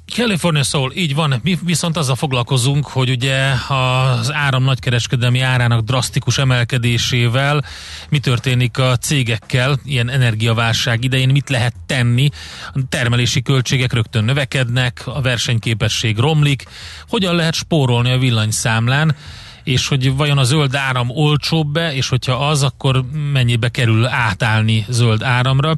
California 0.05 0.63
Soul, 0.63 0.91
így 0.95 1.15
van. 1.15 1.39
Mi 1.43 1.57
viszont 1.63 1.97
azzal 1.97 2.15
foglalkozunk, 2.15 2.87
hogy 2.87 3.09
ugye 3.09 3.51
az 3.67 4.33
áram 4.33 4.63
nagykereskedelmi 4.63 5.39
árának 5.39 5.81
drasztikus 5.81 6.37
emelkedésével 6.37 7.63
mi 8.09 8.19
történik 8.19 8.77
a 8.77 8.97
cégekkel 8.97 9.79
ilyen 9.83 10.09
energiaválság 10.09 11.03
idején, 11.03 11.29
mit 11.29 11.49
lehet 11.49 11.75
tenni. 11.85 12.29
A 12.73 12.79
termelési 12.89 13.41
költségek 13.41 13.93
rögtön 13.93 14.23
növekednek, 14.23 15.01
a 15.05 15.21
versenyképesség 15.21 16.17
romlik, 16.17 16.63
hogyan 17.07 17.35
lehet 17.35 17.53
spórolni 17.53 18.11
a 18.11 18.17
villanyszámlán 18.17 19.15
és 19.63 19.87
hogy 19.87 20.15
vajon 20.15 20.37
a 20.37 20.43
zöld 20.43 20.75
áram 20.75 21.09
olcsóbb-e, 21.09 21.93
és 21.93 22.09
hogyha 22.09 22.47
az, 22.47 22.63
akkor 22.63 23.03
mennyibe 23.33 23.69
kerül 23.69 24.05
átállni 24.05 24.85
zöld 24.89 25.23
áramra. 25.23 25.75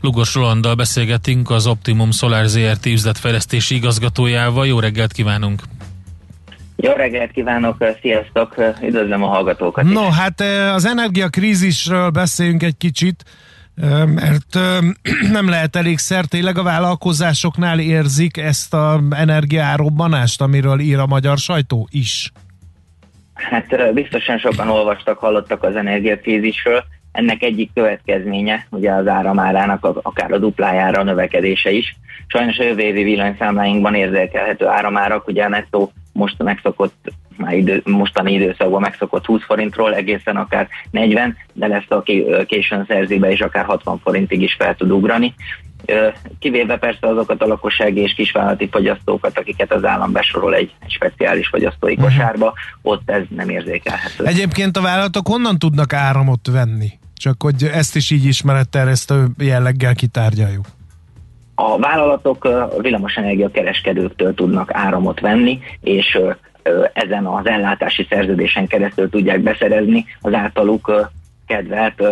Lugos 0.00 0.34
Rolanddal 0.34 0.74
beszélgetünk 0.74 1.50
az 1.50 1.66
Optimum 1.66 2.10
Solar 2.10 2.46
ZRT 2.46 2.86
üzletfejlesztési 2.86 3.74
igazgatójával. 3.74 4.66
Jó 4.66 4.80
reggelt 4.80 5.12
kívánunk! 5.12 5.62
Jó 6.76 6.92
reggelt 6.92 7.30
kívánok, 7.30 7.84
sziasztok, 8.00 8.54
üdvözlöm 8.82 9.22
a 9.22 9.26
hallgatókat. 9.26 9.84
No, 9.84 10.08
is. 10.08 10.14
hát 10.14 10.40
az 10.74 10.86
energiakrízisről 10.86 12.10
beszéljünk 12.10 12.62
egy 12.62 12.76
kicsit, 12.76 13.24
mert 14.14 14.58
nem 15.32 15.48
lehet 15.48 15.76
elég 15.76 15.98
tényleg 16.28 16.58
a 16.58 16.62
vállalkozásoknál 16.62 17.78
érzik 17.78 18.36
ezt 18.36 18.74
az 18.74 19.00
energiárobbanást, 19.10 20.40
amiről 20.40 20.80
ír 20.80 20.98
a 20.98 21.06
magyar 21.06 21.38
sajtó 21.38 21.88
is. 21.90 22.32
Hát 23.36 23.92
biztosan 23.94 24.38
sokan 24.38 24.68
olvastak, 24.68 25.18
hallottak 25.18 25.62
az 25.62 25.76
energiakrízisről. 25.76 26.84
Ennek 27.12 27.42
egyik 27.42 27.70
következménye, 27.74 28.66
ugye 28.70 28.92
az 28.92 29.06
áramárának 29.06 29.84
akár 30.02 30.32
a 30.32 30.38
duplájára 30.38 31.00
a 31.00 31.04
növekedése 31.04 31.70
is. 31.70 31.96
Sajnos 32.26 32.58
a 32.58 32.62
jövő 32.62 32.80
évi 32.80 33.02
villanyszámláinkban 33.02 33.94
érzékelhető 33.94 34.66
áramárak, 34.66 35.26
ugye 35.26 35.44
a 35.44 35.48
nettó 35.48 35.92
most 36.12 36.42
megszokott, 36.42 37.12
már 37.36 37.56
idő, 37.56 37.82
mostani 37.84 38.32
időszakban 38.32 38.80
megszokott 38.80 39.24
20 39.24 39.44
forintról 39.44 39.94
egészen 39.94 40.36
akár 40.36 40.68
40, 40.90 41.36
de 41.52 41.66
lesz 41.66 41.90
a 41.90 42.02
későn 42.46 42.84
szerzébe 42.88 43.30
is 43.30 43.40
akár 43.40 43.64
60 43.64 43.98
forintig 43.98 44.42
is 44.42 44.54
fel 44.58 44.74
tud 44.74 44.90
ugrani 44.90 45.34
kivéve 46.38 46.76
persze 46.76 47.06
azokat 47.06 47.42
a 47.42 47.46
lakossági 47.46 48.00
és 48.00 48.14
kisvállalati 48.14 48.68
fogyasztókat, 48.70 49.38
akiket 49.38 49.72
az 49.72 49.84
állam 49.84 50.12
besorol 50.12 50.54
egy, 50.54 50.74
egy 50.80 50.90
speciális 50.90 51.48
fogyasztói 51.48 51.92
uh-huh. 51.92 52.08
kosárba, 52.08 52.52
ott 52.82 53.10
ez 53.10 53.22
nem 53.28 53.48
érzékelhető. 53.48 54.24
Egyébként 54.24 54.76
a 54.76 54.80
vállalatok 54.80 55.26
honnan 55.26 55.58
tudnak 55.58 55.92
áramot 55.92 56.46
venni? 56.52 56.90
Csak 57.14 57.42
hogy 57.42 57.70
ezt 57.72 57.96
is 57.96 58.10
így 58.10 58.24
ismeretterjesztő 58.24 59.26
jelleggel 59.38 59.94
kitárgyaljuk. 59.94 60.66
A 61.54 61.78
vállalatok 61.78 62.48
villamosenergia 62.80 63.50
kereskedőktől 63.50 64.34
tudnak 64.34 64.70
áramot 64.72 65.20
venni, 65.20 65.58
és 65.80 66.18
ezen 66.92 67.26
az 67.26 67.46
ellátási 67.46 68.06
szerződésen 68.10 68.66
keresztül 68.66 69.10
tudják 69.10 69.40
beszerezni 69.40 70.04
az 70.20 70.34
általuk 70.34 71.10
kedvelt 71.46 72.02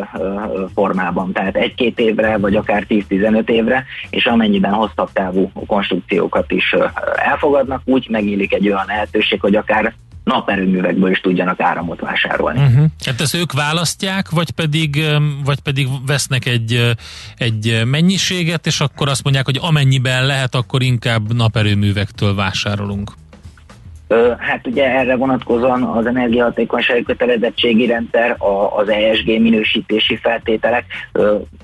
formában, 0.74 1.32
tehát 1.32 1.56
egy-két 1.56 1.98
évre, 1.98 2.36
vagy 2.36 2.56
akár 2.56 2.86
10-15 2.88 3.48
évre, 3.48 3.84
és 4.10 4.26
amennyiben 4.26 4.72
hosszabb 4.72 5.12
távú 5.12 5.50
konstrukciókat 5.66 6.50
is 6.50 6.74
elfogadnak, 7.14 7.82
úgy 7.84 8.06
megnyílik 8.10 8.54
egy 8.54 8.68
olyan 8.68 8.84
lehetőség, 8.86 9.40
hogy 9.40 9.56
akár 9.56 9.94
naperőművekből 10.24 11.10
is 11.10 11.20
tudjanak 11.20 11.60
áramot 11.60 12.00
vásárolni. 12.00 12.58
Uh-huh. 12.58 12.84
Hát 13.04 13.20
ezt 13.20 13.34
ők 13.34 13.52
választják, 13.52 14.30
vagy 14.30 14.50
pedig, 14.50 15.04
vagy 15.44 15.60
pedig 15.60 15.88
vesznek 16.06 16.46
egy, 16.46 16.94
egy 17.36 17.82
mennyiséget, 17.86 18.66
és 18.66 18.80
akkor 18.80 19.08
azt 19.08 19.24
mondják, 19.24 19.44
hogy 19.44 19.58
amennyiben 19.60 20.26
lehet, 20.26 20.54
akkor 20.54 20.82
inkább 20.82 21.34
naperőművektől 21.34 22.34
vásárolunk. 22.34 23.12
Hát 24.38 24.66
ugye 24.66 24.84
erre 24.84 25.16
vonatkozóan 25.16 25.82
az 25.82 26.06
energiahatékonysági 26.06 27.02
kötelezettségi 27.02 27.86
rendszer, 27.86 28.36
az 28.76 28.88
ESG 28.88 29.26
minősítési 29.26 30.16
feltételek 30.16 30.84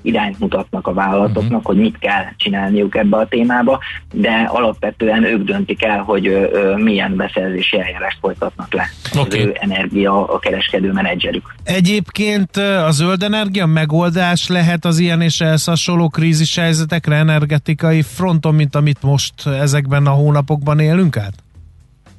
irányt 0.01 0.39
mutatnak 0.39 0.87
a 0.87 0.93
vállalatoknak, 0.93 1.65
hogy 1.65 1.77
mit 1.77 1.99
kell 1.99 2.23
csinálniuk 2.37 2.95
ebbe 2.95 3.17
a 3.17 3.27
témába, 3.27 3.79
de 4.13 4.49
alapvetően 4.51 5.23
ők 5.23 5.43
döntik 5.43 5.83
el, 5.83 5.99
hogy 5.99 6.49
milyen 6.75 7.15
beszerzési 7.15 7.79
eljárást 7.79 8.17
folytatnak 8.21 8.73
le 8.73 8.89
okay. 9.11 9.39
az 9.39 9.45
ő 9.45 9.55
energia 9.59 10.27
a 10.27 10.39
kereskedő 10.39 10.91
menedzserük. 10.91 11.55
Egyébként 11.63 12.57
a 12.57 12.91
zöld 12.91 13.23
energia 13.23 13.65
megoldás 13.65 14.47
lehet 14.47 14.85
az 14.85 14.99
ilyen 14.99 15.21
és 15.21 15.41
ehhez 15.41 15.65
hasonló 15.65 16.09
krízis 16.09 16.55
helyzetekre 16.55 17.15
energetikai 17.15 18.01
fronton, 18.01 18.55
mint 18.55 18.75
amit 18.75 19.01
most 19.01 19.47
ezekben 19.47 20.05
a 20.05 20.11
hónapokban 20.11 20.79
élünk 20.79 21.17
át? 21.17 21.33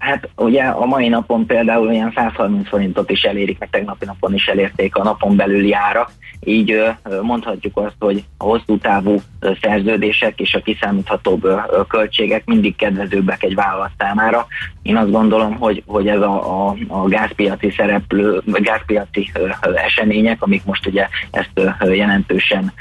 Hát 0.03 0.29
ugye 0.37 0.63
a 0.63 0.85
mai 0.85 1.09
napon 1.09 1.47
például 1.47 1.91
ilyen 1.91 2.13
130 2.15 2.69
forintot 2.69 3.11
is 3.11 3.23
elérik, 3.23 3.59
meg 3.59 3.71
tegnapi 3.71 4.05
napon 4.05 4.35
is 4.35 4.47
elérték 4.47 4.97
a 4.97 5.03
napon 5.03 5.37
belüli 5.37 5.73
árak, 5.73 6.11
így 6.45 6.83
mondhatjuk 7.23 7.77
azt, 7.77 7.95
hogy 7.99 8.25
a 8.37 8.45
hosszú 8.45 8.79
távú 8.79 9.21
szerződések 9.61 10.41
és 10.41 10.55
a 10.55 10.63
kiszámíthatóbb 10.63 11.49
költségek 11.89 12.45
mindig 12.45 12.77
kedvezőbbek 12.77 13.43
egy 13.43 13.55
vállalat 13.55 13.91
számára. 13.99 14.47
Én 14.83 14.97
azt 14.97 15.11
gondolom, 15.11 15.55
hogy, 15.55 15.83
hogy 15.87 16.09
ez 16.09 16.21
a, 16.21 16.69
a, 16.69 16.77
a 16.89 17.09
gázpiaci 17.09 17.71
szereplő, 17.77 18.43
gázpiaci 18.47 19.31
események, 19.75 20.43
amik 20.43 20.65
most 20.65 20.87
ugye 20.87 21.09
ezt 21.31 21.75
jelentősen 21.81 22.73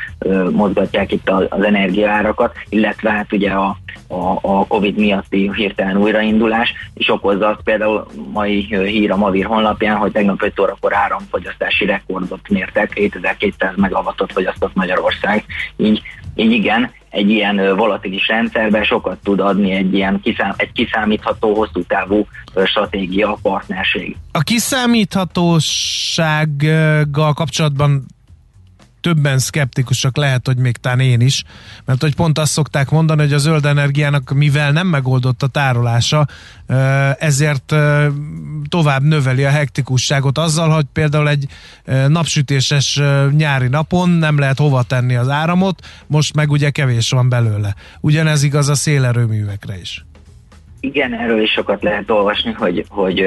mozgatják 0.52 1.12
itt 1.12 1.30
az 1.30 1.64
energiaárakat, 1.64 2.56
illetve 2.70 3.12
hát 3.12 3.34
ugye 3.34 3.52
a, 3.52 3.78
a, 4.08 4.38
a 4.42 4.68
Covid 4.68 4.98
miatti 4.98 5.52
hirtelen 5.56 5.98
újraindulás, 5.98 6.74
és 6.94 7.10
okozza 7.12 7.48
azt 7.48 7.62
például 7.64 8.08
mai 8.32 8.66
hír 8.86 9.12
a 9.12 9.18
Mavir 9.18 9.46
honlapján, 9.46 9.98
hogy 9.98 10.12
tegnap 10.12 10.44
5 10.44 10.60
órakor 10.60 10.96
áramfogyasztási 10.96 11.86
rekordot 11.86 12.50
mértek, 12.50 12.94
7200 12.94 13.76
megawattot 13.76 14.32
fogyasztott 14.32 14.74
Magyarország, 14.74 15.46
így, 15.78 16.02
így 16.36 16.52
igen, 16.52 16.92
egy 17.10 17.30
ilyen 17.30 17.76
volatilis 17.76 18.28
rendszerben 18.28 18.84
sokat 18.84 19.18
tud 19.24 19.40
adni 19.40 19.72
egy 19.72 19.94
ilyen 19.94 20.20
kiszám, 20.24 20.54
egy 20.58 20.72
kiszámítható, 20.72 21.54
hosszú 21.54 21.84
távú 21.84 22.28
stratégia, 22.66 23.38
partnerség. 23.42 24.18
A 24.32 24.40
kiszámíthatósággal 24.40 27.34
kapcsolatban 27.34 28.06
többen 29.02 29.40
szkeptikusak 29.40 30.18
lehet, 30.18 30.46
hogy 30.46 30.58
még 30.58 30.78
tán 30.78 31.00
én 31.00 31.22
is, 31.22 31.44
mert 31.86 32.02
hogy 32.02 32.16
pont 32.16 32.40
azt 32.40 32.52
szokták 32.52 32.90
mondani, 32.90 33.22
hogy 33.22 33.34
a 33.34 33.38
zöld 33.38 33.66
energiának, 33.66 34.34
mivel 34.34 34.72
nem 34.72 34.88
megoldott 34.88 35.44
a 35.44 35.48
tárolása, 35.48 36.28
ezért 37.20 37.76
tovább 38.70 39.04
növeli 39.04 39.44
a 39.44 39.50
hektikusságot 39.50 40.38
azzal, 40.38 40.70
hogy 40.70 40.86
például 40.94 41.30
egy 41.30 41.48
napsütéses 42.08 43.02
nyári 43.32 43.68
napon 43.68 44.10
nem 44.10 44.40
lehet 44.40 44.58
hova 44.58 44.84
tenni 44.84 45.16
az 45.16 45.30
áramot, 45.30 45.88
most 46.08 46.36
meg 46.36 46.52
ugye 46.52 46.70
kevés 46.70 47.10
van 47.10 47.30
belőle. 47.30 47.76
Ugyanez 48.00 48.44
igaz 48.44 48.70
a 48.70 48.76
szélerőművekre 48.76 49.80
is. 49.80 50.06
Igen, 50.84 51.14
erről 51.14 51.42
is 51.42 51.52
sokat 51.52 51.84
lehet 51.84 52.10
olvasni, 52.10 52.52
hogy, 52.52 52.86
hogy 52.90 53.20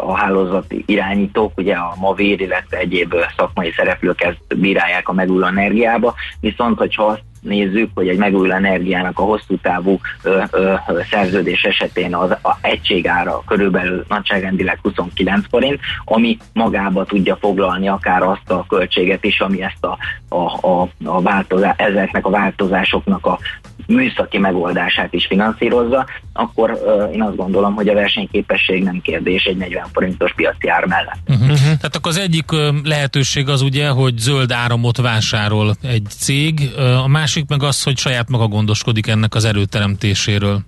a 0.00 0.16
hálózati 0.16 0.82
irányítók, 0.86 1.52
ugye 1.56 1.74
a 1.74 1.94
Mavér, 2.00 2.40
illetve 2.40 2.76
egyéb 2.76 3.14
szakmai 3.36 3.72
szereplők 3.76 4.22
ezt 4.22 4.58
bírálják 4.60 5.08
a 5.08 5.12
megújuló 5.12 5.46
energiába, 5.46 6.14
viszont 6.40 6.78
hogyha 6.78 7.04
azt 7.04 7.22
nézzük, 7.40 7.90
hogy 7.94 8.08
egy 8.08 8.16
megújuló 8.16 8.52
energiának 8.52 9.18
a 9.18 9.22
hosszú 9.22 9.56
távú 9.56 10.00
ö, 10.22 10.42
ö, 10.50 10.74
szerződés 11.10 11.62
esetén 11.62 12.14
az 12.14 12.30
a 12.30 12.56
egységára 12.60 13.42
körülbelül 13.46 14.04
nagyságrendileg 14.08 14.78
29 14.82 15.46
forint, 15.48 15.80
ami 16.04 16.36
magába 16.52 17.04
tudja 17.04 17.36
foglalni 17.36 17.88
akár 17.88 18.22
azt 18.22 18.50
a 18.50 18.64
költséget 18.68 19.24
is, 19.24 19.40
ami 19.40 19.62
ezt 19.62 19.84
a, 19.84 19.98
a, 20.28 20.68
a, 20.68 20.88
a 21.04 21.22
változás, 21.22 21.74
ezeknek 21.76 22.26
a 22.26 22.30
változásoknak 22.30 23.26
a 23.26 23.38
műszaki 23.86 24.38
megoldását 24.38 25.12
is 25.12 25.26
finanszírozza, 25.26 26.06
akkor 26.32 26.70
uh, 26.70 27.14
én 27.14 27.22
azt 27.22 27.36
gondolom, 27.36 27.74
hogy 27.74 27.88
a 27.88 27.94
versenyképesség 27.94 28.82
nem 28.82 29.00
kérdés 29.02 29.44
egy 29.44 29.56
40 29.56 29.86
forintos 29.92 30.32
piaci 30.34 30.68
ár 30.68 30.84
mellett. 30.84 31.18
Uh-huh. 31.28 31.56
Tehát 31.56 31.96
akkor 31.96 32.10
az 32.10 32.18
egyik 32.18 32.52
uh, 32.52 32.68
lehetőség 32.82 33.48
az 33.48 33.62
ugye, 33.62 33.88
hogy 33.88 34.18
zöld 34.18 34.52
áramot 34.52 34.96
vásárol 34.96 35.74
egy 35.82 36.06
cég, 36.08 36.60
uh, 36.76 37.02
a 37.02 37.08
másik 37.08 37.48
meg 37.48 37.62
az, 37.62 37.82
hogy 37.82 37.96
saját 37.96 38.28
maga 38.28 38.46
gondoskodik 38.46 39.06
ennek 39.06 39.34
az 39.34 39.44
erőteremtéséről. 39.44 40.60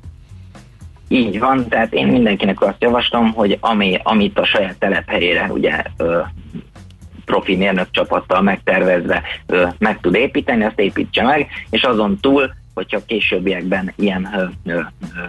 Így 1.09 1.39
van, 1.39 1.69
tehát 1.69 1.93
én 1.93 2.07
mindenkinek 2.07 2.61
azt 2.61 2.77
javaslom, 2.83 3.33
hogy 3.33 3.59
ami, 3.61 3.99
amit 4.03 4.39
a 4.39 4.45
saját 4.45 4.79
telephelyére 4.79 5.47
ugye 5.51 5.83
ö, 5.97 6.21
profi 7.25 7.57
mérnök 7.57 7.91
csapattal 7.91 8.43
megtervezve 8.43 9.23
ö, 9.47 9.67
meg 9.79 10.01
tud 10.01 10.15
építeni, 10.15 10.65
azt 10.65 10.81
építse 10.81 11.23
meg, 11.23 11.49
és 11.71 11.83
azon 11.83 12.19
túl 12.21 12.55
hogyha 12.77 13.05
későbbiekben 13.07 13.93
ilyen 13.97 14.29
ö, 14.35 14.73
ö, 14.73 14.81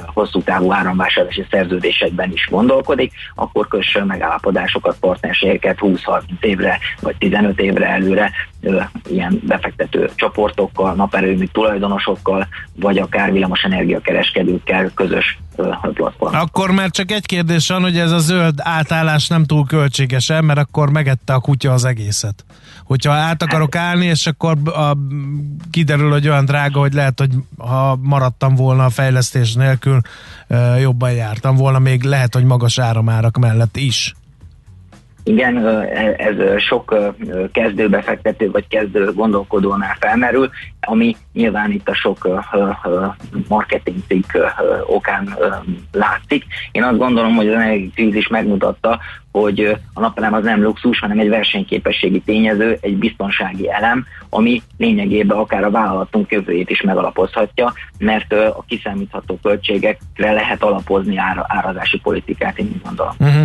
hosszú 0.06 0.42
távú 0.42 0.74
áramvásárlási 0.74 1.46
szerződésekben 1.52 2.32
is 2.32 2.48
gondolkodik, 2.50 3.14
akkor 3.36 3.68
kössön 3.68 4.06
megállapodásokat, 4.06 4.98
partnerségeket 5.00 5.78
20-30 5.82 6.22
évre 6.40 6.80
vagy 7.02 7.16
15 7.18 7.60
évre 7.60 7.88
előre 7.88 8.32
ö, 8.62 8.82
ilyen 9.10 9.42
befektető 9.44 10.10
csoportokkal, 10.16 10.94
naperőmű 10.94 11.46
tulajdonosokkal, 11.46 12.48
vagy 12.76 12.98
akár 12.98 13.32
villamosenergia 13.32 14.00
kereskedőkkel 14.00 14.92
közös 14.96 15.38
platform. 15.94 16.36
Akkor 16.36 16.72
már 16.72 16.90
csak 16.90 17.12
egy 17.12 17.26
kérdés 17.26 17.68
van, 17.68 17.82
hogy 17.82 17.98
ez 17.98 18.12
a 18.12 18.20
zöld 18.20 18.56
átállás 18.58 19.28
nem 19.28 19.46
túl 19.46 19.66
költséges 19.66 20.28
mert 20.28 20.60
akkor 20.60 20.90
megette 20.90 21.34
a 21.34 21.40
kutya 21.40 21.74
az 21.74 21.86
egészet 21.86 22.46
hogyha 22.88 23.12
át 23.12 23.44
akarok 23.44 23.76
állni, 23.76 24.06
és 24.06 24.28
akkor 24.28 24.58
a, 24.66 24.98
kiderül, 25.72 26.12
hogy 26.12 26.28
olyan 26.28 26.46
drága, 26.46 26.80
hogy 26.80 26.94
lehet, 26.94 27.20
hogy 27.20 27.32
ha 27.58 28.00
maradtam 28.02 28.56
volna 28.56 28.86
a 28.86 28.90
fejlesztés 28.90 29.54
nélkül, 29.54 30.00
jobban 30.82 31.12
jártam 31.12 31.56
volna, 31.56 31.80
még 31.80 32.04
lehet, 32.04 32.34
hogy 32.34 32.44
magas 32.44 32.80
áramárak 32.80 33.38
mellett 33.38 33.78
is. 33.78 34.14
Igen, 35.24 35.68
ez 36.18 36.62
sok 36.62 36.96
kezdőbefektető 37.52 38.52
vagy 38.52 38.68
kezdő 38.68 39.14
gondolkodónál 39.14 39.96
felmerül, 40.00 40.50
ami 40.80 41.16
nyilván 41.34 41.72
itt 41.72 41.90
a 41.90 41.94
sok 41.94 42.28
marketing 43.48 43.98
cikk 44.08 44.32
okán 44.86 45.38
látszik. 45.92 46.46
Én 46.72 46.84
azt 46.84 46.98
gondolom, 46.98 47.36
hogy 47.36 47.48
az 47.48 47.62
krízis 47.94 48.28
megmutatta, 48.28 49.00
hogy 49.32 49.78
a 49.94 50.00
napelem 50.00 50.34
az 50.34 50.44
nem 50.44 50.64
luxus, 50.64 51.00
hanem 51.00 51.20
egy 51.20 51.30
versenyképességi 51.30 52.20
tényező, 52.20 52.78
egy 52.82 52.98
biztonsági 52.98 53.72
elem, 53.72 54.06
ami 54.30 54.62
lényegében 54.78 55.38
akár 55.38 55.64
a 55.64 55.72
vállalatunk 55.72 56.32
jövőjét 56.32 56.70
is 56.70 56.82
megalapozhatja, 56.82 57.74
mert 57.98 58.34
a 58.34 58.64
kiszámítható 58.68 59.40
költségekre 59.42 60.32
lehet 60.32 60.64
alapozni 60.64 61.18
ára, 61.18 61.46
árazási 61.48 62.00
politikát, 62.00 62.58
én 62.58 62.66
úgy 62.74 62.82
gondolom. 62.84 63.14
Uh-huh. 63.20 63.44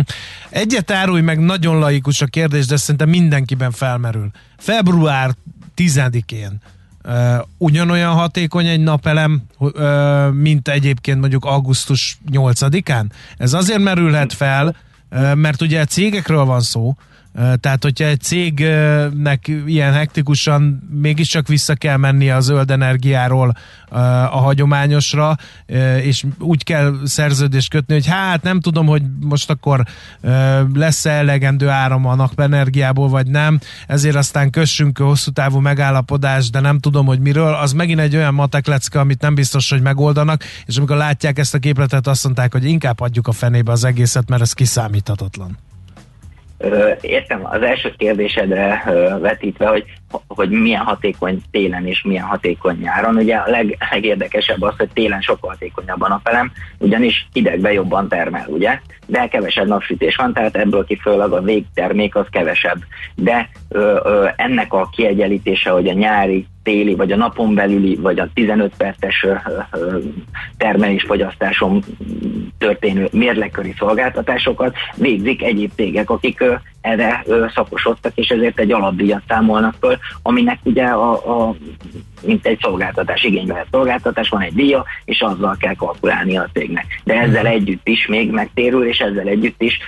Egyet 0.49 0.91
árulj 0.91 1.21
meg, 1.21 1.39
nagyon 1.39 1.79
laikus 1.79 2.21
a 2.21 2.25
kérdés, 2.25 2.65
de 2.65 2.75
szerintem 2.75 3.09
mindenkiben 3.09 3.71
felmerül. 3.71 4.29
Február 4.57 5.29
10-én 5.75 6.61
Uh, 7.05 7.45
ugyanolyan 7.57 8.13
hatékony 8.13 8.67
egy 8.67 8.79
napelem, 8.79 9.43
uh, 9.57 10.31
mint 10.31 10.67
egyébként 10.67 11.19
mondjuk 11.19 11.45
augusztus 11.45 12.17
8-án? 12.31 13.05
Ez 13.37 13.53
azért 13.53 13.79
merülhet 13.79 14.33
fel, 14.33 14.75
mert 15.35 15.61
ugye 15.61 15.85
cégekről 15.85 16.45
van 16.45 16.61
szó, 16.61 16.95
Tehát, 17.59 17.83
hogyha 17.83 18.05
egy 18.05 18.21
cégnek 18.21 19.47
ilyen 19.65 19.93
hektikusan 19.93 20.89
mégiscsak 21.01 21.47
vissza 21.47 21.73
kell 21.73 21.97
menni 21.97 22.29
a 22.29 22.39
zöld 22.39 22.71
energiáról 22.71 23.53
a 24.29 24.37
hagyományosra, 24.37 25.35
és 26.01 26.23
úgy 26.39 26.63
kell 26.63 26.95
szerződést 27.03 27.69
kötni, 27.69 27.93
hogy 27.93 28.07
hát 28.07 28.43
nem 28.43 28.59
tudom, 28.59 28.85
hogy 28.85 29.01
most 29.19 29.49
akkor 29.49 29.83
lesz-e 30.73 31.11
elegendő 31.11 31.69
áram 31.69 32.05
a 32.05 32.15
napenergiából, 32.15 33.09
vagy 33.09 33.27
nem, 33.27 33.59
ezért 33.87 34.15
aztán 34.15 34.49
kössünk 34.49 34.97
hosszú 34.97 35.31
távú 35.31 35.59
megállapodást, 35.59 36.51
de 36.51 36.59
nem 36.59 36.79
tudom, 36.79 37.05
hogy 37.05 37.19
miről, 37.19 37.53
az 37.53 37.73
megint 37.73 37.99
egy 37.99 38.15
olyan 38.15 38.33
matek 38.33 38.67
lecke, 38.67 38.99
amit 38.99 39.21
nem 39.21 39.35
biztos, 39.35 39.69
hogy 39.69 39.81
megoldanak, 39.81 40.43
és 40.65 40.77
amikor 40.77 40.97
látják 40.97 41.39
ezt 41.39 41.53
a 41.53 41.59
képletet, 41.59 42.07
azt 42.07 42.23
mondták, 42.23 42.51
hogy 42.51 42.65
inkább 42.65 42.99
adjuk 42.99 43.27
a 43.27 43.31
fenébe 43.31 43.71
az 43.71 43.83
egészet, 43.83 44.29
mert 44.29 44.41
ez 44.41 44.53
kiszámíthatatlan. 44.53 45.57
Értem, 47.01 47.39
az 47.43 47.61
első 47.61 47.93
kérdésedre 47.97 48.83
vetítve, 49.19 49.67
hogy, 49.67 49.83
hogy 50.27 50.49
milyen 50.49 50.83
hatékony 50.83 51.41
télen 51.51 51.87
és 51.87 52.01
milyen 52.01 52.23
hatékony 52.23 52.77
nyáron. 52.81 53.15
Ugye 53.15 53.35
a 53.35 53.49
leg, 53.49 53.77
legérdekesebb 53.91 54.61
az, 54.61 54.73
hogy 54.77 54.89
télen 54.93 55.21
sokkal 55.21 55.49
hatékonyabb 55.49 56.01
a 56.01 56.07
napelem, 56.07 56.51
ugyanis 56.77 57.27
idegbe 57.33 57.73
jobban 57.73 58.07
termel, 58.07 58.45
ugye? 58.47 58.79
De 59.05 59.27
kevesebb 59.27 59.67
napsütés 59.67 60.15
van, 60.15 60.33
tehát 60.33 60.55
ebből 60.55 60.85
kifolyólag 60.85 61.33
a 61.33 61.41
végtermék 61.41 62.15
az 62.15 62.25
kevesebb. 62.29 62.77
De 63.15 63.49
ö, 63.69 63.99
ö, 64.03 64.27
ennek 64.35 64.73
a 64.73 64.89
kiegyenlítése, 64.91 65.69
hogy 65.69 65.87
a 65.87 65.93
nyári 65.93 66.47
téli, 66.63 66.95
vagy 66.95 67.11
a 67.11 67.15
napon 67.15 67.53
belüli, 67.53 67.95
vagy 67.95 68.19
a 68.19 68.29
15 68.33 68.73
perces 68.77 69.25
termelésfogyasztáson 70.57 71.83
történő 72.57 73.07
mérleköri 73.11 73.73
szolgáltatásokat 73.77 74.75
végzik 74.95 75.43
egyéb 75.43 75.71
cégek, 75.75 76.09
akik 76.09 76.43
erre 76.81 77.23
szakosodtak, 77.53 78.11
és 78.15 78.29
ezért 78.29 78.59
egy 78.59 78.71
alapdíjat 78.71 79.21
számolnak 79.27 79.75
föl, 79.79 79.97
aminek 80.21 80.59
ugye 80.63 80.83
a, 80.83 81.47
a 81.47 81.55
mint 82.25 82.45
egy 82.45 82.59
szolgáltatás, 82.61 83.23
igénybe 83.23 83.65
szolgáltatás, 83.71 84.29
van 84.29 84.41
egy 84.41 84.53
díja, 84.53 84.83
és 85.05 85.21
azzal 85.21 85.55
kell 85.59 85.75
kalkulálni 85.75 86.37
a 86.37 86.49
cégnek. 86.53 86.85
De 87.03 87.13
ezzel 87.19 87.45
együtt 87.45 87.87
is 87.87 88.07
még 88.07 88.31
megtérül, 88.31 88.87
és 88.87 88.99
ezzel 88.99 89.27
együtt 89.27 89.61
is 89.61 89.79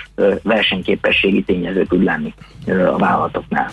versenyképességi 0.43 1.43
tényező 1.43 1.85
tud 1.85 2.03
lenni 2.03 2.33
a 2.67 2.97
vállalatoknál. 2.97 3.69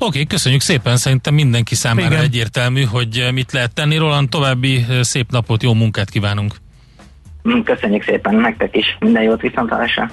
Oké, 0.00 0.06
okay, 0.06 0.26
köszönjük 0.26 0.60
szépen, 0.60 0.96
szerintem 0.96 1.34
mindenki 1.34 1.74
számára 1.74 2.06
Igen. 2.06 2.22
egyértelmű, 2.22 2.82
hogy 2.82 3.28
mit 3.32 3.52
lehet 3.52 3.74
tenni. 3.74 3.96
Roland, 3.96 4.28
további 4.28 4.86
szép 5.00 5.30
napot, 5.30 5.62
jó 5.62 5.74
munkát 5.74 6.10
kívánunk! 6.10 6.54
Köszönjük 7.64 8.04
szépen 8.04 8.34
nektek 8.34 8.76
is, 8.76 8.96
minden 9.00 9.22
jót 9.22 9.40
viszontlátásra! 9.40 10.10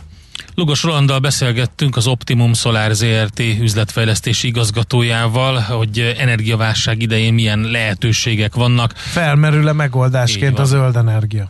Lugos 0.55 0.83
Rolanddal 0.83 1.19
beszélgettünk 1.19 1.95
az 1.95 2.07
Optimum 2.07 2.53
Solar 2.53 2.91
ZRT 2.93 3.39
üzletfejlesztési 3.39 4.47
igazgatójával, 4.47 5.59
hogy 5.59 6.15
energiaválság 6.17 7.01
idején 7.01 7.33
milyen 7.33 7.59
lehetőségek 7.59 8.55
vannak. 8.55 8.91
Felmerül-e 8.95 9.73
megoldásként 9.73 10.59
a 10.59 10.63
zöld 10.63 10.95
energia? 10.95 11.49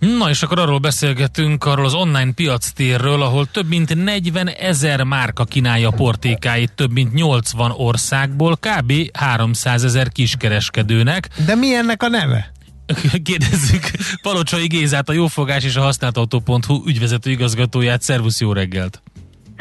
Na 0.00 0.28
és 0.28 0.42
akkor 0.42 0.58
arról 0.58 0.78
beszélgetünk, 0.78 1.64
arról 1.64 1.84
az 1.84 1.94
online 1.94 2.32
piac 2.32 2.70
térről, 2.70 3.22
ahol 3.22 3.46
több 3.46 3.68
mint 3.68 4.04
40 4.04 4.48
ezer 4.48 5.02
márka 5.02 5.44
kínálja 5.44 5.90
portékáit 5.90 6.72
több 6.72 6.92
mint 6.92 7.12
80 7.12 7.72
országból, 7.76 8.56
kb. 8.56 8.92
300 9.12 9.84
ezer 9.84 10.08
kiskereskedőnek. 10.08 11.28
De 11.46 11.54
mi 11.54 11.74
ennek 11.74 12.02
a 12.02 12.08
neve? 12.08 12.52
Kérdezzük 13.24 13.82
Palocsai 14.22 14.66
Gézát, 14.66 15.08
a 15.08 15.12
Jófogás 15.12 15.64
és 15.64 15.76
a 15.76 15.80
Használtautó.hu 15.80 16.82
ügyvezető 16.86 17.30
igazgatóját. 17.30 18.02
Szervusz, 18.02 18.40
jó 18.40 18.52
reggelt! 18.52 19.02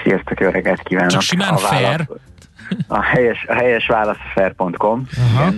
Sziasztok, 0.04 0.40
jó 0.40 0.50
reggelt 0.50 0.82
kívánok! 0.84 1.12
Csak 1.12 1.22
simán 1.22 1.54
a 1.54 1.58
fair? 1.58 1.82
Válasz, 1.82 2.08
a 2.88 3.02
helyes, 3.02 3.46
a 3.48 3.54
helyes 3.54 3.88
válasz 3.88 4.18
fair.com. 4.34 5.08
Uh-huh 5.18 5.56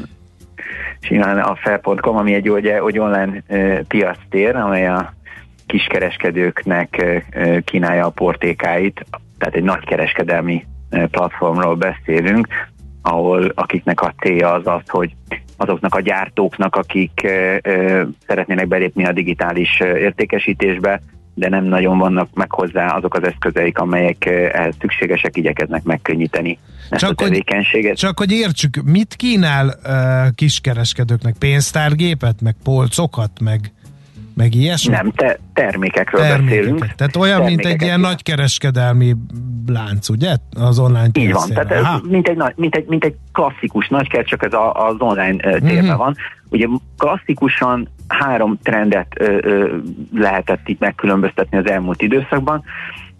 simán 0.99 1.39
a 1.39 1.55
fair.com, 1.55 2.17
ami 2.17 2.33
egy, 2.33 2.49
ugye, 2.49 2.79
egy 2.85 2.99
online 2.99 3.43
piac 3.87 4.17
tér, 4.29 4.55
amely 4.55 4.87
a 4.87 5.13
kiskereskedőknek 5.65 7.03
kínálja 7.65 8.05
a 8.05 8.09
portékáit, 8.09 9.05
tehát 9.37 9.55
egy 9.55 9.63
nagy 9.63 9.85
kereskedelmi 9.85 10.65
platformról 11.11 11.75
beszélünk, 11.75 12.47
ahol 13.01 13.51
akiknek 13.55 14.01
a 14.01 14.13
célja 14.19 14.51
az 14.51 14.67
az, 14.67 14.81
hogy 14.87 15.15
azoknak 15.57 15.95
a 15.95 16.01
gyártóknak, 16.01 16.75
akik 16.75 17.27
szeretnének 18.27 18.67
belépni 18.67 19.05
a 19.05 19.11
digitális 19.11 19.79
értékesítésbe, 19.79 21.01
de 21.41 21.49
nem 21.49 21.63
nagyon 21.63 21.97
vannak 21.97 22.27
meg 22.33 22.51
hozzá 22.51 22.87
azok 22.87 23.13
az 23.13 23.23
eszközeik, 23.23 23.77
amelyek 23.77 24.25
ehhez 24.25 24.75
szükségesek, 24.79 25.37
igyekeznek 25.37 25.83
megkönnyíteni 25.83 26.57
ezt 26.89 27.01
csak 27.01 27.09
a 27.09 27.13
tevékenységet. 27.13 27.89
Hogy, 27.89 27.99
csak 27.99 28.17
hogy 28.17 28.31
értsük, 28.31 28.81
mit 28.83 29.15
kínál 29.15 29.67
uh, 29.67 30.35
kiskereskedőknek? 30.35 31.35
Pénztárgépet, 31.39 32.41
meg 32.41 32.55
polcokat, 32.63 33.31
meg, 33.39 33.71
meg 34.35 34.55
ilyesmi? 34.55 34.93
Nem, 34.93 35.11
te, 35.11 35.39
termékekről 35.53 36.21
termékeket. 36.21 36.49
beszélünk. 36.49 36.95
Tehát 36.95 37.15
olyan, 37.15 37.43
mint 37.43 37.65
egy 37.65 37.81
ilyen 37.81 37.99
nagy 37.99 38.23
kereskedelmi 38.23 39.15
lánc, 39.67 40.09
ugye? 40.09 40.35
Az 40.59 40.79
online 40.79 41.09
Így 41.13 41.31
van, 41.31 41.49
tehát 41.49 41.71
ez 41.71 41.85
mint 42.09 42.27
egy, 42.27 42.37
mint, 42.55 42.75
egy, 42.75 42.85
mint 42.87 43.03
egy 43.03 43.15
klasszikus 43.31 43.87
nagykert, 43.87 44.27
csak 44.27 44.43
ez 44.43 44.53
a, 44.53 44.87
az 44.87 44.95
online 44.97 45.37
térben 45.37 45.83
uh-huh. 45.83 45.97
van. 45.97 46.15
Ugye 46.49 46.67
klasszikusan 46.97 47.89
három 48.11 48.57
trendet 48.63 49.07
ö, 49.19 49.37
ö, 49.41 49.77
lehetett 50.13 50.67
itt 50.67 50.79
megkülönböztetni 50.79 51.57
az 51.57 51.69
elmúlt 51.69 52.01
időszakban. 52.01 52.63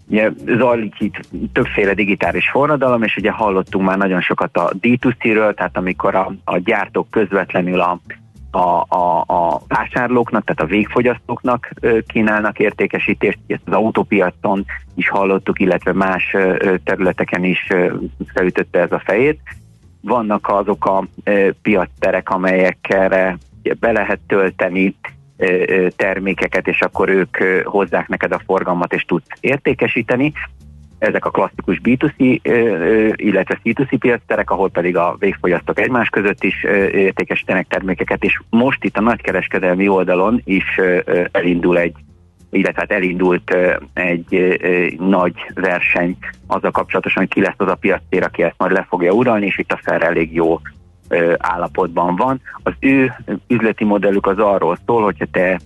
Ugye 0.06 0.30
zajlik 0.46 1.00
itt 1.00 1.20
többféle 1.52 1.94
digitális 1.94 2.50
forradalom, 2.50 3.02
és 3.02 3.16
ugye 3.16 3.30
hallottunk 3.30 3.86
már 3.86 3.98
nagyon 3.98 4.20
sokat 4.20 4.56
a 4.56 4.70
D2C-ről, 4.80 5.54
tehát 5.54 5.76
amikor 5.76 6.14
a, 6.14 6.32
a 6.44 6.58
gyártók 6.58 7.10
közvetlenül 7.10 7.80
a, 7.80 8.00
a, 8.50 8.86
a, 8.88 9.24
a 9.26 9.62
vásárlóknak, 9.68 10.44
tehát 10.44 10.62
a 10.62 10.74
végfogyasztóknak 10.74 11.70
kínálnak 12.06 12.58
értékesítést, 12.58 13.38
ezt 13.46 13.62
az 13.64 13.72
autópiacon 13.72 14.64
is 14.94 15.08
hallottuk, 15.08 15.60
illetve 15.60 15.92
más 15.92 16.36
területeken 16.84 17.44
is 17.44 17.66
felütötte 18.34 18.80
ez 18.80 18.92
a 18.92 19.02
fejét. 19.04 19.40
Vannak 20.00 20.48
azok 20.48 20.86
a 20.86 21.04
piacterek, 21.62 22.30
amelyekre 22.30 23.38
be 23.80 23.92
lehet 23.92 24.20
tölteni 24.26 24.94
termékeket, 25.96 26.68
és 26.68 26.80
akkor 26.80 27.08
ők 27.08 27.36
hozzák 27.64 28.08
neked 28.08 28.32
a 28.32 28.42
forgalmat, 28.46 28.92
és 28.92 29.02
tudsz 29.02 29.26
értékesíteni. 29.40 30.32
Ezek 30.98 31.24
a 31.24 31.30
klasszikus 31.30 31.80
B2C, 31.84 32.38
illetve 33.16 33.58
C2C 33.64 33.96
piacterek, 33.98 34.50
ahol 34.50 34.70
pedig 34.70 34.96
a 34.96 35.16
végfogyasztók 35.18 35.80
egymás 35.80 36.08
között 36.08 36.44
is 36.44 36.62
értékesítenek 36.92 37.66
termékeket, 37.66 38.24
és 38.24 38.40
most 38.50 38.84
itt 38.84 38.96
a 38.96 39.00
nagykereskedelmi 39.00 39.88
oldalon 39.88 40.40
is 40.44 40.80
elindul 41.32 41.78
egy 41.78 41.94
illetve 42.50 42.80
hát 42.80 42.92
elindult 42.92 43.56
egy 43.92 44.58
nagy 44.98 45.34
verseny 45.54 46.16
azzal 46.46 46.70
kapcsolatosan, 46.70 47.28
ki 47.28 47.40
lesz 47.40 47.54
az 47.56 47.68
a 47.68 47.74
piactér, 47.74 48.22
aki 48.22 48.42
ezt 48.42 48.54
majd 48.58 48.72
le 48.72 48.86
fogja 48.88 49.12
uralni, 49.12 49.46
és 49.46 49.58
itt 49.58 49.72
a 49.72 49.80
fel 49.82 50.02
elég 50.02 50.34
jó 50.34 50.60
állapotban 51.38 52.16
van. 52.16 52.40
Az 52.62 52.72
ő 52.80 53.12
üzleti 53.48 53.84
modellük 53.84 54.26
az 54.26 54.38
arról 54.38 54.78
szól, 54.86 55.02
hogyha 55.02 55.26
te 55.30 55.60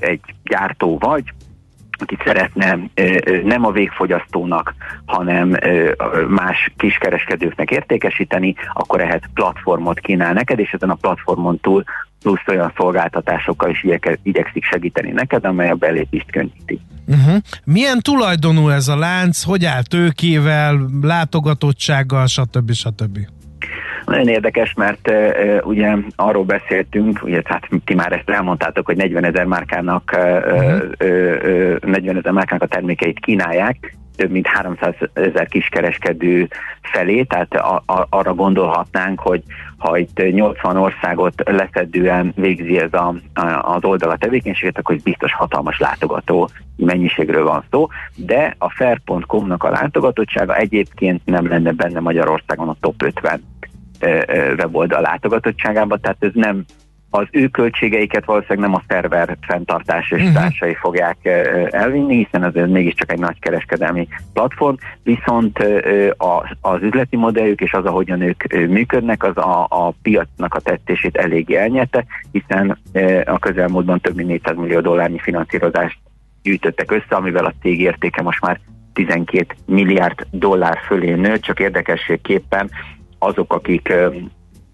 egy 0.00 0.20
gyártó 0.44 0.98
vagy, 0.98 1.32
aki 1.98 2.16
szeretne 2.24 2.78
nem 3.44 3.64
a 3.64 3.70
végfogyasztónak, 3.70 4.74
hanem 5.04 5.56
más 6.28 6.72
kiskereskedőknek 6.76 7.70
értékesíteni, 7.70 8.54
akkor 8.72 9.00
ehhez 9.00 9.20
platformot 9.34 10.00
kínál 10.00 10.32
neked, 10.32 10.58
és 10.58 10.70
ezen 10.70 10.90
a 10.90 10.94
platformon 10.94 11.60
túl 11.60 11.84
plusz 12.22 12.46
olyan 12.46 12.72
szolgáltatásokkal 12.76 13.70
is 13.70 13.84
igyekszik 14.22 14.64
segíteni 14.64 15.10
neked, 15.10 15.44
amely 15.44 15.70
a 15.70 15.74
belépést 15.74 16.30
könnyíti. 16.30 16.80
Uh-huh. 17.06 17.36
Milyen 17.64 18.00
tulajdonú 18.00 18.68
ez 18.68 18.88
a 18.88 18.96
lánc, 18.96 19.42
hogy 19.42 19.64
áll 19.64 19.82
tőkével, 19.82 20.80
látogatottsággal, 21.02 22.26
stb. 22.26 22.72
stb. 22.72 23.18
Nagyon 24.04 24.28
érdekes, 24.28 24.74
mert 24.74 25.12
ugye 25.62 25.96
arról 26.16 26.44
beszéltünk, 26.44 27.22
ugye 27.22 27.40
hát 27.44 27.68
ti 27.84 27.94
már 27.94 28.12
ezt 28.12 28.30
elmondtátok, 28.30 28.86
hogy 28.86 28.96
40 28.96 29.24
ezer 29.24 29.44
márkának, 29.44 30.10
uh, 30.16 30.42
uh, 30.52 30.80
uh, 31.00 31.90
40 31.90 32.16
ezer 32.16 32.32
márkának 32.32 32.62
a 32.62 32.66
termékeit 32.66 33.18
kínálják, 33.18 33.96
több 34.16 34.30
mint 34.30 34.46
300 34.46 34.94
ezer 35.12 35.48
kiskereskedő 35.48 36.48
felé, 36.82 37.22
tehát 37.22 37.54
a, 37.54 37.82
a, 37.86 38.06
arra 38.10 38.34
gondolhatnánk, 38.34 39.20
hogy 39.20 39.42
ha 39.76 39.98
itt 39.98 40.32
80 40.32 40.76
országot 40.76 41.42
leszedően 41.44 42.32
végzi 42.36 42.78
ez 42.78 42.92
a, 42.92 43.14
a, 43.34 43.74
az 43.74 43.84
oldal 43.84 44.10
a 44.10 44.16
tevékenységet, 44.16 44.78
akkor 44.78 44.96
biztos 44.96 45.32
hatalmas 45.32 45.78
látogató 45.78 46.48
mennyiségről 46.76 47.44
van 47.44 47.64
szó, 47.70 47.88
de 48.14 48.54
a 48.58 48.70
fair.com-nak 48.70 49.64
a 49.64 49.70
látogatottsága 49.70 50.56
egyébként 50.56 51.20
nem 51.24 51.48
lenne 51.48 51.72
benne 51.72 52.00
Magyarországon 52.00 52.68
a 52.68 52.76
top 52.80 53.02
50 53.02 53.42
weboldal 54.56 55.00
látogatottságában, 55.00 56.00
tehát 56.00 56.16
ez 56.20 56.30
nem 56.34 56.64
az 57.16 57.26
ő 57.30 57.46
költségeiket 57.46 58.24
valószínűleg 58.24 58.70
nem 58.70 58.74
a 58.74 58.82
szerver 58.88 59.36
fenntartás 59.40 60.10
és 60.10 60.20
uh-huh. 60.20 60.34
társai 60.34 60.74
fogják 60.74 61.16
elvinni, 61.70 62.16
hiszen 62.16 62.44
ez 62.44 62.68
mégiscsak 62.70 63.12
egy 63.12 63.18
nagy 63.18 63.38
kereskedelmi 63.38 64.08
platform, 64.32 64.74
viszont 65.02 65.58
az 66.60 66.82
üzleti 66.82 67.16
modelljük 67.16 67.60
és 67.60 67.72
az, 67.72 67.84
ahogyan 67.84 68.20
ők 68.20 68.52
működnek, 68.52 69.22
az 69.24 69.36
a, 69.36 69.66
a 69.70 69.94
piacnak 70.02 70.54
a 70.54 70.60
tettését 70.60 71.16
eléggé 71.16 71.54
elnyerte, 71.54 72.04
hiszen 72.32 72.78
a 73.24 73.38
közelmúltban 73.38 74.00
több 74.00 74.16
mint 74.16 74.28
400 74.28 74.56
millió 74.56 74.80
dollárnyi 74.80 75.18
finanszírozást 75.18 75.98
gyűjtöttek 76.42 76.90
össze, 76.90 77.16
amivel 77.16 77.44
a 77.44 77.54
cég 77.62 77.80
értéke 77.80 78.22
most 78.22 78.40
már 78.40 78.60
12 78.92 79.46
milliárd 79.66 80.26
dollár 80.30 80.78
fölé 80.86 81.14
nő, 81.14 81.38
csak 81.38 81.60
érdekességképpen 81.60 82.70
azok, 83.18 83.52
akik 83.52 83.92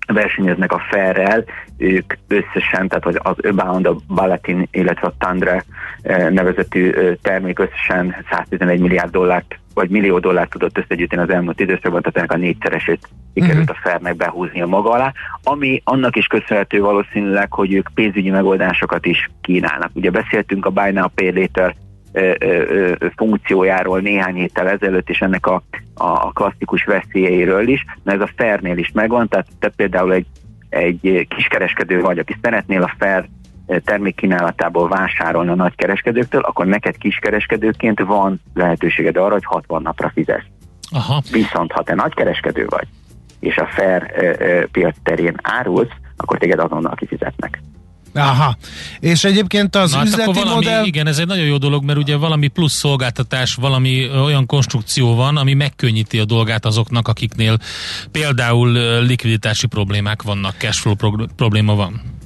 versenyeznek 0.07 0.73
a 0.73 0.83
Ferrel, 0.91 1.45
ők 1.77 2.15
összesen, 2.29 2.89
tehát 2.89 3.07
az 3.07 3.37
Abound, 3.47 3.87
a 3.87 3.97
Balatin, 4.09 4.69
illetve 4.71 5.07
a 5.07 5.15
Tundra 5.19 5.63
nevezetű 6.31 6.93
termék 7.23 7.59
összesen 7.59 8.17
111 8.31 8.81
milliárd 8.81 9.11
dollárt 9.11 9.57
vagy 9.75 9.91
millió 9.91 10.19
dollárt 10.19 10.51
tudott 10.51 10.79
összegyűjteni 10.79 11.23
az 11.23 11.31
elmúlt 11.31 11.61
időszakban, 11.61 12.03
tehát 12.03 12.17
ennek 12.17 12.33
a 12.33 12.37
négyszeresét 12.37 13.09
sikerült 13.35 13.71
a 13.71 13.79
Fernek 13.83 14.17
behúzni 14.17 14.63
a 14.63 14.67
maga 14.67 14.91
alá, 14.91 15.13
ami 15.43 15.81
annak 15.85 16.17
is 16.17 16.27
köszönhető 16.27 16.81
valószínűleg, 16.81 17.53
hogy 17.53 17.73
ők 17.73 17.89
pénzügyi 17.95 18.31
megoldásokat 18.31 19.07
is 19.07 19.31
kínálnak. 19.41 19.91
Ugye 19.93 20.11
beszéltünk 20.11 20.67
a 20.67 20.71
Buy 20.71 20.91
Now 20.91 21.09
Pay 21.15 21.41
Later 21.41 21.75
funkciójáról 23.17 24.01
néhány 24.01 24.35
héttel 24.35 24.69
ezelőtt, 24.69 25.09
és 25.09 25.21
ennek 25.21 25.47
a, 25.47 25.63
a 25.95 26.33
klasszikus 26.33 26.85
veszélyeiről 26.85 27.69
is, 27.69 27.85
mert 28.03 28.21
ez 28.21 28.29
a 28.29 28.33
Fernél 28.37 28.77
is 28.79 28.91
megvan, 28.93 29.29
tehát 29.29 29.47
te 29.59 29.69
például 29.69 30.13
egy, 30.13 30.27
egy 30.69 31.27
kiskereskedő 31.37 32.01
vagy, 32.01 32.19
aki 32.19 32.37
szeretnél 32.43 32.83
a 32.83 32.95
Fer 32.99 33.29
termékkínálatából 33.85 34.89
vásárolni 34.89 35.51
a 35.51 35.55
nagykereskedőktől, 35.55 36.41
akkor 36.41 36.67
neked 36.67 36.97
kiskereskedőként 36.97 38.01
van 38.01 38.41
lehetőséged 38.55 39.17
arra, 39.17 39.33
hogy 39.33 39.45
60 39.45 39.83
napra 39.83 40.11
fizes. 40.15 40.51
Aha. 40.91 41.23
Viszont 41.33 41.73
ha 41.73 41.83
te 41.83 41.95
nagykereskedő 41.95 42.67
vagy, 42.69 42.87
és 43.41 43.57
a 43.57 43.67
fair 43.67 44.13
piac 44.71 44.97
terén 45.03 45.37
árulsz, 45.43 45.93
akkor 46.17 46.39
téged 46.39 46.59
azonnal 46.59 46.95
kifizetnek. 46.95 47.61
Aha. 48.15 48.57
És 49.01 49.25
egyébként 49.25 49.77
az 49.77 49.91
Na, 49.91 49.97
hát 49.97 50.07
üzleti 50.07 50.33
valami, 50.33 50.55
modell... 50.55 50.85
Igen, 50.85 51.07
ez 51.07 51.19
egy 51.19 51.27
nagyon 51.27 51.45
jó 51.45 51.57
dolog, 51.57 51.85
mert 51.85 51.99
ugye 51.99 52.17
valami 52.17 52.49
plusz 52.49 52.73
szolgáltatás, 52.73 53.55
valami 53.55 54.11
olyan 54.11 54.47
konstrukció 54.47 55.15
van, 55.15 55.37
ami 55.37 55.55
megkönnyíti 55.55 56.19
a 56.19 56.25
dolgát 56.25 56.65
azoknak, 56.65 57.09
akiknél 57.09 57.59
például 58.11 58.73
likviditási 59.03 59.67
problémák 59.67 60.23
vannak, 60.23 60.55
cashflow 60.59 60.95
probléma 61.37 61.75
van. 61.75 62.21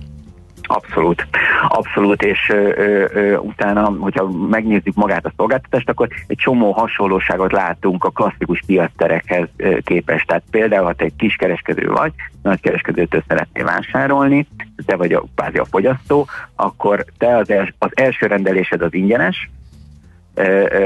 Abszolút, 0.67 1.27
abszolút, 1.69 2.23
és 2.23 2.49
ö, 2.49 3.05
ö, 3.13 3.37
utána, 3.37 3.85
hogyha 3.99 4.29
megnézzük 4.31 4.95
magát 4.95 5.27
a 5.27 5.33
szolgáltatást, 5.37 5.89
akkor 5.89 6.09
egy 6.27 6.37
csomó 6.37 6.73
hasonlóságot 6.73 7.53
látunk 7.53 8.05
a 8.05 8.11
klasszikus 8.11 8.63
piacterekhez 8.67 9.49
képest. 9.85 10.27
Tehát 10.27 10.43
például, 10.51 10.85
ha 10.85 10.93
te 10.93 11.05
egy 11.05 11.17
kiskereskedő 11.17 11.91
vagy, 11.91 12.13
nagykereskedőtől 12.43 13.23
szeretnél 13.29 13.65
vásárolni, 13.65 14.47
te 14.87 14.97
vagy 14.97 15.13
a, 15.13 15.25
kvázi 15.35 15.59
a 15.59 15.65
fogyasztó, 15.65 16.27
akkor 16.55 17.05
te 17.19 17.37
az, 17.37 17.51
els, 17.51 17.73
az 17.79 17.91
első 17.95 18.27
rendelésed 18.27 18.83
az 18.83 18.95
ingyenes, 18.95 19.51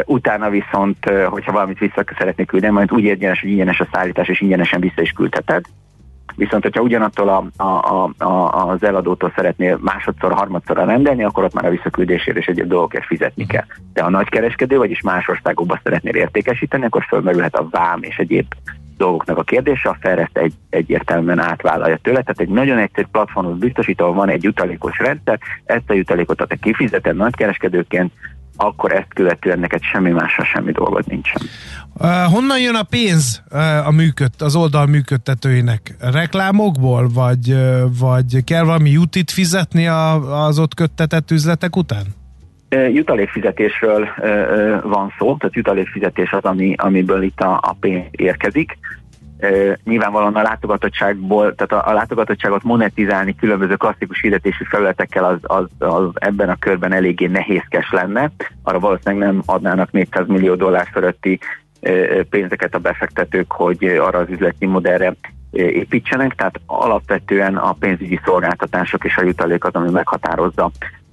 utána 0.04 0.50
viszont, 0.50 1.10
hogyha 1.28 1.52
valamit 1.52 1.78
vissza 1.78 2.04
szeretnék 2.18 2.46
küldeni, 2.46 2.72
majd 2.72 2.92
úgy 2.92 3.04
ingyenes, 3.04 3.40
hogy 3.40 3.50
ingyenes 3.50 3.80
a 3.80 3.88
szállítás, 3.92 4.28
és 4.28 4.40
ingyenesen 4.40 4.80
vissza 4.80 5.02
is 5.02 5.10
küldheted. 5.10 5.64
Viszont, 6.34 6.62
hogyha 6.62 6.82
ugyanattól 6.82 7.28
a, 7.28 7.62
a, 7.64 8.10
a, 8.18 8.68
az 8.68 8.82
eladótól 8.82 9.32
szeretnél 9.34 9.78
másodszor, 9.82 10.32
harmadszorra 10.32 10.84
rendelni, 10.84 11.24
akkor 11.24 11.44
ott 11.44 11.54
már 11.54 11.64
a 11.64 11.70
visszaküldésért 11.70 12.36
és 12.36 12.46
egyéb 12.46 12.68
dolgokért 12.68 13.06
fizetni 13.06 13.46
kell. 13.46 13.64
De 13.92 14.02
a 14.02 14.10
nagykereskedő, 14.10 14.76
vagyis 14.76 15.00
más 15.00 15.28
országokban 15.28 15.80
szeretnél 15.82 16.14
értékesíteni, 16.14 16.84
akkor 16.84 17.04
fölmerülhet 17.08 17.54
a 17.56 17.68
vám 17.70 18.02
és 18.02 18.16
egyéb 18.16 18.54
dolgoknak 18.96 19.38
a 19.38 19.42
kérdése, 19.42 19.88
a 19.88 19.96
fel 20.00 20.18
ezt 20.18 20.38
egy, 20.38 20.52
egyértelműen 20.70 21.38
átvállalja 21.38 21.98
tőle. 22.02 22.20
Tehát 22.20 22.40
egy 22.40 22.48
nagyon 22.48 22.78
egyszerű 22.78 23.06
platformot 23.12 23.58
biztosítva 23.58 24.12
van 24.12 24.28
egy 24.28 24.42
jutalékos 24.42 24.98
rendszer, 24.98 25.38
ezt 25.64 25.90
a 25.90 25.94
jutalékot, 25.94 26.38
ha 26.38 26.46
te 26.46 26.56
kifizeted 26.56 27.16
nagykereskedőként, 27.16 28.12
akkor 28.56 28.92
ezt 28.92 29.14
követően 29.14 29.58
neked 29.58 29.82
semmi 29.82 30.10
másra 30.10 30.44
semmi 30.44 30.72
dolgod 30.72 31.06
nincsen. 31.06 31.42
Uh, 31.94 32.32
honnan 32.32 32.60
jön 32.60 32.74
a 32.74 32.82
pénz 32.82 33.42
uh, 33.52 33.86
a 33.86 33.90
működ, 33.90 34.30
az 34.38 34.56
oldal 34.56 34.86
működtetőinek? 34.86 35.96
Reklámokból, 36.00 37.08
vagy, 37.14 37.52
uh, 37.52 37.82
vagy 37.98 38.44
kell 38.44 38.64
valami 38.64 38.90
jutit 38.90 39.30
fizetni 39.30 39.86
a, 39.86 40.12
az 40.46 40.58
ott 40.58 40.74
köttetett 40.74 41.30
üzletek 41.30 41.76
után? 41.76 42.04
Jutalékfizetésről 42.92 44.08
van 44.82 45.14
szó, 45.18 45.36
tehát 45.36 45.54
jutalékfizetés 45.54 46.32
az, 46.32 46.44
ami, 46.44 46.74
amiből 46.76 47.22
itt 47.22 47.40
a, 47.40 47.52
a 47.52 47.76
pénz 47.80 48.04
érkezik 48.10 48.78
nyilvánvalóan 49.84 50.34
a 50.34 50.42
látogatottságból, 50.42 51.54
tehát 51.54 51.84
a, 51.84 51.90
a 51.90 51.94
látogatottságot 51.94 52.62
monetizálni 52.62 53.34
különböző 53.34 53.76
klasszikus 53.76 54.20
hirdetési 54.20 54.64
felületekkel 54.64 55.24
az, 55.24 55.38
az, 55.42 55.88
az 55.88 56.08
ebben 56.14 56.48
a 56.48 56.58
körben 56.58 56.92
eléggé 56.92 57.26
nehézkes 57.26 57.90
lenne. 57.90 58.30
Arra 58.62 58.78
valószínűleg 58.78 59.28
nem 59.28 59.42
adnának 59.46 59.90
400 59.92 60.26
millió 60.26 60.54
dollár 60.54 60.88
fölötti 60.92 61.38
pénzeket 62.30 62.74
a 62.74 62.78
befektetők, 62.78 63.52
hogy 63.52 63.84
arra 63.84 64.18
az 64.18 64.28
üzleti 64.28 64.66
modellre 64.66 65.14
építsenek, 65.52 66.34
tehát 66.34 66.60
alapvetően 66.66 67.56
a 67.56 67.72
pénzügyi 67.72 68.20
szolgáltatások 68.24 69.04
és 69.04 69.16
a 69.16 69.24
jutalék 69.24 69.64
az, 69.64 69.74
ami 69.74 69.90
meghatározza 69.90 70.70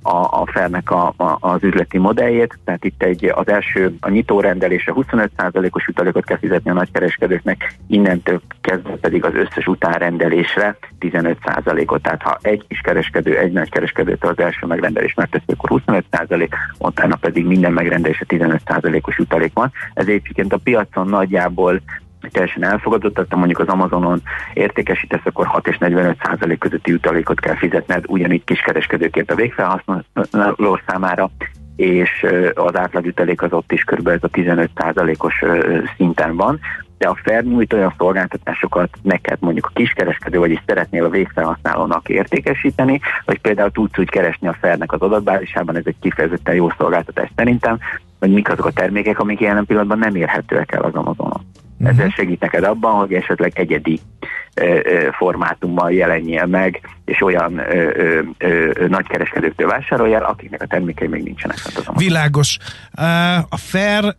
a, 0.08 0.41
a 0.41 0.45
felnek 0.51 0.91
a, 0.91 1.14
a, 1.18 1.38
az 1.39 1.64
üzleti 1.64 1.97
modelljét, 1.97 2.60
tehát 2.66 2.84
itt 2.84 3.03
egy, 3.03 3.26
az 3.36 3.47
első 3.47 3.95
a 3.99 4.10
nyitó 4.10 4.39
rendelése 4.39 4.93
25%-os 4.95 5.88
jutalékot 5.88 6.26
kell 6.26 6.38
fizetni 6.38 6.70
a 6.70 6.74
nagykereskedőknek, 6.74 7.76
innentől 7.88 8.41
kezdve 8.62 8.95
pedig 8.95 9.26
az 9.26 9.34
összes 9.34 9.68
utánrendelésre 9.68 10.78
15%-ot. 10.99 12.01
Tehát 12.01 12.22
ha 12.22 12.38
egy 12.41 12.64
kis 12.68 12.80
kereskedő, 12.80 13.38
egy 13.38 13.51
nagy 13.51 13.70
kereskedőtől 13.70 14.32
az 14.32 14.39
első 14.39 14.66
megrendelés 14.66 15.14
megteszi, 15.14 15.45
akkor 15.58 15.82
25%, 15.88 16.49
utána 16.80 17.16
pedig 17.16 17.45
minden 17.45 17.74
megrendelése 17.74 18.26
15%-os 18.28 19.18
jutalék 19.18 19.53
van. 19.53 19.72
Ez 19.93 20.08
egyébként 20.08 20.53
a 20.53 20.58
piacon 20.58 21.08
nagyjából 21.08 21.82
teljesen 22.32 22.63
elfogadott, 22.63 23.13
tehát 23.13 23.36
mondjuk 23.36 23.59
az 23.59 23.67
Amazonon 23.67 24.21
értékesítesz, 24.53 25.21
akkor 25.23 25.45
6 25.45 25.67
és 25.67 25.78
45 25.78 26.17
százalék 26.23 26.59
közötti 26.59 26.91
jutalékot 26.91 27.39
kell 27.39 27.55
fizetned, 27.55 28.03
ugyanígy 28.07 28.43
kiskereskedőként 28.43 29.32
a 29.32 29.36
végfelhasználó 29.36 30.80
számára, 30.88 31.30
és 31.75 32.25
az 32.53 32.78
átlagütelék 32.78 33.41
az 33.41 33.53
ott 33.53 33.71
is 33.71 33.84
kb. 33.84 34.07
ez 34.07 34.23
a 34.23 34.28
15 34.28 34.69
százalékos 34.75 35.43
szinten 35.97 36.36
van, 36.36 36.59
de 36.97 37.07
a 37.07 37.17
Fair 37.23 37.43
nyújt 37.43 37.73
olyan 37.73 37.93
szolgáltatásokat 37.97 38.89
neked 39.01 39.38
mondjuk 39.39 39.65
a 39.65 39.71
kiskereskedő, 39.73 40.39
vagyis 40.39 40.61
szeretnél 40.65 41.05
a 41.05 41.09
végfelhasználónak 41.09 42.09
értékesíteni, 42.09 42.99
vagy 43.25 43.39
például 43.39 43.71
tudsz 43.71 43.97
úgy 43.97 44.09
keresni 44.09 44.47
a 44.47 44.57
Fairnek 44.61 44.91
az 44.91 45.01
adatbázisában, 45.01 45.75
ez 45.78 45.86
egy 45.86 45.99
kifejezetten 45.99 46.55
jó 46.55 46.69
szolgáltatás 46.78 47.30
szerintem, 47.36 47.78
hogy 48.19 48.32
mik 48.32 48.49
azok 48.49 48.65
a 48.65 48.71
termékek, 48.71 49.19
amik 49.19 49.39
jelen 49.39 49.65
pillanatban 49.65 49.99
nem 49.99 50.15
érhetőek 50.15 50.71
el 50.71 50.82
az 50.82 50.93
Amazonon. 50.93 51.45
Uh-huh. 51.80 51.97
Ezzel 51.97 52.09
segít 52.09 52.39
neked 52.39 52.63
abban, 52.63 52.93
hogy 52.93 53.13
esetleg 53.13 53.51
egyedi 53.55 53.99
ö, 54.53 54.80
ö, 54.84 55.07
formátummal 55.11 55.91
jelenjél 55.91 56.45
meg, 56.45 56.82
és 57.05 57.21
olyan 57.21 57.57
ö, 57.57 57.89
ö, 57.95 58.21
ö, 58.38 58.88
nagykereskedőktől 58.88 59.67
vásároljál, 59.67 60.23
akiknek 60.23 60.61
a 60.61 60.67
termékei 60.67 61.07
még 61.07 61.23
nincsenek 61.23 61.57
az 61.65 61.88
Világos. 61.95 62.57
A 63.49 63.57
Fair 63.57 64.15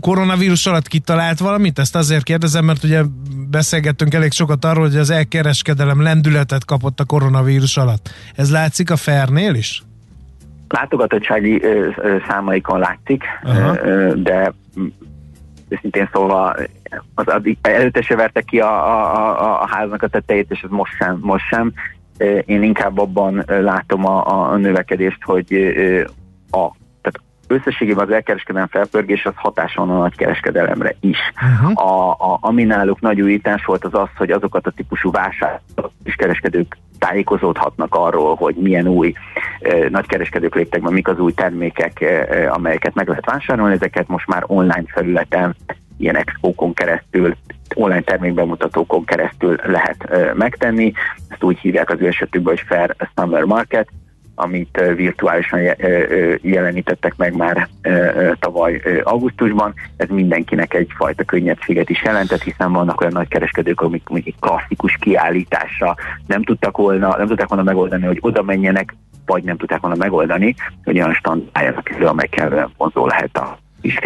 koronavírus 0.00 0.66
alatt 0.66 0.88
kitalált 0.88 1.38
valamit? 1.38 1.78
Ezt 1.78 1.96
azért 1.96 2.22
kérdezem, 2.22 2.64
mert 2.64 2.84
ugye 2.84 3.02
beszélgettünk 3.50 4.14
elég 4.14 4.32
sokat 4.32 4.64
arról, 4.64 4.84
hogy 4.84 4.96
az 4.96 5.10
elkereskedelem 5.10 6.02
lendületet 6.02 6.64
kapott 6.64 7.00
a 7.00 7.04
koronavírus 7.04 7.76
alatt. 7.76 8.10
Ez 8.34 8.50
látszik 8.50 8.90
a 8.90 8.96
Fairnél 8.96 9.54
is? 9.54 9.82
Látogatottsági 10.68 11.62
számaikon 12.28 12.78
látszik, 12.78 13.22
uh-huh. 13.42 14.12
de 14.12 14.52
őszintén 15.74 16.08
szólva 16.12 16.54
az, 17.14 17.24
az, 17.26 17.42
előtte 17.62 18.02
se 18.02 18.16
verte 18.16 18.40
ki 18.40 18.60
a, 18.60 18.70
a, 18.70 19.40
a, 19.40 19.62
a 19.62 19.66
háznak 19.70 20.02
a 20.02 20.08
tetejét, 20.08 20.50
és 20.50 20.60
ez 20.60 20.70
most 20.70 20.96
sem, 20.96 21.18
most 21.20 21.46
sem. 21.48 21.72
Én 22.46 22.62
inkább 22.62 22.98
abban 22.98 23.44
látom 23.46 24.06
a, 24.06 24.50
a 24.52 24.56
növekedést, 24.56 25.22
hogy 25.22 25.54
a, 26.50 26.70
összességében 27.46 28.04
az 28.04 28.12
elkereskedelem 28.12 28.68
felpörgés 28.68 29.26
az 29.26 29.32
hatása 29.36 29.84
van 29.84 29.96
a 29.96 29.98
nagykereskedelemre 29.98 30.96
is. 31.00 31.18
Uh-huh. 31.34 31.86
A, 31.86 32.10
a, 32.10 32.38
ami 32.40 32.62
náluk 32.62 33.00
nagy 33.00 33.20
újítás 33.20 33.64
volt 33.64 33.84
az 33.84 33.94
az, 33.94 34.08
hogy 34.16 34.30
azokat 34.30 34.66
a 34.66 34.70
típusú 34.70 35.10
vásár 35.10 35.60
és 36.04 36.14
kereskedők 36.14 36.76
tájékozódhatnak 36.98 37.94
arról, 37.94 38.34
hogy 38.34 38.54
milyen 38.54 38.86
új 38.86 39.12
eh, 39.60 39.88
nagykereskedők 39.88 40.54
léptek 40.54 40.82
be, 40.82 40.90
mik 40.90 41.08
az 41.08 41.18
új 41.18 41.32
termékek, 41.32 42.00
eh, 42.00 42.54
amelyeket 42.54 42.94
meg 42.94 43.08
lehet 43.08 43.26
vásárolni, 43.26 43.74
ezeket 43.74 44.08
most 44.08 44.26
már 44.26 44.44
online 44.46 44.84
felületen 44.86 45.56
ilyen 45.98 46.16
expókon 46.16 46.74
keresztül, 46.74 47.36
online 47.74 48.00
termékbemutatókon 48.00 49.04
keresztül 49.04 49.58
lehet 49.64 50.04
eh, 50.04 50.30
megtenni. 50.34 50.92
Ezt 51.28 51.42
úgy 51.42 51.58
hívják 51.58 51.90
az 51.90 52.00
ő 52.00 52.06
esetükben, 52.06 52.54
hogy 52.54 52.64
Fair 52.66 52.96
Summer 53.16 53.42
Market, 53.42 53.88
amit 54.34 54.80
virtuálisan 54.96 55.60
jelenítettek 56.42 57.16
meg 57.16 57.36
már 57.36 57.68
tavaly 58.38 58.80
augusztusban. 59.04 59.74
Ez 59.96 60.08
mindenkinek 60.08 60.74
egyfajta 60.74 61.24
könnyebbséget 61.24 61.90
is 61.90 62.02
jelentett, 62.02 62.42
hiszen 62.42 62.72
vannak 62.72 63.00
olyan 63.00 63.12
nagy 63.12 63.28
kereskedők, 63.28 63.80
amik 63.80 64.08
mondjuk 64.08 64.36
klasszikus 64.40 64.96
kiállításra 65.00 65.96
nem 66.26 66.42
tudtak 66.42 66.76
volna, 66.76 67.16
nem 67.16 67.26
tudták 67.26 67.48
volna 67.48 67.64
megoldani, 67.64 68.06
hogy 68.06 68.18
oda 68.20 68.42
menjenek, 68.42 68.94
vagy 69.26 69.42
nem 69.42 69.56
tudták 69.56 69.80
volna 69.80 69.96
megoldani, 69.96 70.54
hogy 70.84 70.96
olyan 70.96 71.14
stand 71.14 71.42
álljanak 71.52 71.90
elő, 71.90 72.06
amely 72.06 72.28
kellően 72.28 72.72
vonzó 72.76 73.06
lehet 73.06 73.36
a 73.36 73.58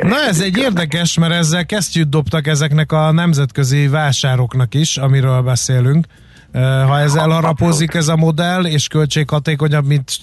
Na 0.03 0.17
ez 0.29 0.41
egy 0.41 0.59
érdekes, 0.59 1.19
mert 1.19 1.33
ezzel 1.33 1.67
kesztyűt 1.67 2.09
dobtak 2.09 2.47
ezeknek 2.47 2.93
a 2.93 3.13
nemzetközi 3.13 3.89
vásároknak 3.89 4.75
is, 4.75 4.97
amiről 4.97 5.43
beszélünk. 5.43 6.07
Ha 6.59 6.99
ez 6.99 7.15
elharapozik 7.15 7.95
ez 7.95 8.09
a 8.09 8.17
modell, 8.17 8.65
és 8.65 8.89
költséghatékonyabb, 8.89 9.87
mint 9.87 10.23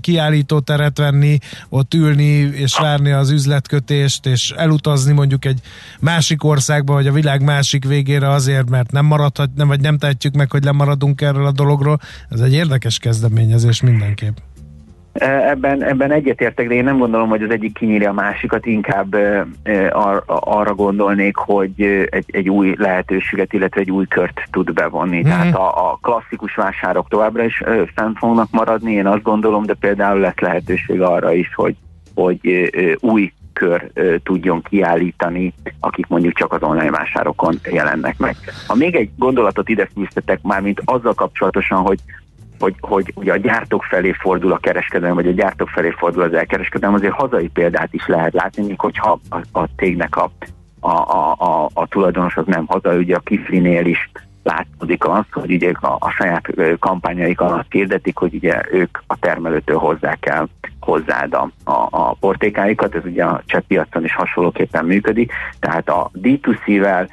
kiállító 0.00 0.60
teret 0.60 0.98
venni, 0.98 1.38
ott 1.68 1.94
ülni 1.94 2.32
és 2.38 2.78
várni 2.78 3.10
az 3.10 3.30
üzletkötést, 3.30 4.26
és 4.26 4.50
elutazni 4.56 5.12
mondjuk 5.12 5.44
egy 5.44 5.60
másik 6.00 6.44
országba, 6.44 6.92
vagy 6.92 7.06
a 7.06 7.12
világ 7.12 7.42
másik 7.42 7.84
végére 7.84 8.30
azért, 8.30 8.70
mert 8.70 8.90
nem 8.90 9.04
maradhat, 9.04 9.50
nem, 9.54 9.68
vagy 9.68 9.80
nem 9.80 9.98
tehetjük 9.98 10.34
meg, 10.34 10.50
hogy 10.50 10.64
lemaradunk 10.64 11.20
erről 11.20 11.46
a 11.46 11.52
dologról. 11.52 12.00
Ez 12.30 12.40
egy 12.40 12.52
érdekes 12.52 12.98
kezdeményezés 12.98 13.80
mindenképp. 13.80 14.36
E, 15.18 15.48
ebben, 15.48 15.82
ebben 15.82 16.10
egyetértek, 16.10 16.68
de 16.68 16.74
én 16.74 16.84
nem 16.84 16.98
gondolom, 16.98 17.28
hogy 17.28 17.42
az 17.42 17.50
egyik 17.50 17.74
kinyírja 17.74 18.10
a 18.10 18.12
másikat, 18.12 18.66
inkább 18.66 19.14
e, 19.14 19.46
e, 19.62 19.90
ar, 19.92 20.22
arra 20.26 20.74
gondolnék, 20.74 21.36
hogy 21.36 21.82
egy, 22.10 22.24
egy 22.26 22.48
új 22.48 22.74
lehetőséget, 22.78 23.52
illetve 23.52 23.80
egy 23.80 23.90
új 23.90 24.06
kört 24.06 24.42
tud 24.50 24.72
bevonni. 24.72 25.16
Mm-hmm. 25.16 25.28
Tehát 25.28 25.54
a, 25.54 25.90
a 25.90 25.98
klasszikus 26.02 26.54
vásárok 26.54 27.08
továbbra 27.08 27.44
is 27.44 27.62
fenn 27.94 28.12
fognak 28.14 28.48
maradni, 28.50 28.92
én 28.92 29.06
azt 29.06 29.22
gondolom, 29.22 29.64
de 29.64 29.74
például 29.74 30.18
lesz 30.18 30.38
lehetőség 30.38 31.00
arra 31.00 31.32
is, 31.32 31.54
hogy, 31.54 31.76
hogy 32.14 32.70
új 33.00 33.32
kör 33.52 33.90
tudjon 34.22 34.62
kiállítani, 34.62 35.54
akik 35.80 36.06
mondjuk 36.06 36.34
csak 36.34 36.52
az 36.52 36.62
online 36.62 36.90
vásárokon 36.90 37.58
jelennek 37.70 38.18
meg. 38.18 38.36
Ha 38.66 38.74
még 38.74 38.94
egy 38.94 39.10
gondolatot 39.16 39.68
ide 39.68 39.88
fűztetek 39.94 40.42
már, 40.42 40.60
mint 40.60 40.82
azzal 40.84 41.14
kapcsolatosan, 41.14 41.78
hogy 41.78 41.98
hogy, 42.58 42.74
hogy 42.80 43.12
ugye 43.14 43.32
a 43.32 43.36
gyártók 43.36 43.82
felé 43.82 44.12
fordul 44.12 44.52
a 44.52 44.58
kereskedelem, 44.58 45.14
vagy 45.14 45.26
a 45.26 45.32
gyártók 45.32 45.68
felé 45.68 45.90
fordul 45.90 46.22
az 46.22 46.34
elkereskedelem, 46.34 46.94
azért 46.94 47.12
hazai 47.12 47.48
példát 47.48 47.94
is 47.94 48.06
lehet 48.06 48.32
látni, 48.32 48.66
még 48.66 48.80
hogyha 48.80 49.20
a, 49.28 49.36
a 49.52 49.66
tégnek 49.76 50.16
a, 50.16 50.30
a, 50.80 50.90
a, 50.90 51.34
a, 51.38 51.70
a 51.74 51.86
tulajdonos 51.86 52.36
az 52.36 52.46
nem 52.46 52.66
hazai, 52.66 52.96
ugye 52.96 53.16
a 53.16 53.20
Kiflinél 53.20 53.86
is 53.86 54.10
látszódik 54.42 55.04
az, 55.04 55.24
hogy 55.32 55.52
ugye 55.52 55.72
a, 55.80 55.96
a 55.98 56.10
saját 56.10 56.54
kampányaik 56.78 57.40
alatt 57.40 57.72
hirdetik, 57.72 58.16
hogy 58.16 58.34
ugye 58.34 58.60
ők 58.70 58.98
a 59.06 59.18
termelőtől 59.18 59.76
hozzák 59.76 60.26
el 60.26 60.48
hozzád 60.80 61.34
a, 61.34 61.50
a, 61.64 61.86
a 61.90 62.14
portékáikat, 62.20 62.94
ez 62.94 63.04
ugye 63.04 63.24
a 63.24 63.42
cseh 63.46 63.62
is 64.02 64.14
hasonlóképpen 64.14 64.84
működik, 64.84 65.32
tehát 65.60 65.88
a 65.88 66.10
D2C-vel 66.22 67.08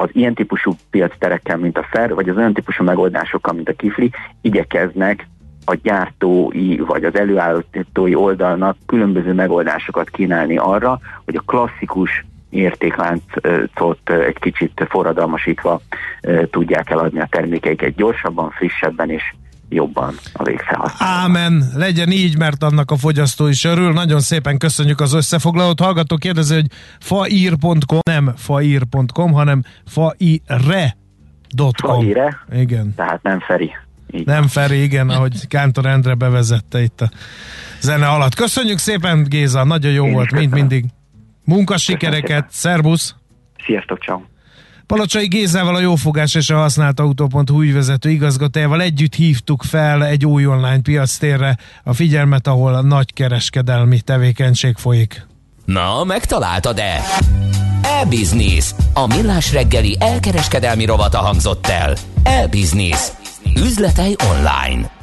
az 0.00 0.08
ilyen 0.12 0.34
típusú 0.34 0.72
piacterekkel, 0.90 1.56
mint 1.56 1.78
a 1.78 1.86
FER, 1.90 2.14
vagy 2.14 2.28
az 2.28 2.36
olyan 2.36 2.52
típusú 2.52 2.84
megoldásokkal, 2.84 3.54
mint 3.54 3.68
a 3.68 3.72
Kifli, 3.72 4.10
igyekeznek 4.40 5.26
a 5.64 5.74
gyártói 5.82 6.76
vagy 6.76 7.04
az 7.04 7.14
előállítói 7.14 8.14
oldalnak 8.14 8.76
különböző 8.86 9.32
megoldásokat 9.32 10.10
kínálni 10.10 10.56
arra, 10.56 11.00
hogy 11.24 11.36
a 11.36 11.42
klasszikus 11.46 12.24
értékláncot 12.50 14.10
egy 14.10 14.38
kicsit 14.38 14.86
forradalmasítva 14.88 15.80
tudják 16.50 16.90
eladni 16.90 17.20
a 17.20 17.28
termékeiket 17.30 17.94
gyorsabban, 17.94 18.50
frissebben 18.50 19.10
és 19.10 19.22
jobban 19.68 20.14
a 20.32 20.42
végfelhasználó. 20.42 21.22
Ámen, 21.22 21.64
legyen 21.74 22.10
így, 22.10 22.38
mert 22.38 22.62
annak 22.62 22.90
a 22.90 22.96
fogyasztó 22.96 23.46
is 23.46 23.64
örül. 23.64 23.92
Nagyon 23.92 24.20
szépen 24.20 24.58
köszönjük 24.58 25.00
az 25.00 25.12
összefoglalót. 25.12 25.80
Hallgató 25.80 26.16
kérdezi, 26.16 26.54
hogy 26.54 26.66
faír.com, 27.00 27.98
nem 28.10 28.32
faír.com, 28.36 29.32
hanem 29.32 29.62
faire.com. 29.86 30.92
Faire? 32.00 32.38
Igen. 32.52 32.94
Tehát 32.96 33.22
nem 33.22 33.40
Feri. 33.40 33.70
Így. 34.10 34.26
Nem 34.26 34.46
Feri, 34.46 34.82
igen, 34.82 35.08
ahogy 35.08 35.48
Kántor 35.48 35.86
Endre 35.86 36.14
bevezette 36.14 36.82
itt 36.82 37.00
a 37.00 37.10
zene 37.80 38.06
alatt. 38.06 38.34
Köszönjük 38.34 38.78
szépen, 38.78 39.26
Géza, 39.28 39.64
nagyon 39.64 39.92
jó 39.92 40.06
Én 40.06 40.12
volt, 40.12 40.32
mint 40.32 40.52
mindig. 40.52 40.84
Munkasikereket, 41.44 42.46
szervusz! 42.50 43.14
Sziasztok, 43.66 44.02
ciao. 44.02 44.20
Palocsai 44.88 45.26
Gézával 45.26 45.74
a 45.74 45.80
Jófogás 45.80 46.34
és 46.34 46.50
a 46.50 46.56
Használt 46.56 47.00
Autó.hu 47.00 47.62
ügyvezető 47.62 48.10
igazgatójával 48.10 48.80
együtt 48.80 49.14
hívtuk 49.14 49.62
fel 49.62 50.04
egy 50.04 50.26
új 50.26 50.46
online 50.46 50.80
piactérre 50.80 51.58
a 51.84 51.92
figyelmet, 51.92 52.46
ahol 52.46 52.74
a 52.74 52.82
nagy 52.82 53.12
kereskedelmi 53.12 54.00
tevékenység 54.00 54.76
folyik. 54.76 55.26
Na, 55.64 56.04
megtaláltad-e? 56.04 57.02
E-Business. 57.82 58.74
A 58.94 59.06
millás 59.06 59.52
reggeli 59.52 59.96
elkereskedelmi 60.00 60.84
rovata 60.84 61.18
hangzott 61.18 61.66
el. 61.66 61.96
E-Business. 62.22 63.08
Üzletei 63.56 64.16
online. 64.34 64.97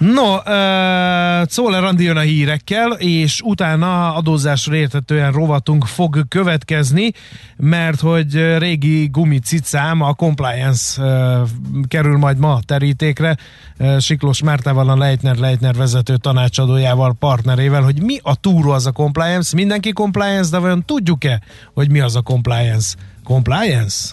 No, 0.00 0.34
uh, 0.34 1.46
Czoller 1.46 1.84
Andi 1.84 2.04
jön 2.04 2.16
a 2.16 2.20
hírekkel, 2.20 2.90
és 2.92 3.40
utána 3.44 4.14
adózásra 4.14 4.74
értetően 4.74 5.32
rovatunk 5.32 5.86
fog 5.86 6.28
következni, 6.28 7.12
mert 7.56 8.00
hogy 8.00 8.56
régi 8.58 9.06
gumicicám, 9.06 10.00
a 10.00 10.14
compliance 10.14 11.02
uh, 11.02 11.48
kerül 11.88 12.18
majd 12.18 12.38
ma 12.38 12.60
terítékre, 12.66 13.36
uh, 13.78 13.98
Siklós 13.98 14.42
Mártával, 14.42 14.88
a 14.88 14.96
Leitner 14.96 15.36
Leitner 15.36 15.74
vezető 15.74 16.16
tanácsadójával, 16.16 17.14
partnerével, 17.18 17.82
hogy 17.82 18.02
mi 18.02 18.18
a 18.22 18.34
túró 18.34 18.70
az 18.70 18.86
a 18.86 18.92
compliance, 18.92 19.56
mindenki 19.56 19.92
compliance, 19.92 20.50
de 20.50 20.58
vajon 20.58 20.84
tudjuk-e, 20.84 21.40
hogy 21.74 21.90
mi 21.90 22.00
az 22.00 22.16
a 22.16 22.20
compliance? 22.20 22.94
Compliance? 23.24 24.08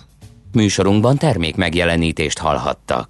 Műsorunkban 0.51 1.17
termék 1.17 1.55
megjelenítést 1.55 2.38
hallhattak. 2.38 3.05